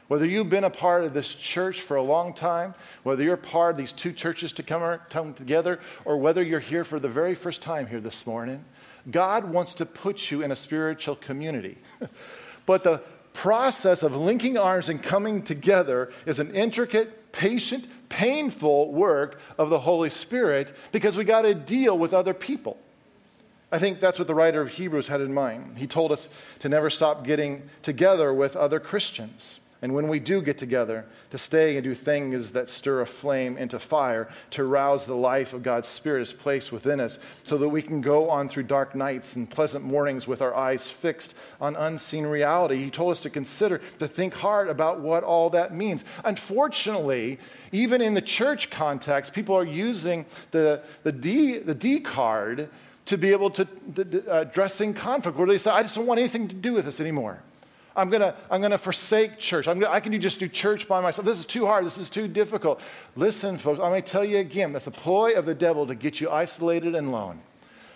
Whether 0.07 0.25
you've 0.25 0.49
been 0.49 0.63
a 0.63 0.69
part 0.69 1.03
of 1.03 1.13
this 1.13 1.33
church 1.33 1.81
for 1.81 1.97
a 1.97 2.01
long 2.01 2.33
time, 2.33 2.75
whether 3.03 3.23
you're 3.23 3.35
part 3.35 3.71
of 3.71 3.77
these 3.77 3.91
two 3.91 4.13
churches 4.13 4.53
to 4.53 4.63
come, 4.63 4.99
come 5.09 5.33
together, 5.33 5.79
or 6.05 6.17
whether 6.17 6.41
you're 6.41 6.61
here 6.61 6.85
for 6.85 6.99
the 6.99 7.09
very 7.09 7.35
first 7.35 7.61
time 7.61 7.87
here 7.87 7.99
this 7.99 8.25
morning, 8.25 8.63
God 9.09 9.45
wants 9.45 9.73
to 9.75 9.85
put 9.85 10.31
you 10.31 10.41
in 10.41 10.51
a 10.51 10.55
spiritual 10.55 11.15
community. 11.15 11.77
but 12.65 12.83
the 12.83 13.01
process 13.33 14.01
of 14.01 14.15
linking 14.15 14.57
arms 14.57 14.89
and 14.89 15.03
coming 15.03 15.43
together 15.43 16.11
is 16.25 16.39
an 16.39 16.55
intricate, 16.55 17.31
patient, 17.31 17.87
painful 18.09 18.91
work 18.91 19.39
of 19.57 19.69
the 19.69 19.79
Holy 19.79 20.09
Spirit 20.09 20.75
because 20.91 21.17
we 21.17 21.23
got 21.23 21.43
to 21.43 21.53
deal 21.53 21.97
with 21.97 22.13
other 22.13 22.33
people. 22.33 22.77
I 23.71 23.79
think 23.79 23.99
that's 23.99 24.17
what 24.17 24.29
the 24.29 24.35
writer 24.35 24.61
of 24.61 24.69
Hebrews 24.69 25.07
had 25.07 25.19
in 25.19 25.33
mind. 25.33 25.77
He 25.77 25.87
told 25.87 26.13
us 26.13 26.29
to 26.59 26.69
never 26.69 26.89
stop 26.89 27.25
getting 27.25 27.69
together 27.81 28.33
with 28.33 28.55
other 28.55 28.79
Christians. 28.79 29.59
And 29.81 29.93
when 29.93 30.07
we 30.07 30.19
do 30.19 30.41
get 30.41 30.57
together, 30.57 31.05
to 31.29 31.37
stay 31.37 31.75
and 31.75 31.83
do 31.83 31.93
things 31.93 32.53
that 32.53 32.67
stir 32.67 33.01
a 33.01 33.05
flame 33.05 33.57
into 33.57 33.77
fire, 33.77 34.27
to 34.51 34.63
rouse 34.63 35.05
the 35.05 35.15
life 35.15 35.53
of 35.53 35.61
God's 35.61 35.87
Spirit 35.87 36.23
is 36.23 36.33
placed 36.33 36.71
within 36.71 36.99
us, 36.99 37.19
so 37.43 37.57
that 37.59 37.69
we 37.69 37.83
can 37.83 38.01
go 38.01 38.29
on 38.29 38.49
through 38.49 38.63
dark 38.63 38.95
nights 38.95 39.35
and 39.35 39.47
pleasant 39.47 39.85
mornings 39.85 40.25
with 40.25 40.41
our 40.41 40.55
eyes 40.55 40.89
fixed 40.89 41.35
on 41.61 41.75
unseen 41.75 42.25
reality. 42.25 42.77
He 42.77 42.89
told 42.89 43.11
us 43.11 43.19
to 43.21 43.29
consider, 43.29 43.79
to 43.99 44.07
think 44.07 44.33
hard 44.33 44.67
about 44.67 44.99
what 44.99 45.23
all 45.23 45.51
that 45.51 45.75
means. 45.75 46.03
Unfortunately, 46.25 47.37
even 47.71 48.01
in 48.01 48.15
the 48.15 48.21
church 48.21 48.71
context, 48.71 49.31
people 49.33 49.55
are 49.55 49.63
using 49.63 50.25
the, 50.51 50.81
the, 51.03 51.11
D, 51.11 51.59
the 51.59 51.75
D 51.75 51.99
card 51.99 52.69
to 53.05 53.17
be 53.17 53.31
able 53.31 53.51
to 53.51 53.63
uh, 53.63 54.41
address 54.41 54.81
in 54.81 54.93
conflict, 54.93 55.37
where 55.37 55.47
they 55.47 55.57
say, 55.57 55.71
I 55.71 55.83
just 55.83 55.95
don't 55.95 56.07
want 56.07 56.19
anything 56.19 56.47
to 56.47 56.55
do 56.55 56.73
with 56.73 56.85
this 56.85 56.99
anymore. 56.99 57.43
I'm 57.97 58.09
going 58.09 58.21
to 58.21 58.35
I'm 58.51 58.61
gonna 58.61 58.77
forsake 58.77 59.39
church. 59.39 59.67
I'm 59.67 59.79
gonna, 59.79 59.91
I 59.91 59.99
can 59.99 60.19
just 60.21 60.39
do 60.39 60.47
church 60.47 60.87
by 60.87 61.01
myself. 61.01 61.25
This 61.25 61.39
is 61.39 61.45
too 61.45 61.65
hard. 61.65 61.83
This 61.83 61.97
is 61.97 62.09
too 62.09 62.27
difficult. 62.27 62.79
Listen, 63.15 63.57
folks, 63.57 63.79
I'm 63.81 63.89
going 63.89 64.03
to 64.03 64.09
tell 64.09 64.23
you 64.23 64.37
again 64.37 64.71
that's 64.71 64.87
a 64.87 64.91
ploy 64.91 65.33
of 65.33 65.45
the 65.45 65.55
devil 65.55 65.87
to 65.87 65.95
get 65.95 66.21
you 66.21 66.29
isolated 66.29 66.93
and 66.93 67.07
alone. 67.07 67.41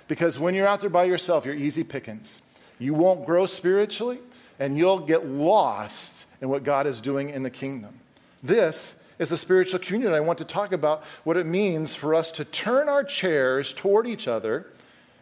Because 0.07 0.39
when 0.39 0.55
you're 0.55 0.67
out 0.67 0.81
there 0.81 0.89
by 0.89 1.03
yourself, 1.03 1.45
you're 1.45 1.55
easy 1.55 1.83
pickings. 1.83 2.41
You 2.79 2.95
won't 2.95 3.25
grow 3.25 3.45
spiritually 3.45 4.17
and 4.59 4.77
you'll 4.77 4.99
get 4.99 5.25
lost 5.25 6.25
in 6.41 6.49
what 6.49 6.63
God 6.63 6.87
is 6.87 6.99
doing 6.99 7.29
in 7.29 7.43
the 7.43 7.49
kingdom. 7.49 7.93
This 8.41 8.95
is 9.19 9.31
a 9.31 9.37
spiritual 9.37 9.79
community. 9.79 10.15
I 10.15 10.19
want 10.19 10.39
to 10.39 10.45
talk 10.45 10.71
about 10.71 11.03
what 11.23 11.37
it 11.37 11.45
means 11.45 11.93
for 11.93 12.15
us 12.15 12.31
to 12.31 12.45
turn 12.45 12.89
our 12.89 13.03
chairs 13.03 13.71
toward 13.71 14.07
each 14.07 14.27
other 14.27 14.65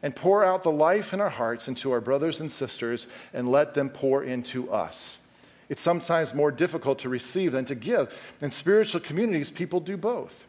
and 0.01 0.15
pour 0.15 0.43
out 0.43 0.63
the 0.63 0.71
life 0.71 1.13
in 1.13 1.21
our 1.21 1.29
hearts 1.29 1.67
into 1.67 1.91
our 1.91 2.01
brothers 2.01 2.39
and 2.39 2.51
sisters 2.51 3.07
and 3.33 3.51
let 3.51 3.73
them 3.73 3.89
pour 3.89 4.23
into 4.23 4.71
us. 4.71 5.17
It's 5.69 5.81
sometimes 5.81 6.33
more 6.33 6.51
difficult 6.51 6.99
to 6.99 7.09
receive 7.09 7.51
than 7.51 7.65
to 7.65 7.75
give. 7.75 8.33
In 8.41 8.51
spiritual 8.51 9.01
communities, 9.01 9.49
people 9.49 9.79
do 9.79 9.97
both. 9.97 10.45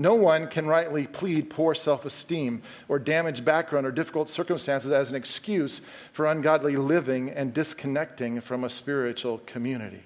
No 0.00 0.14
one 0.14 0.48
can 0.48 0.66
rightly 0.66 1.06
plead 1.06 1.50
poor 1.50 1.74
self 1.74 2.06
esteem 2.06 2.62
or 2.88 2.98
damaged 2.98 3.44
background 3.44 3.86
or 3.86 3.92
difficult 3.92 4.30
circumstances 4.30 4.90
as 4.90 5.10
an 5.10 5.16
excuse 5.16 5.82
for 6.10 6.26
ungodly 6.26 6.76
living 6.76 7.28
and 7.30 7.52
disconnecting 7.52 8.40
from 8.40 8.64
a 8.64 8.70
spiritual 8.70 9.38
community. 9.44 10.04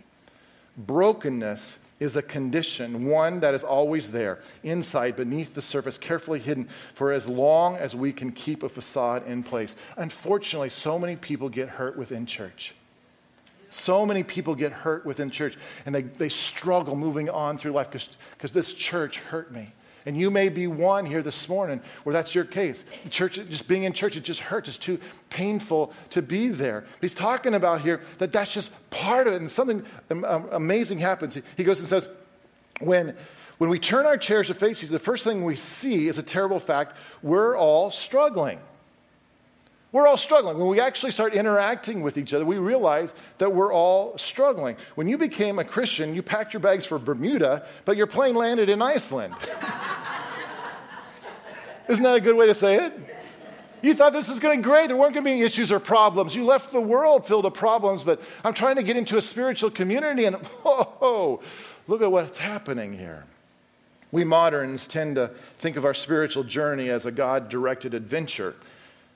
Brokenness 0.77 1.79
is 2.01 2.17
a 2.17 2.23
condition, 2.23 3.07
one 3.07 3.41
that 3.41 3.55
is 3.55 3.63
always 3.63 4.11
there, 4.11 4.41
inside, 4.63 5.17
beneath 5.17 5.55
the 5.55 5.63
surface, 5.63 5.97
carefully 5.97 6.41
hidden 6.41 6.69
for 6.93 7.13
as 7.13 7.27
long 7.29 7.77
as 7.77 7.95
we 7.95 8.13
can 8.13 8.33
keep 8.33 8.63
a 8.63 8.69
facade 8.69 9.27
in 9.27 9.43
place. 9.43 9.77
Unfortunately, 9.97 10.71
so 10.71 10.99
many 10.99 11.17
people 11.17 11.49
get 11.49 11.69
hurt 11.69 11.97
within 11.97 12.27
church. 12.27 12.75
So 13.69 14.07
many 14.07 14.23
people 14.23 14.55
get 14.55 14.73
hurt 14.73 15.05
within 15.05 15.31
church 15.31 15.57
and 15.85 15.95
they, 15.95 16.03
they 16.03 16.29
struggle 16.29 16.95
moving 16.95 17.29
on 17.29 17.59
through 17.59 17.73
life 17.73 17.91
because 17.91 18.53
this 18.53 18.73
church 18.73 19.19
hurt 19.19 19.53
me. 19.53 19.73
And 20.07 20.17
you 20.17 20.31
may 20.31 20.51
be 20.51 20.67
one 20.67 21.07
here 21.07 21.23
this 21.23 21.49
morning 21.49 21.81
where 22.03 22.13
that's 22.13 22.35
your 22.35 22.45
case. 22.45 22.85
The 23.05 23.11
church, 23.11 23.37
just 23.37 23.67
being 23.67 23.85
in 23.85 23.93
church, 23.93 24.17
it 24.17 24.25
just 24.25 24.41
hurts. 24.41 24.69
It's 24.69 24.79
too 24.79 24.99
painful 25.31 25.93
to 26.11 26.21
be 26.21 26.49
there. 26.49 26.81
But 26.81 27.01
he's 27.01 27.15
talking 27.15 27.55
about 27.55 27.81
here 27.81 28.03
that 28.19 28.31
that's 28.31 28.53
just 28.53 28.71
part 28.91 29.27
of 29.27 29.33
it. 29.33 29.41
And 29.41 29.51
something 29.51 29.85
amazing 30.11 30.99
happens. 30.99 31.39
He 31.57 31.65
goes 31.65 31.79
and 31.79 31.89
says, 31.89 32.07
when, 32.81 33.17
when 33.59 33.71
we 33.71 33.79
turn 33.79 34.05
our 34.05 34.19
chairs 34.19 34.49
to 34.49 34.55
face 34.55 34.87
the 34.87 34.99
first 34.99 35.25
thing 35.25 35.45
we 35.45 35.57
see 35.57 36.09
is 36.09 36.19
a 36.19 36.23
terrible 36.23 36.61
fact 36.61 36.97
we're 37.23 37.57
all 37.57 37.91
struggling. 37.91 38.59
We're 39.95 40.09
all 40.09 40.17
struggling. 40.17 40.59
When 40.59 40.67
we 40.67 40.81
actually 40.81 41.13
start 41.13 41.35
interacting 41.35 42.03
with 42.03 42.19
each 42.19 42.35
other, 42.35 42.45
we 42.45 42.59
realize 42.59 43.15
that 43.39 43.55
we're 43.55 43.73
all 43.73 44.19
struggling. 44.19 44.77
When 44.97 45.07
you 45.07 45.17
became 45.17 45.61
a 45.61 45.65
Christian, 45.65 46.17
you 46.17 46.21
packed 46.21 46.53
your 46.53 46.59
bags 46.59 46.85
for 46.85 46.99
Bermuda, 46.99 47.65
but 47.85 47.97
your 47.97 48.09
plane 48.09 48.35
landed 48.35 48.69
in 48.69 48.83
Iceland. 48.83 49.35
Isn't 51.89 52.03
that 52.03 52.17
a 52.17 52.21
good 52.21 52.35
way 52.35 52.49
to 52.49 52.55
say 52.55 52.87
it? 52.87 52.93
You 53.83 53.95
thought 53.95 54.13
this 54.13 54.29
was 54.29 54.41
going 54.41 54.59
to 54.59 54.63
be 54.63 54.69
great. 54.69 54.89
There 54.89 54.97
weren't 54.97 55.15
going 55.15 55.23
to 55.23 55.29
be 55.29 55.35
any 55.35 55.43
issues 55.43 55.71
or 55.71 55.79
problems. 55.79 56.35
You 56.35 56.45
left 56.45 56.73
the 56.73 56.81
world 56.81 57.25
filled 57.25 57.45
with 57.45 57.55
problems, 57.55 58.03
but 58.03 58.21
I'm 58.43 58.53
trying 58.53 58.75
to 58.75 58.83
get 58.83 58.97
into 58.97 59.17
a 59.17 59.23
spiritual 59.23 59.71
community, 59.71 60.25
and 60.25 60.35
whoa, 60.65 61.41
look 61.87 62.03
at 62.03 62.11
what's 62.11 62.39
happening 62.39 62.99
here. 62.99 63.27
We 64.11 64.25
moderns 64.25 64.89
tend 64.89 65.15
to 65.15 65.29
think 65.59 65.77
of 65.77 65.85
our 65.85 65.95
spiritual 65.95 66.43
journey 66.43 66.91
as 66.91 67.07
a 67.07 67.13
God 67.13 67.49
directed 67.49 67.95
adventure 67.95 68.57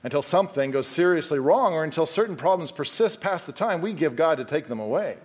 until 0.03 0.21
something 0.21 0.71
goes 0.71 0.87
seriously 0.87 1.39
wrong 1.39 1.73
or 1.73 1.83
until 1.83 2.05
certain 2.05 2.35
problems 2.35 2.71
persist 2.71 3.19
past 3.21 3.45
the 3.45 3.53
time 3.53 3.81
we 3.81 3.93
give 3.93 4.15
God 4.15 4.37
to 4.37 4.45
take 4.45 4.67
them 4.67 4.79
away. 4.79 5.17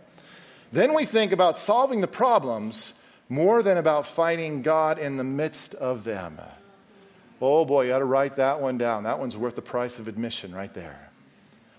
Then 0.73 0.95
we 0.95 1.05
think 1.05 1.31
about 1.33 1.57
solving 1.57 2.01
the 2.01 2.09
problems 2.09 2.93
more 3.29 3.63
than 3.63 3.79
about 3.79 4.07
fighting 4.07 4.63
God 4.63 4.99
in 4.99 5.17
the 5.17 5.25
midst 5.25 5.75
of 5.75 6.05
them. 6.05 6.41
Oh 7.41 7.65
boy, 7.65 7.85
you 7.85 7.91
got 7.91 7.99
to 7.99 8.05
write 8.05 8.37
that 8.37 8.61
one 8.61 8.79
down. 8.79 9.05
That 9.05 9.19
one's 9.19 9.37
worth 9.37 9.55
the 9.55 9.63
price 9.63 9.99
of 9.99 10.09
admission 10.09 10.55
right 10.55 10.73
there. 10.73 11.11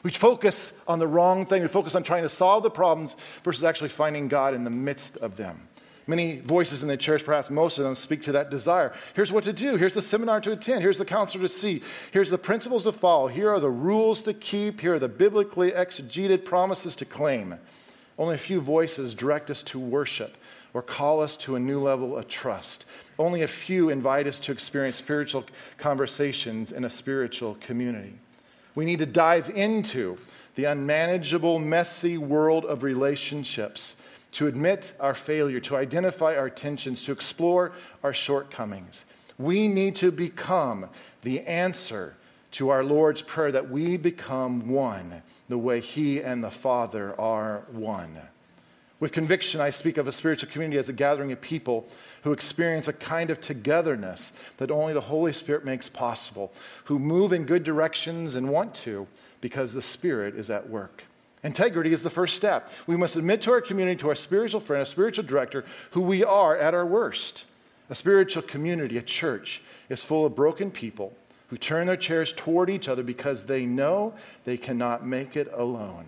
We 0.04 0.12
focus 0.12 0.72
on 0.88 1.00
the 1.00 1.08
wrong 1.08 1.46
thing. 1.46 1.64
We 1.64 1.68
focus 1.68 1.96
on 1.96 2.04
trying 2.04 2.24
to 2.24 2.30
solve 2.30 2.62
the 2.64 2.70
problems 2.70 3.16
versus 3.44 3.64
actually 3.64 3.90
finding 3.90 4.28
God 4.28 4.54
in 4.54 4.64
the 4.64 4.70
midst 4.70 5.18
of 5.18 5.36
them. 5.36 5.60
Many 6.08 6.40
voices 6.40 6.84
in 6.84 6.88
the 6.88 6.98
church, 6.98 7.26
perhaps 7.26 7.50
most 7.50 7.80
of 7.80 7.84
them, 7.84 7.96
speak 7.96 8.22
to 8.24 8.32
that 8.34 8.52
desire. 8.52 8.94
Here's 9.16 9.32
what 9.32 9.44
to 9.46 9.54
do. 9.54 9.76
Here's 9.76 9.96
the 9.96 10.04
seminar 10.04 10.40
to 10.42 10.52
attend. 10.52 10.82
Here's 10.82 11.00
the 11.00 11.06
counselor 11.06 11.42
to 11.42 11.50
see. 11.50 11.82
Here's 12.12 12.30
the 12.30 12.38
principles 12.38 12.84
to 12.84 12.92
follow. 12.92 13.28
Here 13.28 13.50
are 13.50 13.60
the 13.60 13.72
rules 13.72 14.22
to 14.24 14.34
keep. 14.34 14.82
Here 14.82 14.96
are 14.96 15.00
the 15.00 15.10
biblically 15.10 15.72
exegeted 15.72 16.46
promises 16.46 16.96
to 16.98 17.06
claim. 17.06 17.56
Only 18.20 18.36
a 18.36 18.40
few 18.40 18.62
voices 18.62 19.16
direct 19.16 19.50
us 19.50 19.64
to 19.64 19.80
worship 19.80 20.38
or 20.76 20.84
call 20.84 21.22
us 21.22 21.36
to 21.38 21.56
a 21.56 21.60
new 21.60 21.80
level 21.80 22.18
of 22.18 22.28
trust. 22.28 22.86
Only 23.18 23.42
a 23.42 23.48
few 23.48 23.90
invite 23.90 24.28
us 24.28 24.38
to 24.40 24.52
experience 24.52 24.98
spiritual 24.98 25.46
conversations 25.78 26.72
in 26.72 26.86
a 26.86 26.90
spiritual 26.90 27.56
community. 27.62 28.14
We 28.76 28.86
need 28.86 29.00
to 29.00 29.06
dive 29.06 29.50
into 29.50 30.18
the 30.56 30.66
unmanageable, 30.66 31.60
messy 31.60 32.18
world 32.18 32.66
of 32.66 32.84
relationships 32.84 33.96
to 34.36 34.48
admit 34.48 34.92
our 35.00 35.14
failure, 35.14 35.62
to 35.62 35.78
identify 35.78 36.36
our 36.36 36.50
tensions, 36.50 37.02
to 37.02 37.14
explore 37.14 37.72
our 38.04 38.12
shortcomings. 38.12 39.06
We 39.38 39.70
need 39.70 39.96
to 39.96 40.12
become 40.12 40.90
the 41.22 41.40
answer 41.42 42.16
to 42.52 42.70
our 42.70 42.84
Lord's 42.84 43.22
prayer 43.22 43.54
that 43.54 43.70
we 43.70 43.96
become 43.96 44.68
one 44.68 45.24
the 45.48 45.58
way 45.58 45.80
He 45.80 46.22
and 46.22 46.44
the 46.44 46.52
Father 46.52 47.18
are 47.20 47.64
one. 47.72 48.18
With 49.00 49.14
conviction, 49.14 49.62
I 49.62 49.70
speak 49.70 49.98
of 49.98 50.08
a 50.08 50.12
spiritual 50.12 50.50
community 50.50 50.80
as 50.80 50.90
a 50.90 50.94
gathering 50.94 51.32
of 51.32 51.40
people 51.40 51.88
who 52.24 52.34
experience 52.34 52.90
a 52.90 52.94
kind 52.94 53.30
of 53.30 53.40
togetherness 53.40 54.34
that 54.58 54.70
only 54.70 54.94
the 54.94 55.02
Holy 55.02 55.32
Spirit 55.32 55.64
makes 55.64 55.88
possible, 55.88 56.52
who 56.86 57.00
move 57.00 57.32
in 57.32 57.46
good 57.46 57.64
directions 57.64 58.36
and 58.36 58.50
want 58.50 58.76
to 58.76 59.08
because 59.40 59.74
the 59.74 59.82
Spirit 59.82 60.36
is 60.36 60.50
at 60.50 60.70
work. 60.70 61.06
Integrity 61.46 61.94
is 61.94 62.02
the 62.02 62.10
first 62.10 62.36
step. 62.36 62.72
We 62.88 62.98
must 62.98 63.16
admit 63.16 63.44
to 63.44 63.52
our 63.52 63.62
community, 63.62 64.00
to 64.00 64.10
our 64.10 64.16
spiritual 64.16 64.60
friend, 64.60 64.82
a 64.82 64.86
spiritual 64.86 65.26
director, 65.26 65.64
who 65.92 66.02
we 66.02 66.24
are 66.24 66.58
at 66.58 66.74
our 66.74 66.86
worst. 66.86 67.46
A 67.88 67.94
spiritual 67.94 68.42
community, 68.42 68.98
a 68.98 69.04
church, 69.04 69.62
is 69.88 70.02
full 70.02 70.26
of 70.26 70.36
broken 70.36 70.72
people 70.72 71.16
who 71.50 71.58
turn 71.58 71.86
their 71.86 71.98
chairs 71.98 72.34
toward 72.34 72.72
each 72.72 72.90
other 72.90 73.04
because 73.04 73.46
they 73.46 73.68
know 73.68 74.16
they 74.44 74.58
cannot 74.58 75.06
make 75.06 75.38
it 75.38 75.48
alone. 75.54 76.08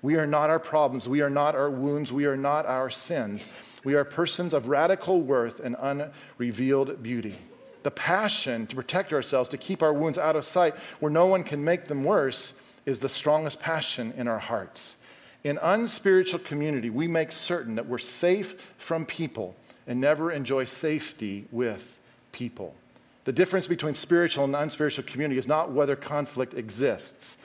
We 0.00 0.14
are 0.14 0.28
not 0.28 0.48
our 0.48 0.60
problems. 0.60 1.08
We 1.08 1.22
are 1.22 1.30
not 1.30 1.56
our 1.56 1.70
wounds. 1.70 2.12
We 2.12 2.26
are 2.26 2.36
not 2.36 2.64
our 2.64 2.88
sins. 2.88 3.46
We 3.82 3.94
are 3.94 4.04
persons 4.04 4.54
of 4.54 4.68
radical 4.68 5.20
worth 5.20 5.58
and 5.58 5.74
unrevealed 5.80 7.02
beauty. 7.02 7.34
The 7.82 7.90
passion 7.90 8.68
to 8.68 8.76
protect 8.76 9.12
ourselves, 9.12 9.48
to 9.48 9.58
keep 9.58 9.82
our 9.82 9.92
wounds 9.92 10.18
out 10.18 10.36
of 10.36 10.44
sight 10.44 10.74
where 11.00 11.10
no 11.10 11.26
one 11.26 11.42
can 11.42 11.64
make 11.64 11.86
them 11.86 12.04
worse, 12.04 12.52
is 12.86 13.00
the 13.00 13.08
strongest 13.08 13.60
passion 13.60 14.12
in 14.16 14.28
our 14.28 14.38
hearts. 14.38 14.96
In 15.44 15.58
unspiritual 15.60 16.40
community, 16.40 16.90
we 16.90 17.08
make 17.08 17.32
certain 17.32 17.74
that 17.76 17.86
we're 17.86 17.98
safe 17.98 18.72
from 18.78 19.04
people 19.06 19.56
and 19.86 20.00
never 20.00 20.30
enjoy 20.30 20.64
safety 20.64 21.46
with 21.50 21.98
people. 22.30 22.74
The 23.24 23.32
difference 23.32 23.66
between 23.66 23.94
spiritual 23.94 24.44
and 24.44 24.54
unspiritual 24.54 25.04
community 25.04 25.38
is 25.38 25.48
not 25.48 25.70
whether 25.70 25.96
conflict 25.96 26.54
exists, 26.54 27.36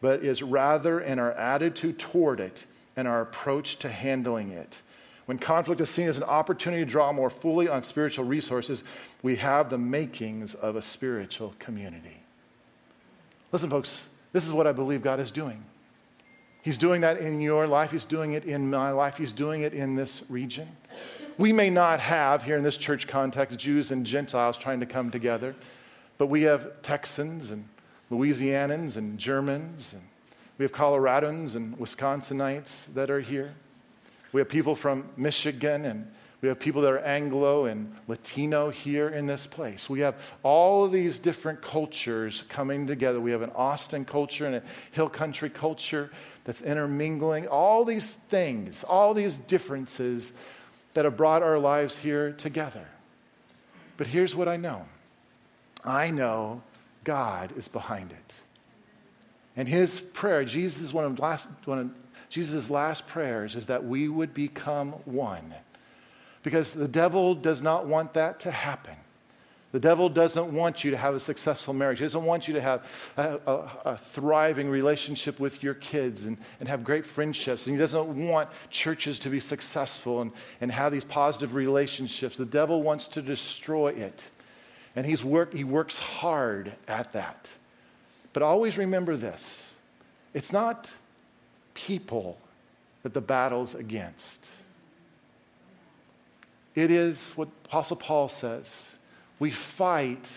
but 0.00 0.22
is 0.22 0.42
rather 0.42 1.00
in 1.00 1.18
our 1.18 1.32
attitude 1.32 1.98
toward 1.98 2.40
it 2.40 2.64
and 2.96 3.06
our 3.06 3.20
approach 3.20 3.76
to 3.80 3.88
handling 3.88 4.50
it. 4.50 4.80
When 5.26 5.38
conflict 5.38 5.80
is 5.80 5.90
seen 5.90 6.08
as 6.08 6.16
an 6.16 6.22
opportunity 6.22 6.84
to 6.84 6.90
draw 6.90 7.12
more 7.12 7.30
fully 7.30 7.68
on 7.68 7.82
spiritual 7.82 8.24
resources, 8.24 8.84
we 9.22 9.36
have 9.36 9.70
the 9.70 9.78
makings 9.78 10.54
of 10.54 10.76
a 10.76 10.82
spiritual 10.82 11.54
community. 11.58 12.18
Listen, 13.50 13.68
folks, 13.68 14.04
this 14.36 14.46
is 14.46 14.52
what 14.52 14.66
I 14.66 14.72
believe 14.72 15.00
God 15.00 15.18
is 15.18 15.30
doing. 15.30 15.64
He's 16.60 16.76
doing 16.76 17.00
that 17.00 17.16
in 17.16 17.40
your 17.40 17.66
life. 17.66 17.90
He's 17.90 18.04
doing 18.04 18.34
it 18.34 18.44
in 18.44 18.68
my 18.68 18.90
life. 18.90 19.16
He's 19.16 19.32
doing 19.32 19.62
it 19.62 19.72
in 19.72 19.96
this 19.96 20.24
region. 20.28 20.68
We 21.38 21.54
may 21.54 21.70
not 21.70 22.00
have, 22.00 22.44
here 22.44 22.58
in 22.58 22.62
this 22.62 22.76
church 22.76 23.08
context, 23.08 23.58
Jews 23.58 23.90
and 23.90 24.04
Gentiles 24.04 24.58
trying 24.58 24.80
to 24.80 24.86
come 24.86 25.10
together, 25.10 25.56
but 26.18 26.26
we 26.26 26.42
have 26.42 26.82
Texans 26.82 27.50
and 27.50 27.66
Louisianans 28.10 28.98
and 28.98 29.18
Germans, 29.18 29.94
and 29.94 30.02
we 30.58 30.64
have 30.64 30.72
Coloradans 30.72 31.56
and 31.56 31.74
Wisconsinites 31.78 32.92
that 32.92 33.08
are 33.08 33.20
here. 33.20 33.54
We 34.32 34.42
have 34.42 34.50
people 34.50 34.74
from 34.74 35.08
Michigan 35.16 35.86
and 35.86 36.12
we 36.42 36.48
have 36.48 36.58
people 36.58 36.82
that 36.82 36.92
are 36.92 36.98
Anglo 36.98 37.64
and 37.64 37.94
Latino 38.08 38.68
here 38.68 39.08
in 39.08 39.26
this 39.26 39.46
place. 39.46 39.88
We 39.88 40.00
have 40.00 40.14
all 40.42 40.84
of 40.84 40.92
these 40.92 41.18
different 41.18 41.62
cultures 41.62 42.44
coming 42.48 42.86
together. 42.86 43.20
We 43.20 43.30
have 43.30 43.42
an 43.42 43.52
Austin 43.54 44.04
culture 44.04 44.44
and 44.44 44.56
a 44.56 44.62
Hill 44.92 45.08
Country 45.08 45.48
culture 45.48 46.10
that's 46.44 46.60
intermingling. 46.60 47.48
All 47.48 47.84
these 47.84 48.14
things, 48.14 48.84
all 48.84 49.14
these 49.14 49.36
differences 49.36 50.32
that 50.92 51.06
have 51.06 51.16
brought 51.16 51.42
our 51.42 51.58
lives 51.58 51.96
here 51.96 52.32
together. 52.32 52.86
But 53.96 54.08
here's 54.08 54.36
what 54.36 54.46
I 54.46 54.58
know 54.58 54.86
I 55.84 56.10
know 56.10 56.62
God 57.02 57.56
is 57.56 57.66
behind 57.66 58.12
it. 58.12 58.40
And 59.56 59.68
his 59.68 60.00
prayer, 60.00 60.44
Jesus' 60.44 60.92
one 60.92 61.06
of, 61.06 61.18
last, 61.18 61.48
one 61.64 61.78
of 61.78 61.90
Jesus' 62.28 62.68
last 62.68 63.06
prayers 63.06 63.56
is 63.56 63.66
that 63.66 63.84
we 63.84 64.06
would 64.06 64.34
become 64.34 64.92
one 65.06 65.54
because 66.46 66.70
the 66.70 66.86
devil 66.86 67.34
does 67.34 67.60
not 67.60 67.88
want 67.88 68.14
that 68.14 68.38
to 68.38 68.52
happen. 68.52 68.94
The 69.72 69.80
devil 69.80 70.08
doesn't 70.08 70.54
want 70.54 70.84
you 70.84 70.92
to 70.92 70.96
have 70.96 71.12
a 71.12 71.18
successful 71.18 71.74
marriage. 71.74 71.98
He 71.98 72.04
doesn't 72.04 72.24
want 72.24 72.46
you 72.46 72.54
to 72.54 72.60
have 72.60 72.88
a, 73.16 73.40
a, 73.44 73.70
a, 73.84 73.96
thriving 73.96 74.70
relationship 74.70 75.40
with 75.40 75.64
your 75.64 75.74
kids 75.74 76.24
and, 76.24 76.38
and 76.60 76.68
have 76.68 76.84
great 76.84 77.04
friendships. 77.04 77.66
And 77.66 77.74
he 77.74 77.80
doesn't 77.80 78.28
want 78.28 78.48
churches 78.70 79.18
to 79.18 79.28
be 79.28 79.40
successful 79.40 80.22
and, 80.22 80.30
and 80.60 80.70
have 80.70 80.92
these 80.92 81.02
positive 81.02 81.52
relationships. 81.56 82.36
The 82.36 82.44
devil 82.44 82.80
wants 82.80 83.08
to 83.08 83.22
destroy 83.22 83.88
it. 83.88 84.30
And 84.94 85.04
he's 85.04 85.24
work, 85.24 85.52
he 85.52 85.64
works 85.64 85.98
hard 85.98 86.74
at 86.86 87.12
that. 87.14 87.50
But 88.32 88.44
always 88.44 88.78
remember 88.78 89.16
this 89.16 89.64
it's 90.32 90.52
not 90.52 90.94
people 91.74 92.38
that 93.02 93.14
the 93.14 93.20
battle's 93.20 93.74
against, 93.74 94.46
it 96.76 96.90
is 96.90 97.32
what 97.34 97.48
Apostle 97.64 97.96
Paul 97.96 98.28
says 98.28 98.92
we 99.38 99.50
fight 99.50 100.30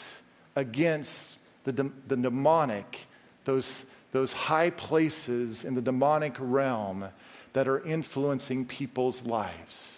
against 0.56 1.38
the, 1.64 1.72
de- 1.72 1.92
the 2.08 2.18
demonic, 2.18 3.06
those, 3.46 3.86
those 4.12 4.32
high 4.32 4.72
places 4.72 5.64
in 5.64 5.76
the 5.76 5.82
demonic 5.82 6.36
realm 6.40 7.06
that 7.54 7.68
are 7.68 7.82
influencing 7.86 8.66
people's 8.66 9.22
lives. 9.24 9.98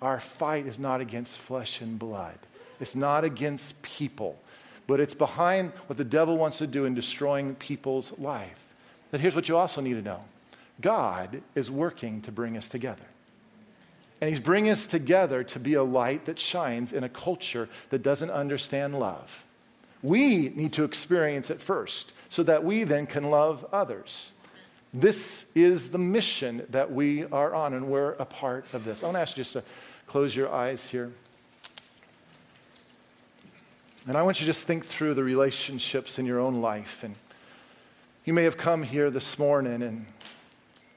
Our 0.00 0.20
fight 0.20 0.66
is 0.66 0.78
not 0.78 1.00
against 1.00 1.36
flesh 1.36 1.80
and 1.80 1.98
blood, 1.98 2.38
it's 2.80 2.94
not 2.94 3.24
against 3.24 3.80
people, 3.82 4.38
but 4.86 5.00
it's 5.00 5.14
behind 5.14 5.72
what 5.86 5.96
the 5.96 6.04
devil 6.04 6.36
wants 6.36 6.58
to 6.58 6.66
do 6.66 6.84
in 6.84 6.94
destroying 6.94 7.54
people's 7.54 8.16
life. 8.18 8.74
But 9.10 9.20
here's 9.20 9.34
what 9.34 9.48
you 9.48 9.56
also 9.56 9.80
need 9.80 9.94
to 9.94 10.02
know 10.02 10.20
God 10.80 11.42
is 11.54 11.70
working 11.70 12.22
to 12.22 12.32
bring 12.32 12.56
us 12.56 12.68
together. 12.68 13.06
And 14.20 14.30
he's 14.30 14.40
bringing 14.40 14.72
us 14.72 14.86
together 14.86 15.44
to 15.44 15.58
be 15.58 15.74
a 15.74 15.82
light 15.82 16.24
that 16.24 16.38
shines 16.38 16.92
in 16.92 17.04
a 17.04 17.08
culture 17.08 17.68
that 17.90 18.02
doesn't 18.02 18.30
understand 18.30 18.98
love. 18.98 19.44
We 20.02 20.50
need 20.50 20.72
to 20.74 20.84
experience 20.84 21.50
it 21.50 21.60
first 21.60 22.14
so 22.28 22.42
that 22.44 22.64
we 22.64 22.84
then 22.84 23.06
can 23.06 23.24
love 23.30 23.66
others. 23.72 24.30
This 24.94 25.44
is 25.54 25.90
the 25.90 25.98
mission 25.98 26.64
that 26.70 26.92
we 26.92 27.24
are 27.24 27.54
on, 27.54 27.74
and 27.74 27.88
we're 27.88 28.12
a 28.12 28.24
part 28.24 28.64
of 28.72 28.84
this. 28.84 29.02
I 29.02 29.06
want 29.06 29.16
to 29.16 29.20
ask 29.20 29.36
you 29.36 29.42
just 29.42 29.52
to 29.52 29.62
close 30.06 30.34
your 30.34 30.50
eyes 30.50 30.86
here. 30.86 31.12
And 34.06 34.16
I 34.16 34.22
want 34.22 34.40
you 34.40 34.44
to 34.44 34.50
just 34.50 34.66
think 34.66 34.86
through 34.86 35.14
the 35.14 35.24
relationships 35.24 36.18
in 36.18 36.24
your 36.24 36.38
own 36.38 36.62
life. 36.62 37.02
And 37.02 37.16
you 38.24 38.32
may 38.32 38.44
have 38.44 38.56
come 38.56 38.84
here 38.84 39.10
this 39.10 39.38
morning 39.38 39.82
and 39.82 40.06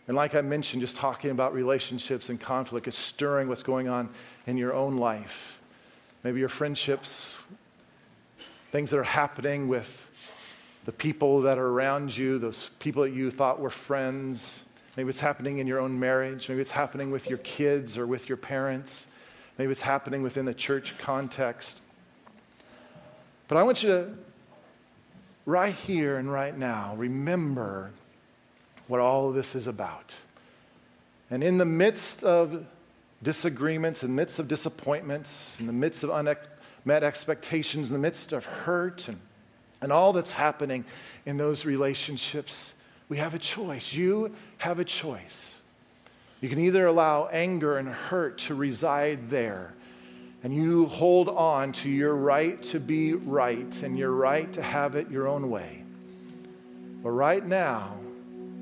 and 0.10 0.16
like 0.16 0.34
I 0.34 0.42
mentioned, 0.42 0.82
just 0.82 0.96
talking 0.96 1.30
about 1.30 1.54
relationships 1.54 2.30
and 2.30 2.42
conflict 2.42 2.88
is 2.88 2.96
stirring 2.96 3.48
what's 3.48 3.62
going 3.62 3.88
on 3.88 4.10
in 4.48 4.58
your 4.58 4.74
own 4.74 4.98
life. 4.98 5.60
Maybe 6.24 6.40
your 6.40 6.50
friendships, 6.50 7.38
things 8.72 8.90
that 8.90 8.98
are 8.98 9.04
happening 9.04 9.68
with 9.68 10.08
the 10.86 10.92
people 10.92 11.42
that 11.42 11.60
are 11.60 11.68
around 11.68 12.18
you, 12.18 12.40
those 12.40 12.72
people 12.80 13.04
that 13.04 13.12
you 13.12 13.30
thought 13.30 13.60
were 13.60 13.70
friends. 13.70 14.62
Maybe 14.98 15.10
it's 15.10 15.20
happening 15.20 15.60
in 15.60 15.68
your 15.68 15.80
own 15.80 16.00
marriage. 16.00 16.50
Maybe 16.50 16.62
it's 16.62 16.72
happening 16.72 17.12
with 17.12 17.30
your 17.30 17.38
kids 17.38 17.96
or 17.96 18.08
with 18.08 18.28
your 18.28 18.38
parents. 18.38 19.06
Maybe 19.60 19.72
it's 19.72 19.82
happening 19.82 20.24
within 20.24 20.46
the 20.46 20.56
church 20.56 20.98
context. 20.98 21.78
But 23.48 23.60
I 23.60 23.64
want 23.64 23.84
you 23.84 23.90
to, 23.90 24.10
right 25.46 25.76
here 25.76 26.18
and 26.18 26.32
right 26.32 26.58
now, 26.58 26.96
remember 26.98 27.92
what 28.90 29.00
all 29.00 29.30
of 29.30 29.36
this 29.36 29.56
is 29.56 29.68
about. 29.68 30.16
And 31.30 31.44
in 31.44 31.60
the 31.60 31.66
midst 31.66 32.24
of 32.24 32.66
disagreements, 33.22 34.02
in 34.02 34.10
the 34.10 34.16
midst 34.16 34.40
of 34.40 34.48
disappointments, 34.48 35.56
in 35.60 35.68
the 35.68 35.74
midst 35.74 36.04
of 36.04 36.10
unmet 36.10 37.04
expectations, 37.04 37.90
in 37.90 37.94
the 37.94 38.00
midst 38.00 38.32
of 38.32 38.46
hurt 38.46 39.08
and, 39.08 39.20
and 39.80 39.92
all 39.92 40.12
that's 40.12 40.32
happening 40.32 40.86
in 41.26 41.38
those 41.38 41.66
relationships, 41.66 42.74
we 43.10 43.18
have 43.18 43.36
a 43.36 43.40
choice. 43.40 43.94
You 43.94 44.36
have 44.58 44.80
a 44.80 44.86
choice. 44.86 45.60
You 46.42 46.50
can 46.50 46.60
either 46.60 46.88
allow 46.88 47.28
anger 47.28 47.78
and 47.78 47.88
hurt 47.88 48.40
to 48.40 48.56
reside 48.56 49.30
there, 49.30 49.74
and 50.44 50.56
you 50.56 50.88
hold 50.88 51.30
on 51.30 51.74
to 51.74 51.90
your 51.90 52.16
right 52.16 52.60
to 52.64 52.80
be 52.80 53.14
right 53.14 53.84
and 53.84 54.00
your 54.00 54.12
right 54.12 54.52
to 54.54 54.64
have 54.64 54.96
it 54.96 55.12
your 55.12 55.28
own 55.28 55.52
way. 55.52 55.84
But 57.04 57.12
right 57.12 57.46
now, 57.46 58.00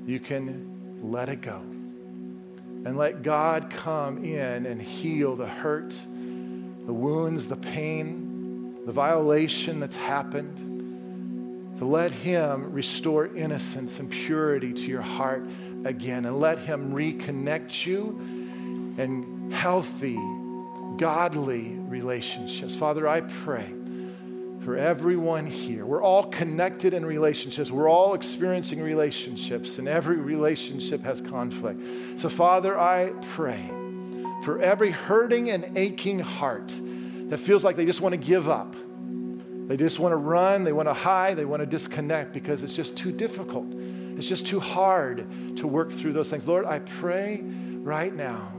you 0.08 0.18
can 0.18 1.00
let 1.02 1.28
it 1.28 1.42
go 1.42 1.58
and 1.58 2.96
let 2.96 3.22
God 3.22 3.68
come 3.68 4.24
in 4.24 4.64
and 4.64 4.80
heal 4.80 5.36
the 5.36 5.46
hurt, 5.46 5.90
the 5.90 6.92
wounds, 6.94 7.46
the 7.46 7.56
pain, 7.56 8.86
the 8.86 8.92
violation 8.92 9.80
that's 9.80 9.96
happened. 9.96 11.76
To 11.78 11.84
let 11.84 12.10
Him 12.10 12.72
restore 12.72 13.26
innocence 13.36 13.98
and 13.98 14.10
purity 14.10 14.72
to 14.72 14.82
your 14.82 15.02
heart 15.02 15.44
again 15.84 16.24
and 16.24 16.40
let 16.40 16.58
Him 16.58 16.92
reconnect 16.92 17.86
you 17.86 18.18
in 18.98 19.52
healthy, 19.52 20.18
godly 20.96 21.74
relationships. 21.80 22.74
Father, 22.74 23.06
I 23.06 23.20
pray 23.20 23.77
for 24.60 24.76
everyone 24.76 25.46
here. 25.46 25.86
We're 25.86 26.02
all 26.02 26.24
connected 26.24 26.92
in 26.94 27.06
relationships. 27.06 27.70
We're 27.70 27.88
all 27.88 28.14
experiencing 28.14 28.82
relationships, 28.82 29.78
and 29.78 29.88
every 29.88 30.16
relationship 30.16 31.02
has 31.02 31.20
conflict. 31.20 31.80
So, 32.20 32.28
Father, 32.28 32.78
I 32.78 33.12
pray 33.32 33.70
for 34.42 34.60
every 34.60 34.90
hurting 34.90 35.50
and 35.50 35.76
aching 35.76 36.18
heart 36.18 36.74
that 37.28 37.38
feels 37.38 37.64
like 37.64 37.76
they 37.76 37.84
just 37.84 38.00
want 38.00 38.12
to 38.14 38.16
give 38.16 38.48
up. 38.48 38.74
They 39.68 39.76
just 39.76 39.98
want 39.98 40.12
to 40.12 40.16
run, 40.16 40.64
they 40.64 40.72
want 40.72 40.88
to 40.88 40.94
hide, 40.94 41.36
they 41.36 41.44
want 41.44 41.60
to 41.60 41.66
disconnect 41.66 42.32
because 42.32 42.62
it's 42.62 42.74
just 42.74 42.96
too 42.96 43.12
difficult. 43.12 43.66
It's 44.16 44.26
just 44.26 44.46
too 44.46 44.60
hard 44.60 45.56
to 45.58 45.66
work 45.66 45.92
through 45.92 46.14
those 46.14 46.30
things. 46.30 46.48
Lord, 46.48 46.64
I 46.64 46.78
pray 46.80 47.42
right 47.42 48.14
now, 48.14 48.52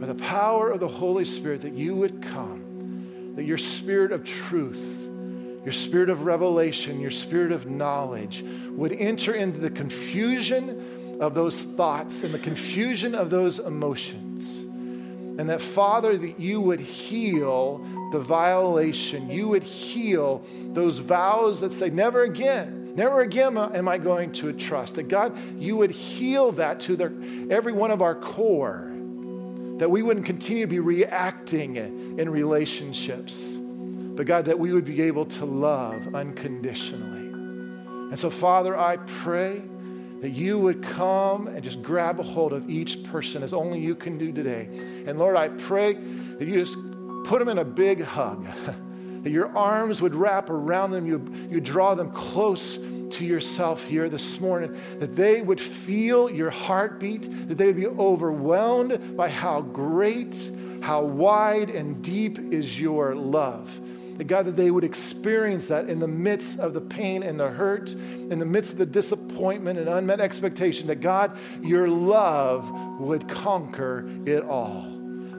by 0.00 0.06
the 0.06 0.14
power 0.14 0.70
of 0.70 0.80
the 0.80 0.88
Holy 0.88 1.24
Spirit, 1.24 1.60
that 1.60 1.74
you 1.74 1.94
would 1.94 2.22
come, 2.22 3.34
that 3.36 3.44
your 3.44 3.58
spirit 3.58 4.10
of 4.10 4.24
truth 4.24 5.07
your 5.68 5.72
spirit 5.74 6.08
of 6.08 6.24
revelation, 6.24 6.98
your 6.98 7.10
spirit 7.10 7.52
of 7.52 7.66
knowledge 7.66 8.42
would 8.70 8.90
enter 8.90 9.34
into 9.34 9.58
the 9.58 9.68
confusion 9.68 11.18
of 11.20 11.34
those 11.34 11.60
thoughts 11.60 12.22
and 12.22 12.32
the 12.32 12.38
confusion 12.38 13.14
of 13.14 13.28
those 13.28 13.58
emotions. 13.58 14.60
And 15.38 15.50
that, 15.50 15.60
Father, 15.60 16.16
that 16.16 16.40
you 16.40 16.58
would 16.58 16.80
heal 16.80 17.84
the 18.12 18.18
violation, 18.18 19.28
you 19.28 19.46
would 19.48 19.62
heal 19.62 20.42
those 20.72 21.00
vows 21.00 21.60
that 21.60 21.74
say, 21.74 21.90
never 21.90 22.22
again, 22.22 22.94
never 22.94 23.20
again 23.20 23.58
am 23.58 23.88
I 23.88 23.98
going 23.98 24.32
to 24.32 24.54
trust. 24.54 24.94
That, 24.94 25.08
God, 25.08 25.36
you 25.60 25.76
would 25.76 25.90
heal 25.90 26.50
that 26.52 26.80
to 26.80 26.96
their, 26.96 27.12
every 27.50 27.74
one 27.74 27.90
of 27.90 28.00
our 28.00 28.14
core, 28.14 28.90
that 29.76 29.90
we 29.90 30.00
wouldn't 30.00 30.24
continue 30.24 30.64
to 30.64 30.70
be 30.70 30.80
reacting 30.80 31.76
in 31.76 32.30
relationships 32.30 33.57
but 34.18 34.26
God, 34.26 34.46
that 34.46 34.58
we 34.58 34.72
would 34.72 34.84
be 34.84 35.02
able 35.02 35.26
to 35.26 35.44
love 35.44 36.12
unconditionally. 36.12 37.28
And 38.10 38.18
so, 38.18 38.30
Father, 38.30 38.76
I 38.76 38.96
pray 38.96 39.62
that 40.22 40.30
you 40.30 40.58
would 40.58 40.82
come 40.82 41.46
and 41.46 41.62
just 41.62 41.82
grab 41.82 42.18
a 42.18 42.24
hold 42.24 42.52
of 42.52 42.68
each 42.68 43.04
person 43.04 43.44
as 43.44 43.52
only 43.52 43.78
you 43.78 43.94
can 43.94 44.18
do 44.18 44.32
today. 44.32 44.70
And 45.06 45.20
Lord, 45.20 45.36
I 45.36 45.50
pray 45.50 45.92
that 45.94 46.48
you 46.48 46.56
just 46.56 46.76
put 47.26 47.38
them 47.38 47.48
in 47.48 47.58
a 47.58 47.64
big 47.64 48.02
hug, 48.02 48.44
that 49.22 49.30
your 49.30 49.56
arms 49.56 50.02
would 50.02 50.16
wrap 50.16 50.50
around 50.50 50.90
them, 50.90 51.06
you, 51.06 51.24
you 51.48 51.60
draw 51.60 51.94
them 51.94 52.10
close 52.10 52.76
to 52.76 53.24
yourself 53.24 53.84
here 53.84 54.08
this 54.08 54.40
morning, 54.40 54.76
that 54.98 55.14
they 55.14 55.42
would 55.42 55.60
feel 55.60 56.28
your 56.28 56.50
heartbeat, 56.50 57.22
that 57.46 57.56
they 57.56 57.66
would 57.66 57.76
be 57.76 57.86
overwhelmed 57.86 59.16
by 59.16 59.28
how 59.28 59.60
great, 59.60 60.36
how 60.82 61.04
wide 61.04 61.70
and 61.70 62.02
deep 62.02 62.52
is 62.52 62.80
your 62.80 63.14
love. 63.14 63.80
That 64.18 64.26
God, 64.26 64.46
that 64.46 64.56
they 64.56 64.70
would 64.70 64.84
experience 64.84 65.68
that 65.68 65.88
in 65.88 66.00
the 66.00 66.08
midst 66.08 66.58
of 66.58 66.74
the 66.74 66.80
pain 66.80 67.22
and 67.22 67.38
the 67.38 67.48
hurt, 67.48 67.90
in 67.90 68.40
the 68.40 68.46
midst 68.46 68.72
of 68.72 68.78
the 68.78 68.86
disappointment 68.86 69.78
and 69.78 69.88
unmet 69.88 70.20
expectation, 70.20 70.88
that 70.88 71.00
God, 71.00 71.38
your 71.62 71.88
love 71.88 72.70
would 73.00 73.28
conquer 73.28 74.08
it 74.26 74.42
all. 74.42 74.86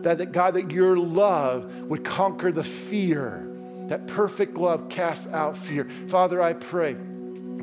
That, 0.01 0.17
that 0.19 0.31
God, 0.31 0.53
that 0.53 0.71
your 0.71 0.97
love 0.97 1.65
would 1.83 2.05
conquer 2.05 2.53
the 2.53 2.63
fear. 2.63 3.45
That 3.87 4.07
perfect 4.07 4.55
love 4.55 4.87
casts 4.87 5.27
out 5.27 5.57
fear. 5.57 5.89
Father, 6.07 6.41
I 6.41 6.53
pray 6.53 6.95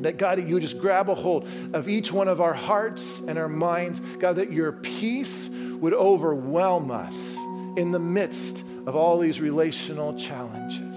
that 0.01 0.17
God, 0.17 0.37
that 0.37 0.47
you 0.47 0.59
just 0.59 0.77
grab 0.77 1.09
a 1.09 1.15
hold 1.15 1.47
of 1.73 1.87
each 1.89 2.11
one 2.11 2.27
of 2.27 2.41
our 2.41 2.53
hearts 2.53 3.17
and 3.27 3.39
our 3.39 3.49
minds. 3.49 3.99
God, 4.19 4.35
that 4.35 4.51
your 4.51 4.71
peace 4.71 5.49
would 5.49 5.93
overwhelm 5.93 6.91
us 6.91 7.35
in 7.77 7.91
the 7.91 7.99
midst 7.99 8.65
of 8.85 8.95
all 8.95 9.19
these 9.19 9.39
relational 9.39 10.13
challenges. 10.15 10.95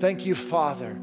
Thank 0.00 0.26
you, 0.26 0.34
Father, 0.34 0.98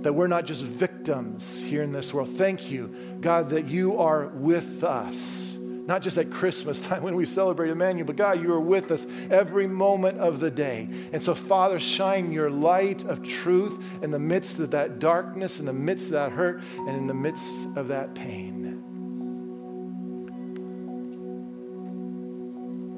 that 0.00 0.12
we're 0.12 0.26
not 0.26 0.46
just 0.46 0.62
victims 0.62 1.60
here 1.62 1.82
in 1.82 1.92
this 1.92 2.12
world. 2.12 2.30
Thank 2.30 2.70
you, 2.70 3.18
God, 3.20 3.50
that 3.50 3.66
you 3.66 3.98
are 3.98 4.26
with 4.26 4.82
us 4.82 5.44
not 5.86 6.00
just 6.02 6.16
at 6.16 6.30
Christmas 6.30 6.80
time 6.80 7.02
when 7.02 7.14
we 7.14 7.26
celebrate 7.26 7.70
Emmanuel, 7.70 8.06
but 8.06 8.16
God, 8.16 8.42
you 8.42 8.52
are 8.52 8.60
with 8.60 8.90
us 8.90 9.06
every 9.30 9.66
moment 9.66 10.18
of 10.18 10.40
the 10.40 10.50
day. 10.50 10.88
And 11.12 11.22
so, 11.22 11.34
Father, 11.34 11.78
shine 11.78 12.32
your 12.32 12.50
light 12.50 13.04
of 13.04 13.22
truth 13.22 13.84
in 14.02 14.10
the 14.10 14.18
midst 14.18 14.58
of 14.58 14.70
that 14.70 14.98
darkness, 14.98 15.58
in 15.58 15.66
the 15.66 15.72
midst 15.72 16.06
of 16.06 16.12
that 16.12 16.32
hurt, 16.32 16.62
and 16.78 16.96
in 16.96 17.06
the 17.06 17.14
midst 17.14 17.44
of 17.76 17.88
that 17.88 18.14
pain. 18.14 18.63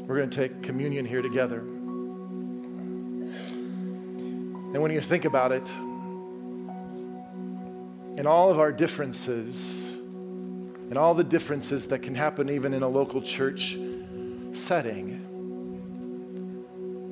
We're 0.06 0.16
going 0.16 0.30
to 0.30 0.36
take 0.36 0.62
communion 0.62 1.04
here 1.04 1.20
together. 1.20 1.58
And 4.72 4.80
when 4.80 4.92
you 4.92 5.00
think 5.00 5.24
about 5.24 5.50
it, 5.50 5.68
in 8.16 8.24
all 8.24 8.50
of 8.50 8.60
our 8.60 8.70
differences, 8.70 9.58
and 10.88 10.96
all 10.96 11.14
the 11.14 11.24
differences 11.24 11.86
that 11.86 12.02
can 12.02 12.14
happen 12.14 12.48
even 12.50 12.72
in 12.72 12.84
a 12.84 12.88
local 12.88 13.20
church 13.20 13.76
setting, 14.52 15.24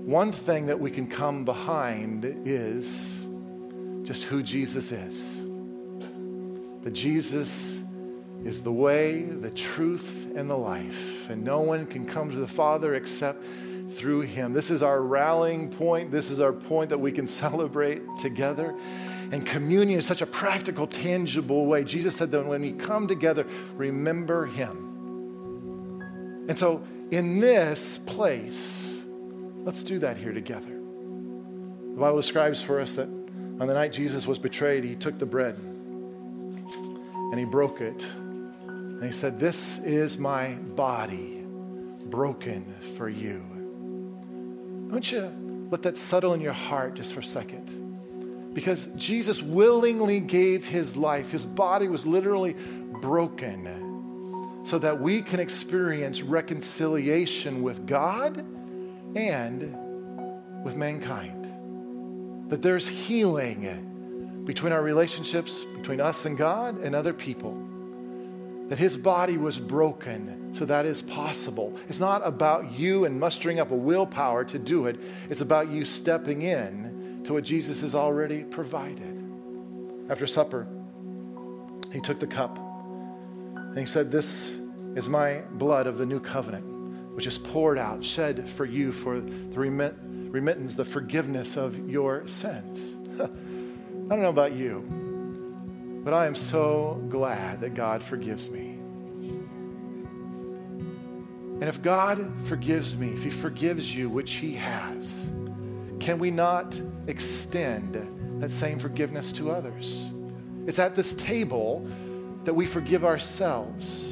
one 0.07 0.31
thing 0.31 0.67
that 0.67 0.79
we 0.79 0.93
can 0.93 1.09
come 1.09 1.45
behind 1.45 2.25
is 2.25 3.13
just 4.05 4.23
who 4.23 4.41
Jesus 4.41 4.93
is. 4.93 5.41
That 6.83 6.93
Jesus 6.93 7.74
is 8.45 8.63
the 8.63 8.73
way, 8.73 9.23
the 9.23 9.51
truth, 9.51 10.33
and 10.37 10.49
the 10.49 10.57
life. 10.57 11.31
And 11.31 11.43
no 11.43 11.61
one 11.61 11.87
can 11.87 12.05
come 12.05 12.31
to 12.31 12.37
the 12.37 12.47
Father 12.47 12.95
except 12.95 13.43
through 13.91 14.23
him. 14.23 14.53
This 14.53 14.71
is 14.71 14.83
our 14.83 15.01
rallying 15.01 15.71
point. 15.71 16.11
This 16.11 16.31
is 16.31 16.41
our 16.41 16.53
point 16.53 16.91
that 16.91 16.99
we 16.99 17.13
can 17.13 17.27
celebrate 17.43 18.03
together. 18.19 18.75
And 19.33 19.47
communion 19.47 19.99
is 19.99 20.07
such 20.07 20.21
a 20.21 20.27
practical, 20.27 20.87
tangible 20.87 21.67
way. 21.67 21.85
Jesus 21.85 22.15
said 22.15 22.31
that 22.33 22.45
when 22.45 22.61
we 22.61 22.73
come 22.73 23.09
together, 23.09 23.47
remember 23.75 24.47
him. 24.47 24.91
And 26.49 26.59
so, 26.59 26.85
in 27.11 27.41
this 27.41 27.99
place, 27.99 29.01
let's 29.63 29.83
do 29.83 29.99
that 30.01 30.19
here 30.19 30.33
together. 30.33 30.69
The 30.69 32.01
Bible 32.01 32.17
describes 32.17 32.61
for 32.61 32.81
us 32.81 32.95
that 32.95 33.09
on 33.09 33.67
the 33.67 33.75
night 33.75 33.93
Jesus 33.93 34.27
was 34.27 34.39
betrayed, 34.39 34.85
he 34.85 34.95
took 34.95 35.19
the 35.19 35.27
bread 35.27 35.55
and 35.55 37.39
he 37.39 37.45
broke 37.47 37.81
it. 37.81 38.07
And 39.01 39.05
he 39.05 39.13
said, 39.13 39.39
This 39.39 39.79
is 39.79 40.19
my 40.19 40.55
body 40.55 41.45
broken 42.07 42.75
for 42.97 43.09
you. 43.09 43.43
Don't 44.91 45.11
you 45.11 45.69
let 45.71 45.83
that 45.83 45.97
settle 45.97 46.35
in 46.35 46.41
your 46.41 46.53
heart 46.53 46.95
just 46.95 47.13
for 47.13 47.21
a 47.21 47.25
second? 47.25 48.53
Because 48.55 48.85
Jesus 48.97 49.43
willingly 49.43 50.21
gave 50.21 50.69
his 50.69 50.97
life. 50.97 51.31
His 51.31 51.45
body 51.45 51.89
was 51.89 52.07
literally 52.07 52.55
broken 53.01 54.63
so 54.65 54.79
that 54.79 55.01
we 55.01 55.21
can 55.23 55.41
experience 55.41 56.23
reconciliation 56.23 57.63
with 57.63 57.87
God 57.87 58.39
and 59.17 60.65
with 60.65 60.77
mankind. 60.77 62.51
That 62.51 62.63
there's 62.63 62.87
healing 62.87 64.43
between 64.45 64.73
our 64.73 64.83
relationships, 64.83 65.65
between 65.77 66.01
us 66.01 66.25
and 66.25 66.39
God 66.39 66.79
and 66.79 66.95
other 66.95 67.13
people. 67.13 67.64
That 68.69 68.79
his 68.79 68.97
body 68.97 69.37
was 69.37 69.59
broken 69.59 70.45
so 70.55 70.65
that 70.67 70.87
is 70.87 71.03
possible. 71.03 71.77
It's 71.89 71.99
not 71.99 72.25
about 72.25 72.73
you 72.73 73.05
and 73.05 73.19
mustering 73.19 73.59
up 73.59 73.73
a 73.73 73.77
willpower 73.77 74.45
to 74.45 74.59
do 74.59 74.87
it, 74.87 75.01
it's 75.29 75.41
about 75.41 75.69
you 75.69 75.85
stepping 75.85 76.43
in 76.43 77.23
to 77.25 77.33
what 77.33 77.45
Jesus 77.45 77.81
has 77.81 77.95
already 77.95 78.45
provided. 78.45 79.21
After 80.09 80.27
supper, 80.27 80.67
he 81.93 82.01
took 82.01 82.21
the 82.21 82.27
cup 82.27 82.57
and 83.57 83.79
he 83.79 83.87
said, 83.87 84.13
This 84.13 84.49
is 84.95 85.09
my 85.09 85.41
blood 85.53 85.89
of 85.89 85.99
the 85.99 86.07
new 86.07 86.21
covenant, 86.21 86.65
which 87.17 87.27
is 87.27 87.37
poured 87.37 87.79
out, 87.79 88.05
shed 88.05 88.49
for 88.49 88.65
you 88.65 88.93
for 88.93 89.21
the 89.21 89.59
remit- 89.59 89.97
remittance, 90.05 90.75
the 90.75 90.85
forgiveness 90.85 91.57
of 91.57 91.91
your 91.91 92.29
sins. 92.29 92.95
I 93.21 93.27
don't 93.27 94.23
know 94.23 94.29
about 94.29 94.53
you, 94.53 95.04
but 96.05 96.13
I 96.13 96.27
am 96.27 96.35
so 96.35 97.03
glad 97.09 97.63
that 97.63 97.75
God 97.75 98.03
forgives 98.03 98.51
me. 98.51 98.79
And 101.61 101.65
if 101.65 101.81
God 101.81 102.31
forgives 102.45 102.95
me, 102.95 103.09
if 103.09 103.25
He 103.25 103.31
forgives 103.31 103.97
you, 103.97 104.11
which 104.11 104.33
He 104.33 104.53
has, 104.55 105.31
can 105.99 106.19
we 106.19 106.31
not 106.31 106.79
extend 107.07 108.41
that 108.43 108.51
same 108.51 108.79
forgiveness 108.79 109.33
to 109.33 109.51
others? 109.51 110.05
It's 110.67 110.79
at 110.79 110.95
this 110.95 111.15
table 111.15 111.89
that 112.45 112.53
we 112.53 112.67
forgive 112.67 113.05
ourselves 113.05 114.05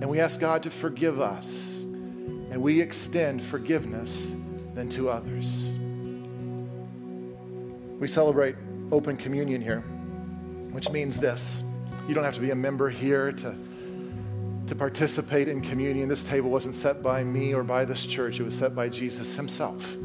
and 0.00 0.10
we 0.10 0.20
ask 0.20 0.38
God 0.38 0.62
to 0.64 0.70
forgive 0.70 1.20
us 1.20 1.70
and 1.70 2.60
we 2.60 2.80
extend 2.80 3.42
forgiveness 3.42 4.32
then 4.74 4.90
to 4.90 5.08
others. 5.08 5.70
We 7.98 8.08
celebrate 8.08 8.56
open 8.92 9.16
communion 9.16 9.62
here, 9.62 9.82
which 10.74 10.90
means 10.90 11.18
this. 11.18 11.62
You 12.08 12.14
don't 12.14 12.24
have 12.24 12.34
to 12.34 12.40
be 12.40 12.50
a 12.50 12.56
member 12.56 12.90
here 12.90 13.32
to, 13.32 13.54
to 14.66 14.74
participate 14.74 15.48
in 15.48 15.60
communion. 15.60 16.08
This 16.08 16.24
table 16.24 16.50
wasn't 16.50 16.74
set 16.74 17.02
by 17.02 17.22
me 17.24 17.54
or 17.54 17.62
by 17.62 17.84
this 17.84 18.04
church, 18.04 18.40
it 18.40 18.42
was 18.42 18.58
set 18.58 18.74
by 18.74 18.88
Jesus 18.88 19.34
himself. 19.34 19.96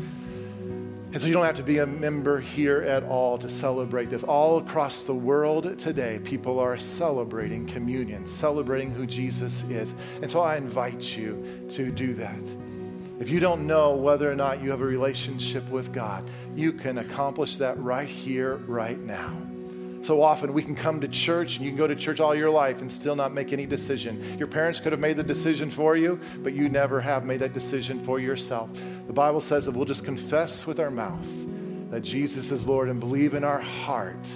And 1.11 1.19
so 1.19 1.27
you 1.27 1.33
don't 1.33 1.45
have 1.45 1.55
to 1.55 1.63
be 1.63 1.79
a 1.79 1.87
member 1.87 2.39
here 2.39 2.83
at 2.83 3.03
all 3.03 3.39
to 3.39 3.49
celebrate 3.49 4.11
this. 4.11 4.21
All 4.21 4.59
across 4.59 5.01
the 5.01 5.15
world 5.15 5.79
today, 5.79 6.19
people 6.23 6.59
are 6.59 6.77
celebrating 6.77 7.65
communion, 7.65 8.27
celebrating 8.27 8.91
who 8.91 9.07
Jesus 9.07 9.63
is. 9.63 9.95
And 10.21 10.29
so 10.29 10.41
I 10.41 10.57
invite 10.57 11.17
you 11.17 11.65
to 11.71 11.91
do 11.91 12.13
that. 12.13 12.39
If 13.19 13.27
you 13.27 13.39
don't 13.39 13.65
know 13.65 13.95
whether 13.95 14.31
or 14.31 14.35
not 14.35 14.61
you 14.61 14.69
have 14.69 14.81
a 14.81 14.85
relationship 14.85 15.67
with 15.69 15.91
God, 15.91 16.29
you 16.55 16.71
can 16.71 16.99
accomplish 16.99 17.57
that 17.57 17.77
right 17.79 18.07
here, 18.07 18.57
right 18.67 18.99
now. 18.99 19.35
So 20.01 20.21
often 20.21 20.53
we 20.53 20.63
can 20.63 20.75
come 20.75 21.01
to 21.01 21.07
church 21.07 21.57
and 21.57 21.65
you 21.65 21.71
can 21.71 21.77
go 21.77 21.87
to 21.87 21.95
church 21.95 22.19
all 22.19 22.33
your 22.33 22.49
life 22.49 22.81
and 22.81 22.91
still 22.91 23.15
not 23.15 23.33
make 23.33 23.51
any 23.51 23.65
decision. 23.65 24.37
Your 24.37 24.47
parents 24.47 24.79
could 24.79 24.91
have 24.91 25.01
made 25.01 25.17
the 25.17 25.23
decision 25.23 25.69
for 25.69 25.97
you, 25.97 26.19
but 26.41 26.53
you 26.53 26.69
never 26.69 27.01
have 27.01 27.25
made 27.25 27.39
that 27.39 27.53
decision 27.53 27.99
for 27.99 28.19
yourself. 28.19 28.69
The 29.07 29.13
Bible 29.13 29.41
says 29.41 29.65
that 29.65 29.71
we'll 29.71 29.85
just 29.85 30.05
confess 30.05 30.65
with 30.65 30.79
our 30.79 30.91
mouth 30.91 31.27
that 31.91 32.01
Jesus 32.01 32.51
is 32.51 32.65
Lord 32.65 32.87
and 32.87 32.99
believe 32.99 33.33
in 33.33 33.43
our 33.43 33.59
heart 33.59 34.27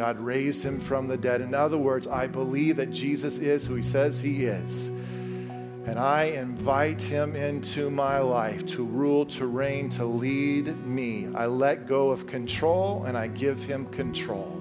God 0.00 0.18
raised 0.18 0.62
him 0.62 0.80
from 0.80 1.08
the 1.08 1.18
dead. 1.18 1.42
In 1.42 1.54
other 1.54 1.76
words, 1.76 2.06
I 2.06 2.26
believe 2.26 2.76
that 2.76 2.90
Jesus 2.90 3.36
is 3.36 3.66
who 3.66 3.74
he 3.74 3.82
says 3.82 4.18
he 4.18 4.46
is. 4.46 4.88
And 4.88 5.98
I 5.98 6.22
invite 6.22 7.02
him 7.02 7.36
into 7.36 7.90
my 7.90 8.18
life 8.20 8.66
to 8.68 8.82
rule, 8.82 9.26
to 9.26 9.46
reign, 9.46 9.90
to 9.90 10.06
lead 10.06 10.74
me. 10.86 11.28
I 11.34 11.44
let 11.44 11.86
go 11.86 12.08
of 12.08 12.26
control 12.26 13.04
and 13.04 13.14
I 13.14 13.26
give 13.26 13.62
him 13.62 13.84
control. 13.88 14.59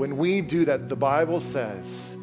When 0.00 0.16
we 0.16 0.40
do 0.40 0.64
that, 0.64 0.88
the 0.88 0.96
Bible 0.96 1.40
says 1.40 2.16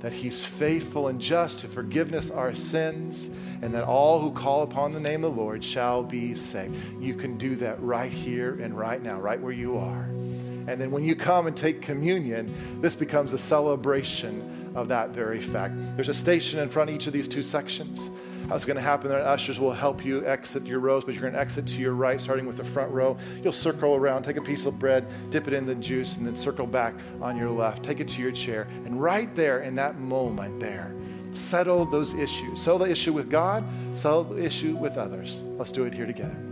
that 0.00 0.12
He's 0.12 0.44
faithful 0.44 1.08
and 1.08 1.18
just 1.18 1.60
to 1.60 1.66
forgive 1.66 2.12
us 2.12 2.30
our 2.30 2.52
sins, 2.52 3.30
and 3.62 3.72
that 3.72 3.84
all 3.84 4.20
who 4.20 4.32
call 4.32 4.64
upon 4.64 4.92
the 4.92 5.00
name 5.00 5.24
of 5.24 5.34
the 5.34 5.40
Lord 5.40 5.64
shall 5.64 6.02
be 6.02 6.34
saved. 6.34 6.76
You 7.00 7.14
can 7.14 7.38
do 7.38 7.56
that 7.56 7.82
right 7.82 8.12
here 8.12 8.60
and 8.60 8.76
right 8.76 9.02
now, 9.02 9.18
right 9.18 9.40
where 9.40 9.50
you 9.50 9.78
are. 9.78 10.02
And 10.02 10.78
then 10.78 10.90
when 10.90 11.04
you 11.04 11.16
come 11.16 11.46
and 11.46 11.56
take 11.56 11.80
communion, 11.80 12.82
this 12.82 12.94
becomes 12.94 13.32
a 13.32 13.38
celebration 13.38 14.70
of 14.74 14.88
that 14.88 15.08
very 15.12 15.40
fact. 15.40 15.72
There's 15.96 16.10
a 16.10 16.14
station 16.14 16.58
in 16.58 16.68
front 16.68 16.90
of 16.90 16.96
each 16.96 17.06
of 17.06 17.14
these 17.14 17.28
two 17.28 17.42
sections. 17.42 18.10
It's 18.54 18.64
going 18.64 18.76
to 18.76 18.82
happen 18.82 19.08
there, 19.08 19.24
ushers 19.24 19.58
will 19.58 19.72
help 19.72 20.04
you 20.04 20.26
exit 20.26 20.66
your 20.66 20.80
rows, 20.80 21.04
but 21.04 21.14
you're 21.14 21.22
going 21.22 21.32
to 21.32 21.38
exit 21.38 21.66
to 21.66 21.78
your 21.78 21.94
right, 21.94 22.20
starting 22.20 22.46
with 22.46 22.56
the 22.56 22.64
front 22.64 22.90
row. 22.92 23.16
You'll 23.42 23.52
circle 23.52 23.94
around, 23.94 24.22
take 24.22 24.36
a 24.36 24.42
piece 24.42 24.66
of 24.66 24.78
bread, 24.78 25.06
dip 25.30 25.48
it 25.48 25.54
in 25.54 25.66
the 25.66 25.74
juice, 25.74 26.16
and 26.16 26.26
then 26.26 26.36
circle 26.36 26.66
back 26.66 26.94
on 27.20 27.36
your 27.36 27.50
left. 27.50 27.82
Take 27.82 28.00
it 28.00 28.08
to 28.08 28.22
your 28.22 28.32
chair. 28.32 28.66
And 28.84 29.00
right 29.00 29.34
there, 29.34 29.60
in 29.60 29.74
that 29.76 29.98
moment 29.98 30.60
there, 30.60 30.94
settle 31.32 31.86
those 31.86 32.12
issues. 32.14 32.60
Settle 32.60 32.80
the 32.80 32.90
issue 32.90 33.12
with 33.12 33.30
God, 33.30 33.64
settle 33.94 34.24
the 34.24 34.44
issue 34.44 34.76
with 34.76 34.96
others. 34.96 35.36
Let's 35.56 35.72
do 35.72 35.84
it 35.84 35.94
here 35.94 36.06
together. 36.06 36.51